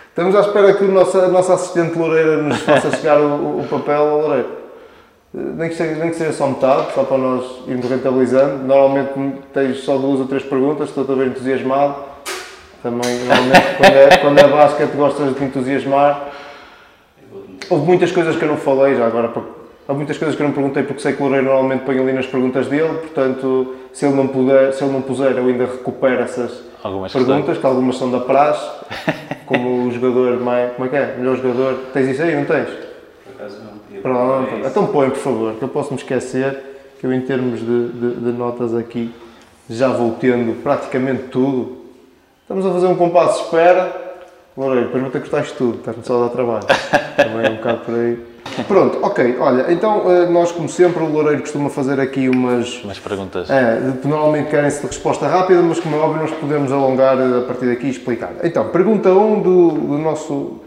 Estamos 0.09 0.35
à 0.35 0.41
espera 0.41 0.73
que 0.73 0.83
o 0.83 0.91
nosso, 0.91 1.17
a 1.19 1.27
nossa 1.27 1.53
assistente 1.53 1.97
Loureira 1.97 2.37
nos 2.41 2.59
faça 2.61 2.91
chegar 2.97 3.19
o, 3.21 3.59
o 3.61 3.67
papel 3.69 4.01
ao 4.01 4.21
Loureiro. 4.21 4.49
Eh, 5.35 5.37
Nem 5.37 5.69
que, 5.69 5.75
seja, 5.75 5.95
nem 5.95 6.09
que 6.09 6.15
seja 6.17 6.33
só 6.33 6.47
metade, 6.47 6.87
só 6.93 7.03
para 7.03 7.17
nós 7.17 7.45
irmos 7.67 7.89
rentabilizando. 7.89 8.63
Normalmente 8.65 9.11
tens 9.53 9.83
só 9.83 9.97
duas 9.97 10.19
ou 10.19 10.27
três 10.27 10.43
perguntas, 10.43 10.89
estou 10.89 11.05
bem 11.05 11.27
entusiasmado. 11.27 11.95
Também, 12.81 13.19
normalmente, 13.25 13.75
quando 13.77 13.93
é, 13.95 14.17
quando 14.17 14.39
é 14.39 14.47
basquete, 14.47 14.91
gostas 14.93 15.27
de 15.29 15.33
te 15.35 15.43
entusiasmar. 15.43 16.28
Houve 17.69 17.85
muitas 17.85 18.11
coisas 18.11 18.35
que 18.35 18.43
eu 18.43 18.47
não 18.49 18.57
falei 18.57 18.95
já 18.95 19.05
agora. 19.07 19.31
Há 19.87 19.93
muitas 19.93 20.17
coisas 20.17 20.35
que 20.35 20.41
eu 20.43 20.47
não 20.47 20.53
perguntei 20.53 20.83
porque 20.83 21.01
sei 21.01 21.13
que 21.13 21.19
o 21.21 21.25
Loureiro 21.25 21.47
normalmente 21.47 21.83
põe 21.83 21.97
ali 21.99 22.13
nas 22.13 22.27
perguntas 22.27 22.67
dele, 22.67 22.93
portanto, 22.99 23.75
se 23.91 24.05
ele 24.05 24.15
não, 24.15 24.27
puder, 24.27 24.71
se 24.73 24.83
ele 24.83 24.93
não 24.93 25.01
puser, 25.01 25.31
eu 25.35 25.45
ainda 25.47 25.65
recupero 25.65 26.21
essas, 26.21 26.61
Algumas 26.83 27.11
questões. 27.11 27.27
perguntas, 27.35 27.57
que 27.57 27.65
algumas 27.65 27.97
são 27.97 28.11
da 28.11 28.19
praxe, 28.19 28.69
como 29.47 29.87
o 29.87 29.91
jogador 29.91 30.39
mais. 30.39 30.73
Como 30.73 30.85
é 30.87 30.89
que 30.89 30.95
é? 30.95 31.15
Melhor 31.17 31.35
jogador. 31.37 31.73
Tens 31.91 32.07
isso 32.09 32.21
aí, 32.21 32.35
não 32.35 32.45
tens? 32.45 32.67
Por 32.69 33.35
acaso 33.39 33.57
não. 33.63 34.01
Pronto. 34.01 34.55
é. 34.63 34.67
Então 34.67 34.85
põe, 34.87 35.09
por 35.09 35.17
favor, 35.19 35.53
que 35.55 35.63
eu 35.63 35.67
posso 35.69 35.91
me 35.91 35.97
esquecer, 35.99 36.55
que 36.99 37.05
eu, 37.07 37.11
em 37.13 37.21
termos 37.21 37.59
de, 37.59 37.87
de- 37.89 38.15
de 38.15 38.31
notas 38.31 38.75
aqui, 38.75 39.11
já 39.69 39.87
vou 39.89 40.11
tendo 40.19 40.61
praticamente 40.61 41.23
tudo. 41.23 41.77
Estamos 42.43 42.65
a 42.65 42.71
fazer 42.71 42.87
um 42.87 42.95
compasso 42.95 43.39
de 43.39 43.45
espera. 43.45 44.08
Loureiro, 44.59 44.87
depois 44.87 45.03
vou 45.03 45.09
ter 45.09 45.21
que 45.21 45.29
cortar 45.29 45.45
isto 45.45 45.57
tudo, 45.57 45.77
estás-me 45.77 46.03
só 46.03 46.17
a 46.17 46.27
dar 46.27 46.33
trabalho. 46.33 46.65
Também 47.15 47.45
é 47.45 47.49
um 47.49 47.55
bocado 47.55 47.79
por 47.79 47.95
aí. 47.95 48.27
Pronto, 48.67 48.99
ok, 49.01 49.37
olha, 49.39 49.71
então 49.71 50.11
eh, 50.11 50.25
nós, 50.25 50.51
como 50.51 50.67
sempre, 50.67 51.01
o 51.01 51.07
Loureiro 51.07 51.39
costuma 51.39 51.69
fazer 51.69 51.97
aqui 51.97 52.27
umas. 52.27 52.83
Umas 52.83 52.99
perguntas. 52.99 53.49
É, 53.49 53.79
normalmente 54.03 54.49
querem-se 54.49 54.81
de 54.81 54.87
resposta 54.87 55.29
rápida, 55.29 55.61
mas 55.61 55.79
como 55.79 55.95
é 55.95 55.99
óbvio, 55.99 56.23
nós 56.23 56.31
podemos 56.31 56.73
alongar 56.73 57.17
eh, 57.17 57.39
a 57.39 57.47
partir 57.47 57.67
daqui 57.67 57.87
e 57.87 57.89
explicar. 57.89 58.33
Então, 58.43 58.67
pergunta 58.67 59.07
1 59.07 59.33
um 59.33 59.41
do, 59.41 59.71
do 59.71 59.97
nosso 59.97 60.59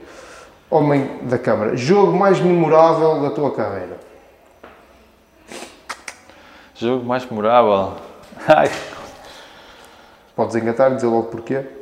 homem 0.70 1.10
da 1.24 1.36
Câmara: 1.36 1.76
Jogo 1.76 2.16
mais 2.16 2.40
memorável 2.40 3.20
da 3.20 3.28
tua 3.28 3.50
carreira? 3.50 3.98
Jogo 6.76 7.04
mais 7.04 7.26
memorável. 7.26 7.92
Ai, 8.48 8.70
Podes 10.34 10.56
engatar, 10.56 10.94
dizer 10.94 11.08
logo 11.08 11.24
porquê. 11.24 11.81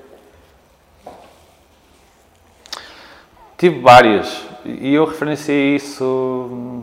Tive 3.60 3.78
várias 3.80 4.42
e 4.64 4.94
eu 4.94 5.04
referenciei 5.04 5.76
isso 5.76 6.02
hum, 6.50 6.82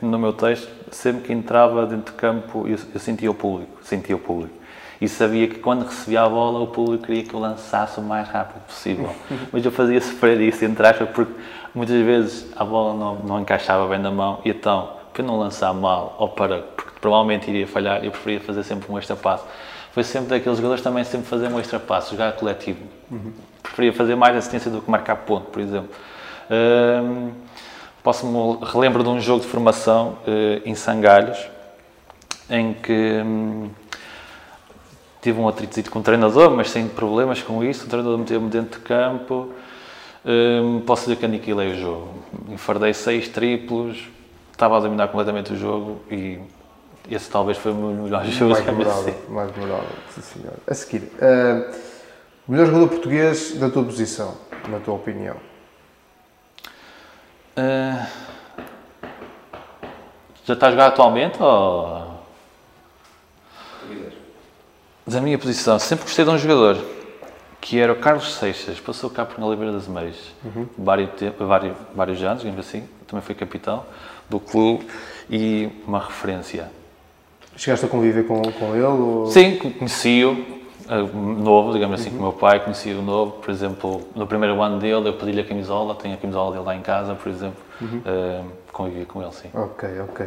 no 0.00 0.18
meu 0.18 0.32
texto. 0.32 0.70
Sempre 0.90 1.24
que 1.24 1.34
entrava 1.34 1.84
dentro 1.84 2.14
de 2.14 2.18
campo, 2.18 2.66
eu, 2.66 2.78
eu 2.94 2.98
sentia 2.98 3.30
o 3.30 3.34
público, 3.34 3.70
sentia 3.82 4.16
o 4.16 4.18
público. 4.18 4.54
E 4.98 5.06
sabia 5.06 5.46
que 5.48 5.58
quando 5.58 5.84
recebia 5.84 6.22
a 6.22 6.28
bola, 6.30 6.60
o 6.60 6.68
público 6.68 7.04
queria 7.04 7.24
que 7.24 7.34
eu 7.34 7.38
lançasse 7.38 8.00
o 8.00 8.02
mais 8.02 8.26
rápido 8.26 8.64
possível. 8.64 9.14
Mas 9.52 9.62
eu 9.62 9.70
fazia 9.70 10.00
sofrer 10.00 10.40
isso, 10.40 10.64
entre 10.64 10.86
aspas, 10.86 11.10
porque 11.10 11.34
muitas 11.74 12.02
vezes 12.06 12.46
a 12.56 12.64
bola 12.64 12.94
não, 12.94 13.16
não 13.16 13.40
encaixava 13.40 13.86
bem 13.86 13.98
na 13.98 14.10
mão. 14.10 14.40
E 14.46 14.48
então, 14.48 14.88
para 15.12 15.22
não 15.22 15.38
lançar 15.38 15.74
mal 15.74 16.16
ou 16.18 16.30
para, 16.30 16.60
porque 16.74 16.92
provavelmente 17.02 17.50
iria 17.50 17.66
falhar, 17.66 18.02
eu 18.02 18.10
preferia 18.10 18.40
fazer 18.40 18.62
sempre 18.62 18.90
um 18.90 18.96
extra 18.96 19.14
passo. 19.14 19.44
Foi 19.92 20.04
sempre 20.04 20.30
daqueles 20.30 20.58
jogadores 20.58 20.82
também 20.82 21.02
sempre 21.04 21.26
fazer 21.26 21.48
um 21.48 21.58
extra 21.58 21.80
passo, 21.80 22.12
jogar 22.12 22.32
coletivo. 22.32 22.80
Preferia 23.62 23.92
fazer 23.92 24.14
mais 24.14 24.36
assistência 24.36 24.70
do 24.70 24.80
que 24.80 24.90
marcar 24.90 25.16
ponto, 25.16 25.46
por 25.46 25.60
exemplo. 25.60 25.90
Hum, 26.50 27.30
Posso-me 28.02 28.64
relembro 28.64 29.02
de 29.02 29.10
um 29.10 29.20
jogo 29.20 29.42
de 29.42 29.46
formação 29.46 30.16
eh, 30.26 30.62
em 30.64 30.74
Sangalhos, 30.74 31.38
em 32.48 32.72
que 32.72 33.20
hum, 33.22 33.68
tive 35.20 35.38
um 35.38 35.46
atrito 35.46 35.90
com 35.90 35.98
o 35.98 36.02
treinador, 36.02 36.50
mas 36.50 36.70
sem 36.70 36.88
problemas 36.88 37.42
com 37.42 37.62
isso. 37.62 37.84
O 37.84 37.88
treinador 37.90 38.16
meteu-me 38.16 38.48
dentro 38.48 38.80
de 38.80 38.86
campo. 38.86 39.52
Hum, 40.24 40.82
posso 40.86 41.02
dizer 41.02 41.16
que 41.16 41.26
aniquilei 41.26 41.72
o 41.72 41.78
jogo. 41.78 42.08
Enfardei 42.48 42.94
seis 42.94 43.28
triplos, 43.28 44.08
estava 44.50 44.78
a 44.78 44.80
dominar 44.80 45.08
completamente 45.08 45.52
o 45.52 45.56
jogo 45.56 46.00
e 46.10 46.38
esse 47.14 47.28
talvez 47.30 47.58
foi 47.58 47.72
o 47.72 47.74
meu 47.74 48.04
melhor 48.04 48.24
jogo. 48.26 48.52
mais 48.52 48.64
memorável, 48.64 49.14
mais 49.28 49.56
memorável, 49.56 49.88
sim 50.14 50.22
senhor. 50.22 50.54
A 50.66 50.74
seguir, 50.74 51.10
o 52.46 52.52
melhor 52.52 52.66
jogador 52.66 52.88
português 52.88 53.54
da 53.58 53.68
tua 53.68 53.84
posição, 53.84 54.36
na 54.68 54.78
tua 54.78 54.94
opinião? 54.94 55.36
Ah, 57.56 58.06
já 60.44 60.54
está 60.54 60.68
a 60.68 60.70
jogar 60.70 60.86
atualmente 60.86 61.42
ou... 61.42 62.20
Da 65.06 65.20
minha 65.20 65.38
posição, 65.38 65.78
sempre 65.78 66.04
gostei 66.04 66.24
de 66.24 66.30
um 66.30 66.38
jogador 66.38 66.78
que 67.60 67.78
era 67.78 67.92
o 67.92 67.96
Carlos 67.96 68.34
Seixas, 68.34 68.80
passou 68.80 69.10
cá 69.10 69.24
por 69.24 69.42
Oliveira 69.44 69.72
das 69.72 69.86
Meias, 69.86 70.16
vários, 70.78 71.10
tempo, 71.14 71.44
vários, 71.44 71.76
vários 71.94 72.22
anos, 72.22 72.42
digamos 72.42 72.66
assim, 72.66 72.88
também 73.06 73.22
foi 73.22 73.34
capitão 73.34 73.84
do 74.30 74.40
clube 74.40 74.88
e 75.28 75.68
uma 75.86 75.98
referência. 75.98 76.70
Chegaste 77.60 77.84
a 77.84 77.88
conviver 77.90 78.26
com, 78.26 78.40
com 78.40 78.74
ele? 78.74 78.84
Ou... 78.84 79.26
Sim, 79.26 79.56
conheci-o, 79.56 80.32
eh, 80.88 81.02
novo, 81.12 81.74
digamos 81.74 82.00
assim, 82.00 82.08
com 82.08 82.16
o 82.16 82.22
meu 82.22 82.32
pai, 82.32 82.58
conheci-o 82.60 83.02
novo, 83.02 83.32
por 83.32 83.50
exemplo, 83.50 84.00
no 84.16 84.26
primeiro 84.26 84.62
ano 84.62 84.78
dele 84.78 85.10
eu 85.10 85.12
pedi-lhe 85.12 85.42
a 85.42 85.44
camisola, 85.44 85.94
tenho 85.94 86.14
a 86.14 86.16
camisola 86.16 86.52
dele 86.52 86.64
lá 86.64 86.74
em 86.74 86.80
casa, 86.80 87.14
por 87.14 87.28
exemplo, 87.30 87.58
eh, 88.06 88.40
convivi 88.72 89.04
com 89.04 89.20
ele, 89.20 89.32
sim. 89.32 89.50
Ok, 89.52 89.86
ok. 90.08 90.26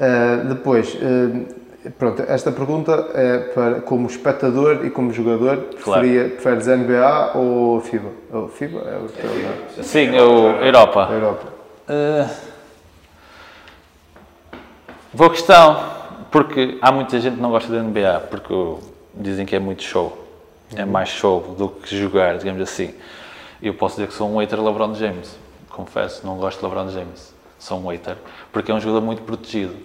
Eh, 0.00 0.36
depois, 0.48 0.96
eh, 0.98 1.90
pronto, 1.98 2.22
esta 2.26 2.50
pergunta 2.50 3.10
é 3.12 3.38
para 3.54 3.82
como 3.82 4.06
espectador 4.06 4.86
e 4.86 4.88
como 4.88 5.12
jogador, 5.12 5.58
Claro. 5.84 6.00
preferia, 6.00 6.30
preferes 6.30 6.66
NBA 6.68 7.32
ou 7.36 7.82
FIBA? 7.82 8.08
Ou 8.32 8.48
FIBA 8.48 8.78
é 8.78 8.96
o 8.96 9.08
teu, 9.10 9.28
não 9.28 9.50
é? 9.78 9.82
Sim, 9.82 10.06
eu, 10.16 10.52
Europa. 10.64 11.06
Europa. 11.12 11.46
Eh, 11.90 12.26
boa 15.12 15.28
questão, 15.28 15.91
porque 16.32 16.78
há 16.80 16.90
muita 16.90 17.20
gente 17.20 17.36
que 17.36 17.42
não 17.42 17.50
gosta 17.50 17.70
da 17.70 17.82
NBA, 17.82 18.28
porque 18.30 18.54
dizem 19.14 19.44
que 19.44 19.54
é 19.54 19.58
muito 19.58 19.82
show. 19.82 20.18
É 20.74 20.86
mais 20.86 21.10
show 21.10 21.54
do 21.56 21.68
que 21.68 21.94
jogar, 21.94 22.38
digamos 22.38 22.62
assim. 22.62 22.94
Eu 23.62 23.74
posso 23.74 23.96
dizer 23.96 24.08
que 24.08 24.14
sou 24.14 24.34
um 24.34 24.38
hater 24.38 24.60
LeBron 24.60 24.94
James. 24.94 25.36
Confesso, 25.68 26.26
não 26.26 26.38
gosto 26.38 26.58
de 26.58 26.64
LeBron 26.64 26.88
James. 26.88 27.34
Sou 27.58 27.78
um 27.78 27.88
hater, 27.88 28.16
porque 28.50 28.72
é 28.72 28.74
um 28.74 28.80
jogador 28.80 29.04
muito 29.04 29.22
protegido. 29.22 29.76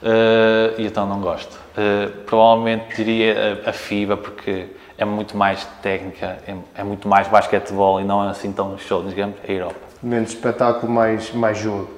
Eh, 0.00 0.74
e 0.78 0.86
então 0.86 1.04
não 1.04 1.20
gosto. 1.20 1.58
Eh, 1.76 2.08
provavelmente 2.24 2.94
diria 2.94 3.60
a, 3.66 3.70
a 3.70 3.72
FIBA, 3.72 4.16
porque 4.16 4.66
é 4.96 5.04
muito 5.04 5.36
mais 5.36 5.64
técnica, 5.82 6.38
é, 6.46 6.54
é 6.76 6.84
muito 6.84 7.08
mais 7.08 7.26
basquetebol 7.26 8.00
e 8.00 8.04
não 8.04 8.24
é 8.24 8.30
assim 8.30 8.52
tão 8.52 8.78
show, 8.78 9.02
digamos, 9.02 9.36
a 9.46 9.50
Europa. 9.50 9.80
Menos 10.00 10.30
espetáculo, 10.30 10.92
mais, 10.92 11.32
mais 11.32 11.58
jogo. 11.58 11.90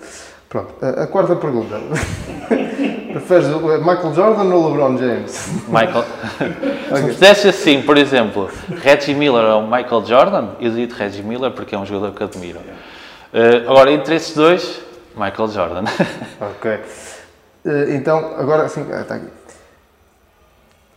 Pronto, 0.49 0.75
a, 0.83 1.05
a 1.05 1.07
quarta 1.07 1.37
pergunta. 1.37 1.79
Preferes 3.13 3.47
Michael 3.49 4.15
Jordan 4.15 4.55
ou 4.55 4.69
LeBron 4.69 4.99
James? 4.99 5.49
Michael. 5.69 6.05
Se 7.15 7.45
me 7.45 7.51
assim, 7.51 7.83
por 7.83 7.97
exemplo, 7.97 8.49
Reggie 8.83 9.15
Miller 9.15 9.45
ou 9.45 9.63
Michael 9.63 10.05
Jordan, 10.05 10.49
eu 10.61 10.71
diria 10.71 10.95
Reggie 10.95 11.23
Miller 11.23 11.51
porque 11.51 11.75
é 11.75 11.79
um 11.79 11.87
jogador 11.87 12.15
que 12.15 12.23
admiro. 12.23 12.61
Eh, 13.33 13.65
agora, 13.67 13.93
entre 13.93 14.17
esses 14.17 14.35
dois, 14.35 14.81
Michael 15.15 15.49
Jordan. 15.49 15.85
Ok. 16.41 16.71
Eh, 16.71 17.95
Então, 17.95 18.35
agora 18.39 18.69
sim, 18.69 18.87
ah, 18.93 19.01
está 19.01 19.17
aqui. 19.17 19.27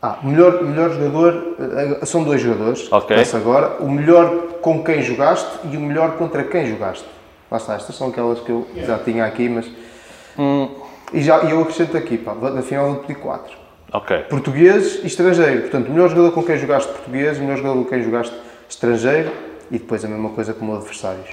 Ah, 0.02 0.18
melhor, 0.24 0.62
melhor 0.64 0.92
jogador, 0.92 1.56
eh, 2.02 2.06
são 2.06 2.24
dois 2.24 2.42
jogadores. 2.42 2.92
Ok. 2.92 3.16
Começa 3.16 3.38
agora. 3.38 3.78
O 3.80 3.90
melhor 3.90 4.30
com 4.62 4.84
quem 4.84 5.02
jogaste 5.02 5.50
e 5.72 5.78
o 5.78 5.80
melhor 5.80 6.18
contra 6.18 6.44
quem 6.44 6.68
jogaste. 6.68 7.06
Lá 7.50 7.58
está, 7.58 7.76
estas 7.76 7.96
são 7.96 8.08
aquelas 8.10 8.40
que 8.40 8.50
eu 8.50 8.68
já 8.76 8.98
tinha 8.98 9.26
aqui, 9.26 9.48
mas. 9.48 9.66
Hum, 10.38 10.70
E 11.14 11.22
já, 11.22 11.44
e 11.44 11.52
eu 11.52 11.62
acrescento 11.62 11.96
aqui, 11.96 12.18
pá, 12.18 12.34
na 12.34 12.62
final 12.62 12.88
vou 12.92 13.02
pedir 13.02 13.16
quatro. 13.20 13.56
ok. 13.92 14.18
Português 14.24 15.00
e 15.04 15.08
estrangeiro. 15.08 15.62
Portanto, 15.62 15.88
o 15.88 15.92
melhor 15.92 16.10
jogador 16.10 16.32
com 16.32 16.44
quem 16.44 16.58
jogaste 16.58 16.92
português, 16.92 17.38
o 17.38 17.42
melhor 17.42 17.58
jogador 17.58 17.84
com 17.84 17.90
quem 17.90 18.02
jogaste 18.04 18.36
estrangeiro 18.68 19.32
e 19.70 19.78
depois 19.78 20.04
a 20.04 20.08
mesma 20.08 20.30
coisa 20.30 20.54
como 20.54 20.76
adversários. 20.76 21.30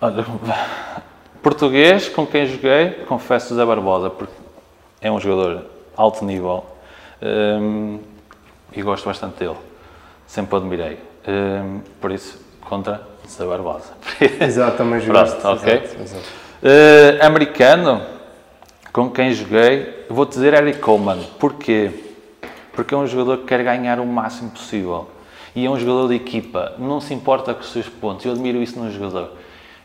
Olha, 0.00 0.24
Português, 1.42 2.08
com 2.08 2.26
quem 2.26 2.46
joguei, 2.46 2.90
confesso 3.08 3.54
Zé 3.54 3.64
Barbosa, 3.64 4.10
porque 4.10 4.32
é 5.00 5.10
um 5.10 5.18
jogador 5.18 5.64
alto 5.96 6.24
nível 6.24 6.64
hum, 7.20 7.98
e 8.72 8.82
gosto 8.82 9.04
bastante 9.06 9.38
dele. 9.38 9.56
Sempre 10.26 10.54
o 10.54 10.58
admirei. 10.58 10.98
Hum, 11.26 11.80
por 12.00 12.10
isso, 12.12 12.40
contra 12.68 13.02
Zé 13.28 13.44
Barbosa. 13.44 13.92
Exato, 14.40 14.76
também 14.76 14.98
jogaste. 15.02 15.40
Pronto, 15.40 15.60
ok. 15.60 15.72
Exato, 15.74 16.02
exato. 16.02 16.24
Eh, 16.64 17.18
americano, 17.20 18.00
com 18.92 19.10
quem 19.10 19.32
joguei, 19.32 20.06
vou 20.08 20.24
dizer 20.24 20.54
Eric 20.54 20.78
Coleman. 20.78 21.18
Porquê? 21.40 21.90
Porque 22.72 22.94
é 22.94 22.96
um 22.96 23.04
jogador 23.04 23.38
que 23.38 23.46
quer 23.46 23.64
ganhar 23.64 23.98
o 23.98 24.06
máximo 24.06 24.50
possível. 24.50 25.10
E 25.56 25.66
é 25.66 25.70
um 25.70 25.76
jogador 25.76 26.06
de 26.06 26.14
equipa. 26.14 26.74
Não 26.78 27.00
se 27.00 27.12
importa 27.12 27.52
com 27.52 27.62
os 27.62 27.72
seus 27.72 27.88
pontos. 27.88 28.24
Eu 28.24 28.30
admiro 28.30 28.62
isso 28.62 28.78
num 28.78 28.92
jogador. 28.92 29.32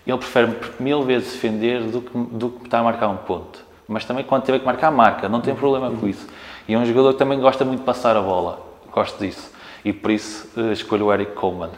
Ele 0.06 0.18
prefere 0.20 0.56
mil 0.80 1.02
vezes 1.02 1.34
defender 1.34 1.82
do 1.82 2.02
que, 2.02 2.12
do 2.16 2.50
que 2.52 2.66
estar 2.66 2.80
a 2.80 2.84
marcar 2.84 3.08
um 3.08 3.18
ponto. 3.18 3.60
Mas 3.88 4.06
também 4.06 4.24
quando 4.24 4.44
tiver 4.44 4.60
que 4.60 4.66
marcar, 4.66 4.92
marca. 4.92 5.28
Não 5.28 5.42
tem 5.42 5.56
problema 5.56 5.90
com 5.90 6.08
isso. 6.08 6.28
E 6.68 6.76
é 6.76 6.78
um 6.78 6.86
jogador 6.86 7.14
que 7.14 7.20
também 7.20 7.40
gosta 7.40 7.66
muito 7.66 7.80
de 7.80 7.86
passar 7.86 8.16
a 8.16 8.22
bola. 8.22 8.62
Gosto 8.92 9.18
disso. 9.18 9.52
E 9.84 9.92
por 9.92 10.12
isso 10.12 10.48
eh, 10.56 10.74
escolho 10.74 11.08
o 11.08 11.14
Eric 11.14 11.32
Coleman. 11.32 11.72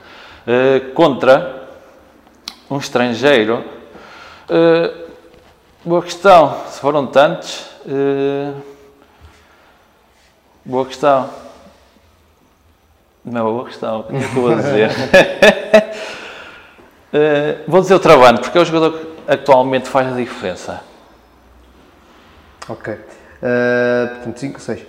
Eh, 0.45 0.91
contra 0.93 1.69
um 2.69 2.77
estrangeiro. 2.77 3.78
Eh, 4.49 4.93
boa 5.83 6.01
questão. 6.01 6.57
Se 6.67 6.79
foram 6.79 7.07
tantos. 7.07 7.65
eh, 7.87 8.53
boa 10.65 10.85
questão. 10.85 11.29
Não, 13.23 13.45
boa 13.51 13.65
questão. 13.65 13.99
O 14.01 14.03
que 14.03 14.15
é 14.15 14.19
que 14.19 14.25
eu 14.25 14.41
vou 14.41 14.55
dizer? 14.55 14.89
Eh, 17.11 17.63
vou 17.67 17.81
dizer 17.81 17.95
o 17.95 17.99
Travano, 17.99 18.39
porque 18.39 18.55
é 18.55 18.61
o 18.61 18.65
jogador 18.65 18.91
que 18.99 19.07
atualmente 19.27 19.89
faz 19.89 20.13
a 20.13 20.15
diferença. 20.15 20.81
Ok. 22.69 22.93
Uh, 22.93 24.07
portanto, 24.13 24.39
5, 24.39 24.59
6. 24.59 24.85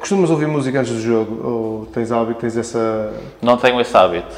Costumas 0.00 0.30
ouvir 0.30 0.46
música 0.46 0.80
antes 0.80 0.92
do 0.94 1.00
jogo? 1.00 1.46
Ou 1.46 1.86
tens 1.86 2.10
hábito, 2.10 2.40
tens 2.40 2.56
essa. 2.56 3.12
Não 3.42 3.58
tenho 3.58 3.78
esse 3.82 3.94
hábito. 3.94 4.34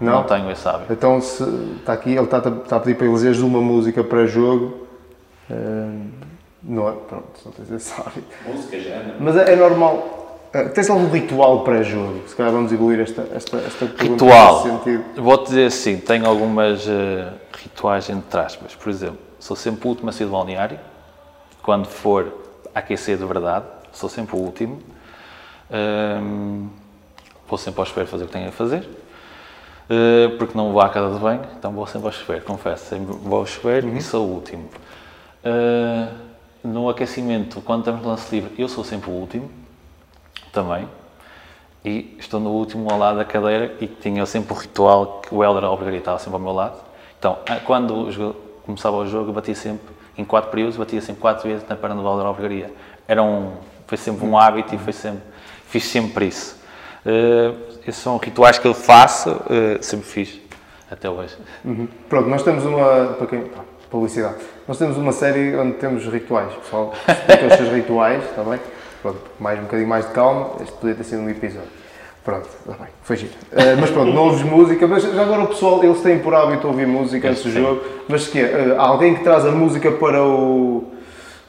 Não? 0.00 0.12
Não, 0.12 0.24
tenho 0.24 0.50
esse 0.50 0.68
hábito. 0.68 0.92
Então, 0.92 1.20
se 1.20 1.42
está 1.78 1.92
aqui, 1.94 2.10
ele 2.10 2.20
está, 2.24 2.38
está 2.38 2.76
a 2.76 2.80
pedir 2.80 2.96
para 2.96 3.06
elegeres 3.06 3.40
uma 3.40 3.60
música 3.60 4.04
para 4.04 4.26
jogo. 4.26 4.86
uh, 5.50 6.06
não 6.62 6.88
é? 6.88 6.92
Pronto, 6.92 7.26
não 7.44 7.52
tens 7.52 7.70
esse 7.70 7.92
hábito. 8.00 8.26
Música, 8.46 8.78
género. 8.80 9.14
Mas 9.20 9.36
é, 9.36 9.52
é 9.52 9.56
normal. 9.56 10.40
uh, 10.54 10.68
tens 10.70 10.90
algum 10.90 11.08
ritual 11.08 11.64
pré-jogo? 11.64 12.22
Se 12.26 12.34
calhar 12.34 12.52
vamos 12.52 12.72
evoluir 12.72 13.00
esta, 13.00 13.22
esta, 13.34 13.56
esta 13.58 13.86
pergunta 13.86 14.24
Ritual. 14.24 14.64
nesse 14.64 14.76
sentido. 14.76 15.22
Vou-te 15.22 15.46
dizer 15.46 15.66
assim, 15.66 15.96
tenho 15.98 16.26
algumas 16.26 16.86
eh, 16.88 17.32
rituais 17.62 18.10
entre 18.10 18.40
aspas. 18.40 18.74
Por 18.74 18.90
exemplo, 18.90 19.18
sou 19.38 19.56
sempre 19.56 19.86
o 19.86 19.90
último 19.90 20.10
a 20.10 20.12
sair 20.12 20.26
do 20.26 20.32
balneário. 20.32 20.78
Quando 21.62 21.86
for 21.86 22.32
aquecer 22.74 23.16
de 23.16 23.24
verdade, 23.24 23.64
sou 23.92 24.08
sempre 24.08 24.36
o 24.36 24.38
último. 24.38 24.78
Ahm, 25.70 26.68
vou 27.48 27.58
sempre 27.58 27.80
ao 27.80 27.86
chuveiro 27.86 28.10
fazer 28.10 28.24
o 28.24 28.26
que 28.26 28.32
tenho 28.32 28.48
a 28.48 28.52
fazer. 28.52 28.88
Eh, 29.88 30.34
porque 30.36 30.56
não 30.56 30.72
vou 30.72 30.80
à 30.80 30.88
casa 30.88 31.14
de 31.14 31.20
banho, 31.20 31.42
então 31.56 31.72
vou 31.72 31.86
sempre 31.86 32.08
ao 32.08 32.12
chuveiro, 32.12 32.44
confesso. 32.44 32.86
Sempre 32.86 33.14
vou 33.14 33.38
ao 33.38 33.46
chuveiro 33.46 33.88
e 33.96 34.02
sou 34.02 34.26
o 34.26 34.32
último. 34.32 34.68
Eh, 35.44 36.08
no 36.64 36.88
aquecimento, 36.88 37.60
quando 37.60 37.80
estamos 37.80 38.02
no 38.02 38.08
lance 38.08 38.34
livre, 38.34 38.52
eu 38.58 38.68
sou 38.68 38.82
sempre 38.82 39.10
o 39.10 39.12
último, 39.12 39.48
também. 40.52 40.88
E 41.84 42.16
estou 42.18 42.40
no 42.40 42.50
último 42.50 42.90
ao 42.90 42.98
lado 42.98 43.18
da 43.18 43.24
cadeira 43.24 43.76
e 43.80 43.86
tinha 43.86 44.26
sempre 44.26 44.52
o 44.52 44.56
ritual 44.56 45.20
que 45.20 45.32
o 45.32 45.44
Helder 45.44 45.64
Albergaria 45.64 46.00
estava 46.00 46.18
sempre 46.18 46.34
ao 46.34 46.40
meu 46.40 46.52
lado. 46.52 46.80
Então, 47.18 47.38
ah, 47.48 47.60
quando 47.64 48.34
começava 48.64 48.96
o 48.96 49.06
jogo, 49.06 49.32
batia 49.32 49.54
sempre, 49.54 49.94
em 50.18 50.24
quatro 50.24 50.50
períodos, 50.50 50.76
batia 50.76 51.00
sempre 51.00 51.22
quatro 51.22 51.48
vezes 51.48 51.66
na 51.68 51.76
perna 51.76 51.94
do 51.94 52.06
Helder 52.06 52.26
Albergaria. 52.26 52.74
Era 53.06 53.22
um, 53.22 53.52
foi 53.86 53.96
sempre 53.96 54.26
um 54.26 54.36
hábito 54.36 54.74
e 54.74 54.78
foi 54.78 54.92
sempre, 54.92 55.22
fiz 55.68 55.84
sempre 55.84 56.26
isso. 56.26 56.56
Eh, 57.04 57.52
esses 57.90 58.02
são 58.02 58.16
rituais 58.16 58.58
que 58.58 58.66
eu 58.66 58.74
faço, 58.74 59.30
eh, 59.50 59.78
sempre 59.80 60.06
fiz, 60.06 60.40
até 60.90 61.08
hoje. 61.08 61.36
Uhum. 61.64 61.88
Pronto, 62.08 62.28
nós 62.28 62.42
temos 62.42 62.64
uma. 62.64 63.14
Para 63.18 63.26
quem, 63.26 63.42
pá, 63.42 63.62
publicidade. 63.90 64.36
Nós 64.66 64.78
temos 64.78 64.96
uma 64.96 65.12
série 65.12 65.56
onde 65.56 65.74
temos 65.74 66.04
rituais. 66.06 66.52
O 66.54 66.60
pessoal 66.60 66.92
explica 67.08 67.46
os 67.46 67.54
seus 67.54 67.68
rituais, 67.70 68.24
está 68.24 68.42
bem? 68.42 68.60
Pronto, 69.02 69.20
mais 69.38 69.58
um 69.58 69.62
bocadinho 69.62 69.88
mais 69.88 70.06
de 70.06 70.12
calma. 70.12 70.52
Este 70.60 70.72
podia 70.72 70.94
ter 70.94 71.04
sido 71.04 71.22
um 71.22 71.30
episódio. 71.30 71.68
Pronto, 72.24 72.48
está 72.48 72.72
bem, 72.72 72.92
foi 73.04 73.16
giro. 73.16 73.32
Eh, 73.52 73.76
mas 73.78 73.88
pronto, 73.90 74.12
não 74.12 74.24
ouves 74.24 74.42
música, 74.42 74.84
mas 74.88 75.04
já 75.04 75.22
agora 75.22 75.44
o 75.44 75.46
pessoal, 75.46 75.84
eles 75.84 76.00
têm 76.00 76.18
por 76.18 76.34
hábito 76.34 76.66
ouvir 76.66 76.84
música 76.84 77.30
antes 77.30 77.44
do 77.44 77.52
jogo, 77.52 77.84
mas 78.08 78.26
que 78.26 78.40
há 78.76 78.82
alguém 78.82 79.14
que 79.14 79.22
traz 79.22 79.46
a 79.46 79.52
música 79.52 79.92
para 79.92 80.24
o, 80.24 80.92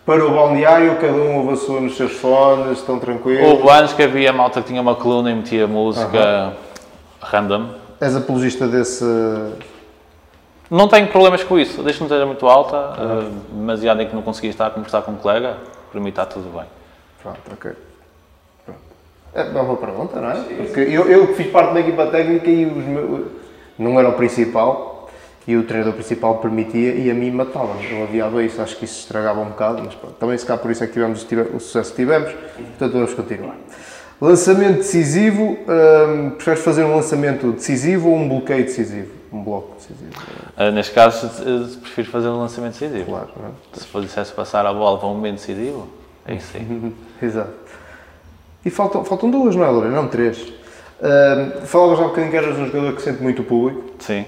para 0.07 0.25
o 0.25 0.31
balneário, 0.33 0.95
cada 0.95 1.11
um 1.11 1.35
ouve 1.39 1.51
a 1.51 1.55
sua 1.57 1.81
nos 1.81 1.97
seus 1.97 2.13
fones, 2.13 2.77
estão 2.77 2.97
tranquilos. 2.97 3.45
Houve 3.45 3.69
anos 3.69 3.91
que 3.91 4.01
havia 4.01 4.31
malta 4.31 4.61
que 4.61 4.67
tinha 4.67 4.81
uma 4.81 4.95
coluna 4.95 5.29
e 5.29 5.35
metia 5.35 5.67
música 5.67 6.53
random. 7.19 7.71
És 7.99 8.15
apologista 8.15 8.69
desse. 8.69 9.03
Não 10.71 10.87
tenho 10.87 11.07
problemas 11.07 11.43
com 11.43 11.59
isso, 11.59 11.83
desde 11.83 11.97
que 11.97 11.99
não 11.99 12.07
esteja 12.07 12.25
muito 12.25 12.47
alta, 12.47 12.93
eh, 12.97 13.29
demasiado 13.51 14.01
em 14.01 14.07
que 14.07 14.15
não 14.15 14.21
conseguia 14.21 14.49
estar 14.49 14.67
a 14.67 14.69
conversar 14.69 15.01
com 15.01 15.11
um 15.11 15.17
colega, 15.17 15.57
para 15.91 15.99
mim 15.99 16.09
está 16.09 16.25
tudo 16.25 16.57
bem. 16.57 16.65
Pronto, 17.21 17.39
ok. 17.51 17.71
Pronto. 18.65 18.79
É 19.33 19.43
uma 19.43 19.63
boa 19.65 19.77
pergunta, 19.77 20.21
não 20.21 20.31
é? 20.31 20.35
Porque 20.35 20.79
eu, 20.79 21.09
eu 21.09 21.27
que 21.27 21.33
fiz 21.33 21.51
parte 21.51 21.73
da 21.73 21.81
equipa 21.81 22.05
técnica 22.07 22.49
e 22.49 22.65
os 22.65 22.85
meus, 22.85 23.25
não 23.77 23.99
era 23.99 24.07
o 24.07 24.13
principal 24.13 24.96
e 25.47 25.55
o 25.55 25.63
treinador 25.63 25.93
principal 25.93 26.37
permitia 26.39 26.93
e 26.93 27.09
a 27.09 27.13
mim 27.13 27.31
matava-me. 27.31 27.89
Eu 27.89 28.03
odiava 28.03 28.43
isso, 28.43 28.61
acho 28.61 28.75
que 28.75 28.83
isso 28.85 28.99
estragava 28.99 29.39
um 29.39 29.45
bocado, 29.45 29.81
mas 29.83 29.95
pronto. 29.95 30.15
Também 30.15 30.37
se 30.37 30.45
cá 30.45 30.57
por 30.57 30.69
isso 30.69 30.83
é 30.83 30.87
que 30.87 30.93
tivemos 30.93 31.25
o 31.53 31.59
sucesso 31.59 31.91
que 31.91 31.95
tivemos, 31.97 32.31
portanto 32.31 32.91
vamos 32.93 33.13
continuar. 33.13 33.55
Lançamento 34.19 34.77
decisivo, 34.77 35.43
hum, 35.67 36.31
preferes 36.31 36.63
fazer 36.63 36.83
um 36.83 36.95
lançamento 36.95 37.51
decisivo 37.51 38.09
ou 38.09 38.15
um 38.17 38.27
bloqueio 38.27 38.63
decisivo? 38.65 39.11
Um 39.31 39.43
bloco 39.43 39.75
decisivo, 39.75 40.11
Eh, 40.57 40.71
neste 40.71 40.93
caso, 40.93 41.29
prefiro 41.81 42.09
fazer 42.09 42.27
um 42.29 42.39
lançamento 42.39 42.73
decisivo. 42.79 43.05
claro, 43.05 43.29
é? 43.45 43.79
Se 43.79 44.01
dissesse 44.01 44.31
passar 44.33 44.65
a 44.65 44.73
bola 44.73 44.97
para 44.97 45.07
um 45.07 45.13
momento 45.13 45.35
decisivo, 45.35 45.87
aí 46.25 46.39
sim. 46.41 46.93
Exato. 47.21 47.51
E 48.65 48.69
faltam, 48.69 49.05
faltam 49.05 49.29
duas, 49.29 49.55
não 49.55 49.63
é, 49.63 49.69
Lorena? 49.69 49.95
Não, 49.95 50.07
três. 50.07 50.39
Hum, 50.99 51.65
falavas 51.65 51.99
há 51.99 52.03
um 52.03 52.07
bocadinho 52.07 52.31
que 52.31 52.37
eras 52.37 52.57
um 52.57 52.65
jogador 52.65 52.93
que 52.95 53.01
sente 53.03 53.21
muito 53.21 53.43
o 53.43 53.45
público. 53.45 53.83
Sim. 53.99 54.25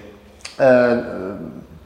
Ah, 0.60 1.38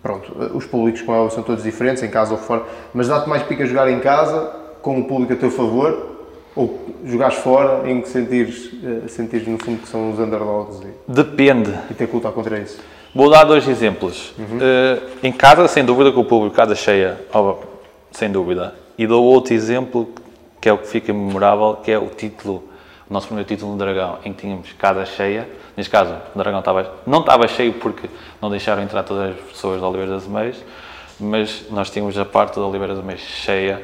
pronto, 0.02 0.34
os 0.56 0.66
públicos 0.66 1.02
com 1.02 1.14
ela 1.14 1.30
são 1.30 1.44
todos 1.44 1.64
diferentes, 1.64 2.04
em 2.04 2.10
casa 2.10 2.32
ou 2.34 2.38
fora, 2.38 2.64
mas 2.94 3.08
dá-te 3.08 3.30
mais 3.30 3.44
pica 3.44 3.66
jogar 3.66 3.90
em 3.90 4.00
casa, 4.00 4.52
com 4.82 5.00
o 5.00 5.06
público 5.06 5.34
a 5.34 5.36
teu 5.36 5.52
favor, 5.52 6.12
ou 6.56 6.80
jogares 7.06 7.36
fora, 7.36 7.90
em 7.90 8.02
que 8.02 8.10
sentires, 8.10 8.70
eh, 8.84 9.08
sentires 9.08 9.48
no 9.48 9.58
fundo 9.58 9.82
que 9.82 9.88
são 9.88 10.12
os 10.12 10.20
underdogs 10.20 10.82
e, 10.82 11.12
Depende. 11.12 11.74
e 11.90 11.94
ter 11.94 12.08
que 12.08 12.16
lutar 12.16 12.32
contra 12.32 12.60
isso. 12.60 12.80
Vou 13.16 13.30
dar 13.30 13.44
dois 13.44 13.68
exemplos. 13.68 14.34
Eh, 14.60 15.00
em 15.24 15.32
casa, 15.32 15.68
sem 15.68 15.86
dúvida, 15.86 16.12
com 16.12 16.22
o 16.22 16.26
público, 16.26 16.56
casa 16.56 16.76
cheia, 16.76 17.20
ó, 17.34 17.56
sem 18.12 18.32
dúvida. 18.32 18.76
E 18.98 19.08
dou 19.08 19.24
outro 19.24 19.54
exemplo, 19.54 20.10
que 20.60 20.68
é 20.70 20.74
o 20.74 20.78
que 20.78 20.88
fica 20.88 21.12
memorável, 21.14 21.78
que 21.84 21.92
é 21.92 21.98
o 21.98 22.08
título, 22.08 22.64
o 23.14 23.18
nosso 23.22 23.28
primeiro 23.28 23.48
título 23.48 23.74
no 23.74 23.78
Dragão, 23.78 24.18
em 24.26 24.34
que 24.34 24.42
tínhamos 24.42 24.74
casa 24.74 25.06
cheia. 25.06 25.48
Neste 25.78 25.92
caso, 25.92 26.16
o 26.34 26.38
Dragão 26.38 26.60
estava, 26.60 26.92
não 27.06 27.20
estava 27.20 27.48
cheio 27.48 27.74
porque 27.74 28.10
não 28.42 28.50
deixaram 28.50 28.82
entrar 28.82 29.04
todas 29.04 29.36
as 29.36 29.42
pessoas 29.52 29.80
de 29.80 29.86
Oliveira 29.86 30.14
das 30.14 30.26
Meias, 30.26 30.58
mas 31.20 31.66
nós 31.70 31.92
tínhamos 31.92 32.18
a 32.18 32.26
parte 32.26 32.56
da 32.56 32.66
Oliveira 32.66 32.96
das 32.96 33.06
Meias 33.06 33.22
cheia 33.22 33.84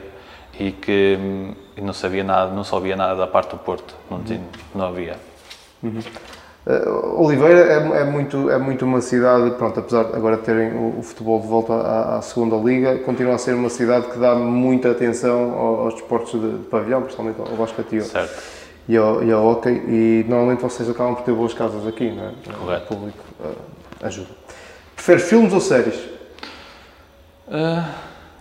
e 0.59 0.71
que 0.71 1.15
hum, 1.21 1.53
não 1.77 1.93
sabia 1.93 2.23
nada, 2.23 2.51
não 2.51 2.63
sabia 2.63 2.95
nada 2.95 3.15
da 3.15 3.27
parte 3.27 3.51
do 3.51 3.57
Porto. 3.57 3.93
Não, 4.09 4.23
tinha, 4.23 4.41
não 4.73 4.87
havia. 4.87 5.15
Uh, 5.83 7.23
Oliveira 7.23 7.71
é, 7.71 8.01
é, 8.01 8.05
muito, 8.05 8.49
é 8.49 8.57
muito 8.57 8.83
uma 8.83 8.99
cidade, 8.99 9.51
pronto, 9.51 9.79
apesar 9.79 10.05
de 10.05 10.15
agora 10.15 10.37
terem 10.37 10.71
o, 10.73 10.99
o 10.99 11.03
futebol 11.03 11.39
de 11.39 11.47
volta 11.47 11.73
à, 11.73 12.17
à, 12.17 12.21
segunda 12.23 12.55
liga, 12.55 12.97
continua 12.99 13.35
a 13.35 13.37
ser 13.37 13.53
uma 13.53 13.69
cidade 13.69 14.07
que 14.07 14.17
dá 14.17 14.33
muita 14.33 14.89
atenção 14.89 15.53
aos, 15.53 15.79
aos 15.79 15.93
desportos 15.93 16.31
de, 16.31 16.57
de, 16.57 16.65
pavilhão, 16.65 17.03
principalmente 17.03 17.39
ao 17.39 17.55
basquetebol 17.55 18.07
e 18.89 18.97
ao, 18.97 19.23
e 19.23 19.31
ao 19.31 19.45
hockey, 19.45 19.69
e 19.69 20.25
normalmente 20.27 20.63
vocês 20.63 20.89
acabam 20.89 21.13
por 21.13 21.23
ter 21.23 21.31
boas 21.31 21.53
casas 21.53 21.85
aqui, 21.85 22.09
não 22.09 22.25
é? 22.25 22.31
Correto. 22.57 22.85
O 22.85 22.87
público 22.97 23.19
uh, 23.39 23.55
ajuda. 24.01 24.29
Prefere 24.95 25.19
filmes 25.19 25.53
ou 25.53 25.61
séries? 25.61 25.95
Uh... 27.47 27.85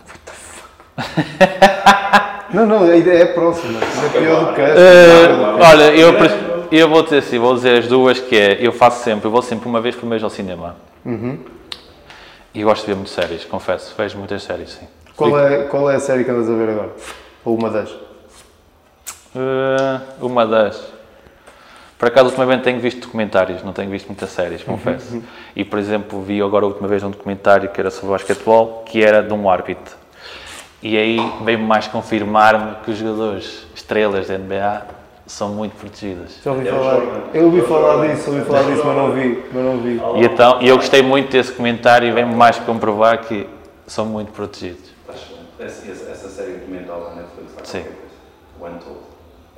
What 0.07 0.19
the 0.25 0.31
fuck? 0.31 0.69
não, 2.51 2.65
não, 2.65 2.83
a 2.83 2.95
ideia 2.95 3.21
é 3.21 3.25
próxima. 3.27 3.79
É 3.79 4.19
pior 4.19 4.45
do 4.47 4.55
que 4.55 4.61
esta. 4.61 4.81
Uh, 4.81 5.59
olha, 5.61 5.95
eu, 5.95 6.13
eu 6.71 6.89
vou 6.89 7.03
dizer 7.03 7.19
assim, 7.19 7.37
vou 7.37 7.53
dizer 7.53 7.77
as 7.77 7.87
duas 7.87 8.19
que 8.19 8.35
é, 8.35 8.57
eu 8.59 8.71
faço 8.71 9.03
sempre, 9.03 9.27
eu 9.27 9.31
vou 9.31 9.43
sempre 9.43 9.69
uma 9.69 9.79
vez 9.79 9.95
por 9.95 10.07
mês 10.07 10.23
ao 10.23 10.31
cinema. 10.31 10.77
Uhum. 11.05 11.37
E 12.55 12.63
gosto 12.63 12.81
de 12.81 12.87
ver 12.87 12.95
muitas 12.95 13.13
séries, 13.13 13.45
confesso, 13.45 13.93
vejo 13.95 14.17
muitas 14.17 14.41
séries, 14.41 14.71
sim. 14.71 14.87
Qual 15.15 15.39
é, 15.39 15.65
qual 15.65 15.91
é 15.91 15.95
a 15.95 15.99
série 15.99 16.23
que 16.23 16.31
andas 16.31 16.49
a 16.49 16.55
ver 16.55 16.69
agora? 16.69 16.89
Ou 17.45 17.55
uma 17.55 17.69
das? 17.69 18.08
Uh, 19.35 20.25
uma 20.25 20.45
das. 20.45 20.81
Por 21.97 22.07
acaso, 22.07 22.27
ultimamente 22.27 22.63
tenho 22.63 22.79
visto 22.79 23.01
documentários, 23.01 23.61
não 23.63 23.73
tenho 23.73 23.89
visto 23.89 24.07
muitas 24.07 24.29
séries, 24.29 24.63
confesso. 24.63 25.15
Uhum. 25.15 25.23
E, 25.55 25.65
por 25.65 25.77
exemplo, 25.77 26.21
vi 26.21 26.41
agora 26.41 26.65
a 26.65 26.67
última 26.67 26.87
vez 26.87 27.03
um 27.03 27.11
documentário 27.11 27.69
que 27.69 27.79
era 27.79 27.91
sobre 27.91 28.11
basquetebol, 28.11 28.83
que 28.85 29.03
era 29.03 29.21
de 29.21 29.33
um 29.33 29.49
árbitro. 29.49 29.97
E 30.81 30.97
aí 30.97 31.19
veio 31.43 31.59
mais 31.59 31.87
confirmar-me 31.87 32.75
que 32.85 32.91
os 32.91 32.97
jogadores 32.97 33.67
estrelas 33.75 34.29
da 34.29 34.37
NBA 34.37 34.85
são 35.27 35.49
muito 35.49 35.75
protegidos. 35.75 36.39
Já 36.43 36.51
ouvi 36.51 36.65
falar, 36.69 37.01
eu 37.33 37.45
ouvi 37.45 37.61
falar 37.61 38.07
disso, 38.07 38.31
ouvi 38.31 38.45
falar 38.45 38.63
disso, 38.63 38.81
mas 38.85 38.95
não 38.95 39.11
vi, 39.11 39.43
mas 39.53 39.63
não 39.63 39.77
vi. 39.77 40.01
E 40.21 40.25
então, 40.25 40.61
eu 40.61 40.77
gostei 40.77 41.03
muito 41.03 41.31
desse 41.31 41.51
comentário 41.51 42.07
e 42.07 42.11
vem-me 42.11 42.33
mais 42.33 42.57
comprovar 42.59 43.25
que 43.25 43.45
são 43.85 44.05
muito 44.05 44.31
protegidos. 44.31 44.89
Essa, 45.59 45.85
essa 46.09 46.29
série 46.29 46.53
documental 46.53 47.01
da 47.01 47.15
Netflix, 47.15 47.69
Sim. 47.69 47.83
One 48.61 48.79
Told. 48.79 48.98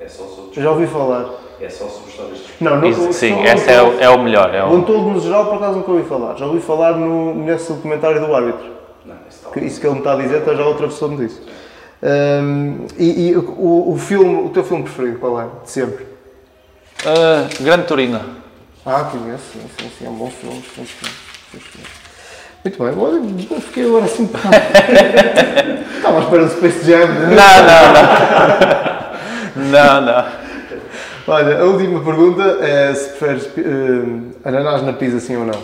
É 0.04 0.08
só 0.10 0.24
sobre. 0.26 0.62
Já 0.62 0.72
ouvi 0.72 0.88
falar. 0.88 1.26
É 1.62 1.70
só 1.70 1.88
sobre 1.88 2.10
histórias 2.10 2.38
de 2.40 2.44
Não, 2.60 2.78
não 2.82 2.90
Isso, 2.90 3.14
sim, 3.14 3.32
não- 3.34 3.44
esse 3.46 3.70
é 3.70 3.82
o, 3.84 4.00
é 4.00 4.10
o 4.10 4.18
melhor. 4.24 4.54
É 4.54 4.64
O 4.64 4.70
o, 4.72 4.76
Antoldo 4.78 5.12
no 5.12 5.20
geral, 5.22 5.46
por 5.46 5.56
acaso, 5.56 5.78
nunca 5.78 5.92
ouvi 5.92 6.04
falar. 6.10 6.36
Já 6.36 6.46
ouvi 6.48 6.60
falar 6.60 6.94
no, 6.94 7.36
nesse 7.36 7.72
documentário 7.72 8.20
do 8.20 8.36
árbitro. 8.36 8.66
Não, 9.06 9.16
tal. 9.44 9.52
Que 9.52 9.60
Isso 9.60 9.80
que 9.80 9.86
ele 9.86 9.94
me 9.94 10.00
está 10.00 10.14
a 10.14 10.16
dizer, 10.16 10.42
então 10.42 10.56
já 10.56 10.66
outra 10.66 10.88
pessoa 10.88 11.12
me 11.12 11.18
disse. 11.18 11.40
Hum, 12.04 12.88
e 12.98 13.30
e 13.30 13.36
o, 13.38 13.92
o 13.94 13.98
filme, 13.98 14.44
o 14.44 14.50
teu 14.50 14.64
filme 14.64 14.84
preferido, 14.84 15.20
qual 15.20 15.40
é? 15.40 15.46
De 15.64 15.70
sempre? 15.70 16.08
Ah, 17.06 17.48
Grande 17.60 17.84
Turino. 17.86 18.20
Ah, 18.84 19.04
conheço, 19.12 19.44
sim, 19.54 19.60
sim, 19.78 19.92
sim, 20.00 20.06
é 20.08 20.10
um 20.10 20.14
bom 20.14 20.32
filme. 20.32 20.64
Sim, 20.76 20.84
sim, 20.86 21.60
sim. 21.60 21.80
Muito 22.64 22.84
bem, 22.84 22.94
olha, 22.98 23.60
fiquei 23.62 23.86
agora 23.86 24.06
assim. 24.06 24.28
Estava 25.98 26.18
à 26.18 26.22
espera 26.24 26.46
do 26.46 26.52
Space 26.52 26.86
Jam. 26.86 27.08
né? 27.08 27.36
Não, 27.36 27.36
não, 27.36 27.94
não. 27.94 28.91
Não, 29.56 30.02
não. 30.02 30.26
Olha, 31.28 31.60
a 31.60 31.64
última 31.66 32.00
pergunta 32.04 32.42
é 32.62 32.94
se 32.94 33.10
preferes 33.10 33.50
hum, 33.58 34.32
ananás 34.44 34.82
na 34.82 34.94
pizza, 34.94 35.20
sim 35.20 35.36
ou 35.38 35.46
não? 35.46 35.60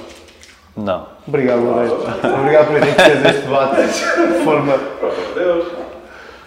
Não. 0.75 1.07
Obrigado, 1.27 1.61
Loureiro. 1.63 1.95
Obrigado 2.39 2.67
por 2.67 2.77
enriquecer 2.77 3.25
este 3.25 3.41
debate 3.41 3.81
de 3.81 4.43
forma. 4.43 4.73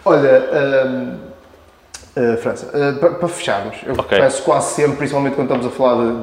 Olha, 0.05 0.43
hum, 0.86 1.14
uh, 2.16 2.36
França, 2.38 2.66
uh, 2.68 2.99
para, 2.99 3.11
para 3.11 3.28
fecharmos, 3.28 3.76
eu 3.84 3.95
Ok. 3.95 4.18
peço 4.18 4.43
quase 4.43 4.74
sempre, 4.74 4.97
principalmente 4.97 5.34
quando 5.34 5.49
estamos 5.55 5.66
a 5.66 5.70
falar 5.76 6.05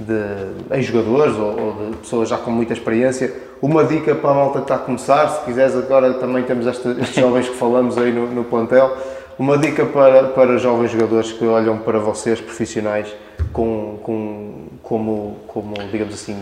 de, 0.00 0.04
de 0.04 0.74
ex-jogadores 0.74 1.36
ou, 1.36 1.58
ou 1.60 1.90
de 1.92 1.96
pessoas 1.98 2.28
já 2.28 2.36
com 2.36 2.50
muita 2.50 2.72
experiência, 2.72 3.32
uma 3.62 3.84
dica 3.84 4.14
para 4.14 4.30
a 4.30 4.34
malta 4.34 4.58
que 4.58 4.64
está 4.64 4.74
a 4.74 4.78
começar, 4.78 5.28
se 5.28 5.44
quiseres 5.44 5.74
agora 5.76 6.14
também 6.14 6.42
temos 6.42 6.66
esta- 6.66 6.90
estes 7.00 7.14
jovens 7.14 7.48
que 7.48 7.56
falamos 7.56 7.96
aí 7.96 8.12
no, 8.12 8.26
no 8.26 8.44
plantel, 8.44 8.94
uma 9.38 9.58
dica 9.58 9.84
para, 9.86 10.24
para 10.28 10.56
jovens 10.58 10.90
jogadores 10.90 11.32
que 11.32 11.44
olham 11.44 11.78
para 11.78 11.98
vocês 11.98 12.40
profissionais 12.40 13.14
com, 13.52 13.98
com, 14.02 14.66
como, 14.82 15.36
como, 15.46 15.74
digamos 15.90 16.14
assim, 16.14 16.36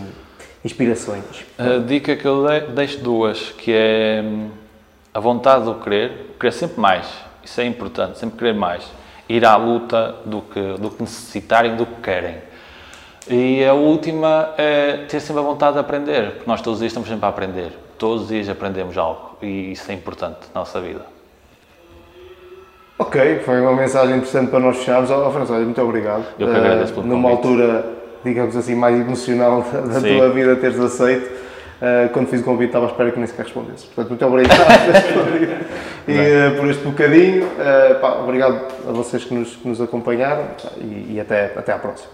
inspirações. 0.63 1.23
A 1.57 1.77
dica 1.79 2.15
que 2.15 2.25
eu 2.25 2.45
dei- 2.47 2.61
deixo 2.67 2.99
duas, 2.99 3.49
que 3.57 3.71
é 3.73 4.21
hum, 4.23 4.49
a 5.13 5.19
vontade 5.19 5.65
de 5.65 5.79
querer, 5.81 6.35
querer 6.39 6.51
sempre 6.51 6.79
mais. 6.79 7.07
Isso 7.43 7.59
é 7.61 7.65
importante, 7.65 8.17
sempre 8.17 8.37
querer 8.39 8.53
mais. 8.53 8.83
Ir 9.27 9.45
à 9.45 9.55
luta 9.55 10.15
do 10.25 10.41
que, 10.41 10.73
do 10.79 10.89
que 10.89 11.01
necessitarem, 11.01 11.75
do 11.75 11.85
que 11.85 12.01
querem. 12.01 12.37
E 13.27 13.65
a 13.65 13.73
última 13.73 14.53
é 14.57 14.97
ter 15.09 15.19
sempre 15.19 15.41
a 15.41 15.45
vontade 15.45 15.73
de 15.73 15.79
aprender, 15.79 16.31
porque 16.33 16.49
nós 16.49 16.61
todos 16.61 16.77
os 16.77 16.79
dias 16.79 16.91
estamos 16.91 17.09
sempre 17.09 17.25
a 17.25 17.29
aprender. 17.29 17.71
Todos 17.97 18.23
os 18.23 18.27
dias 18.29 18.47
aprendemos 18.49 18.97
algo 18.97 19.37
e 19.41 19.71
isso 19.71 19.89
é 19.91 19.95
importante 19.95 20.39
na 20.53 20.61
nossa 20.61 20.79
vida. 20.79 21.14
Ok, 22.97 23.39
foi 23.43 23.59
uma 23.59 23.75
mensagem 23.75 24.15
interessante 24.15 24.49
para 24.49 24.59
nós 24.59 24.77
fecharmos. 24.77 25.11
Ó, 25.11 25.29
França, 25.31 25.53
olha, 25.53 25.65
muito 25.65 25.81
obrigado. 25.81 26.23
Eu 26.39 26.47
que 26.47 26.55
agradeço 26.55 26.93
pelo 26.93 27.05
Eh, 27.05 27.09
Numa 27.09 27.29
convite. 27.29 27.47
altura, 27.47 27.85
digamos 28.23 28.55
assim, 28.55 28.73
mais 28.75 28.95
emocional 28.99 29.61
da, 29.93 29.99
tua 29.99 30.29
vida, 30.29 30.55
teres 30.55 30.79
aceito. 30.79 31.29
Eh, 31.81 32.09
quando 32.13 32.27
fiz 32.27 32.39
o 32.39 32.43
convite, 32.45 32.67
estava 32.69 32.85
à 32.85 32.89
espera 32.89 33.11
que 33.11 33.17
nem 33.17 33.27
sequer 33.27 33.43
respondesse. 33.43 33.85
Portanto, 33.87 34.09
muito 34.09 34.25
obrigado 34.25 34.59
e 36.07 36.17
eh, 36.17 36.49
por 36.57 36.69
este 36.69 36.83
bocadinho. 36.85 37.49
Eh, 37.59 37.95
pá, 37.95 38.13
obrigado 38.13 38.61
a 38.87 38.91
vocês 38.93 39.25
que 39.25 39.33
nos, 39.33 39.57
que 39.57 39.67
nos 39.67 39.81
acompanharam 39.81 40.45
e, 40.77 41.15
e 41.15 41.19
até, 41.19 41.51
até 41.53 41.73
à 41.73 41.77
próxima. 41.77 42.11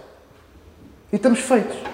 E 1.12 1.16
estamos 1.16 1.38
feitos. 1.38 1.92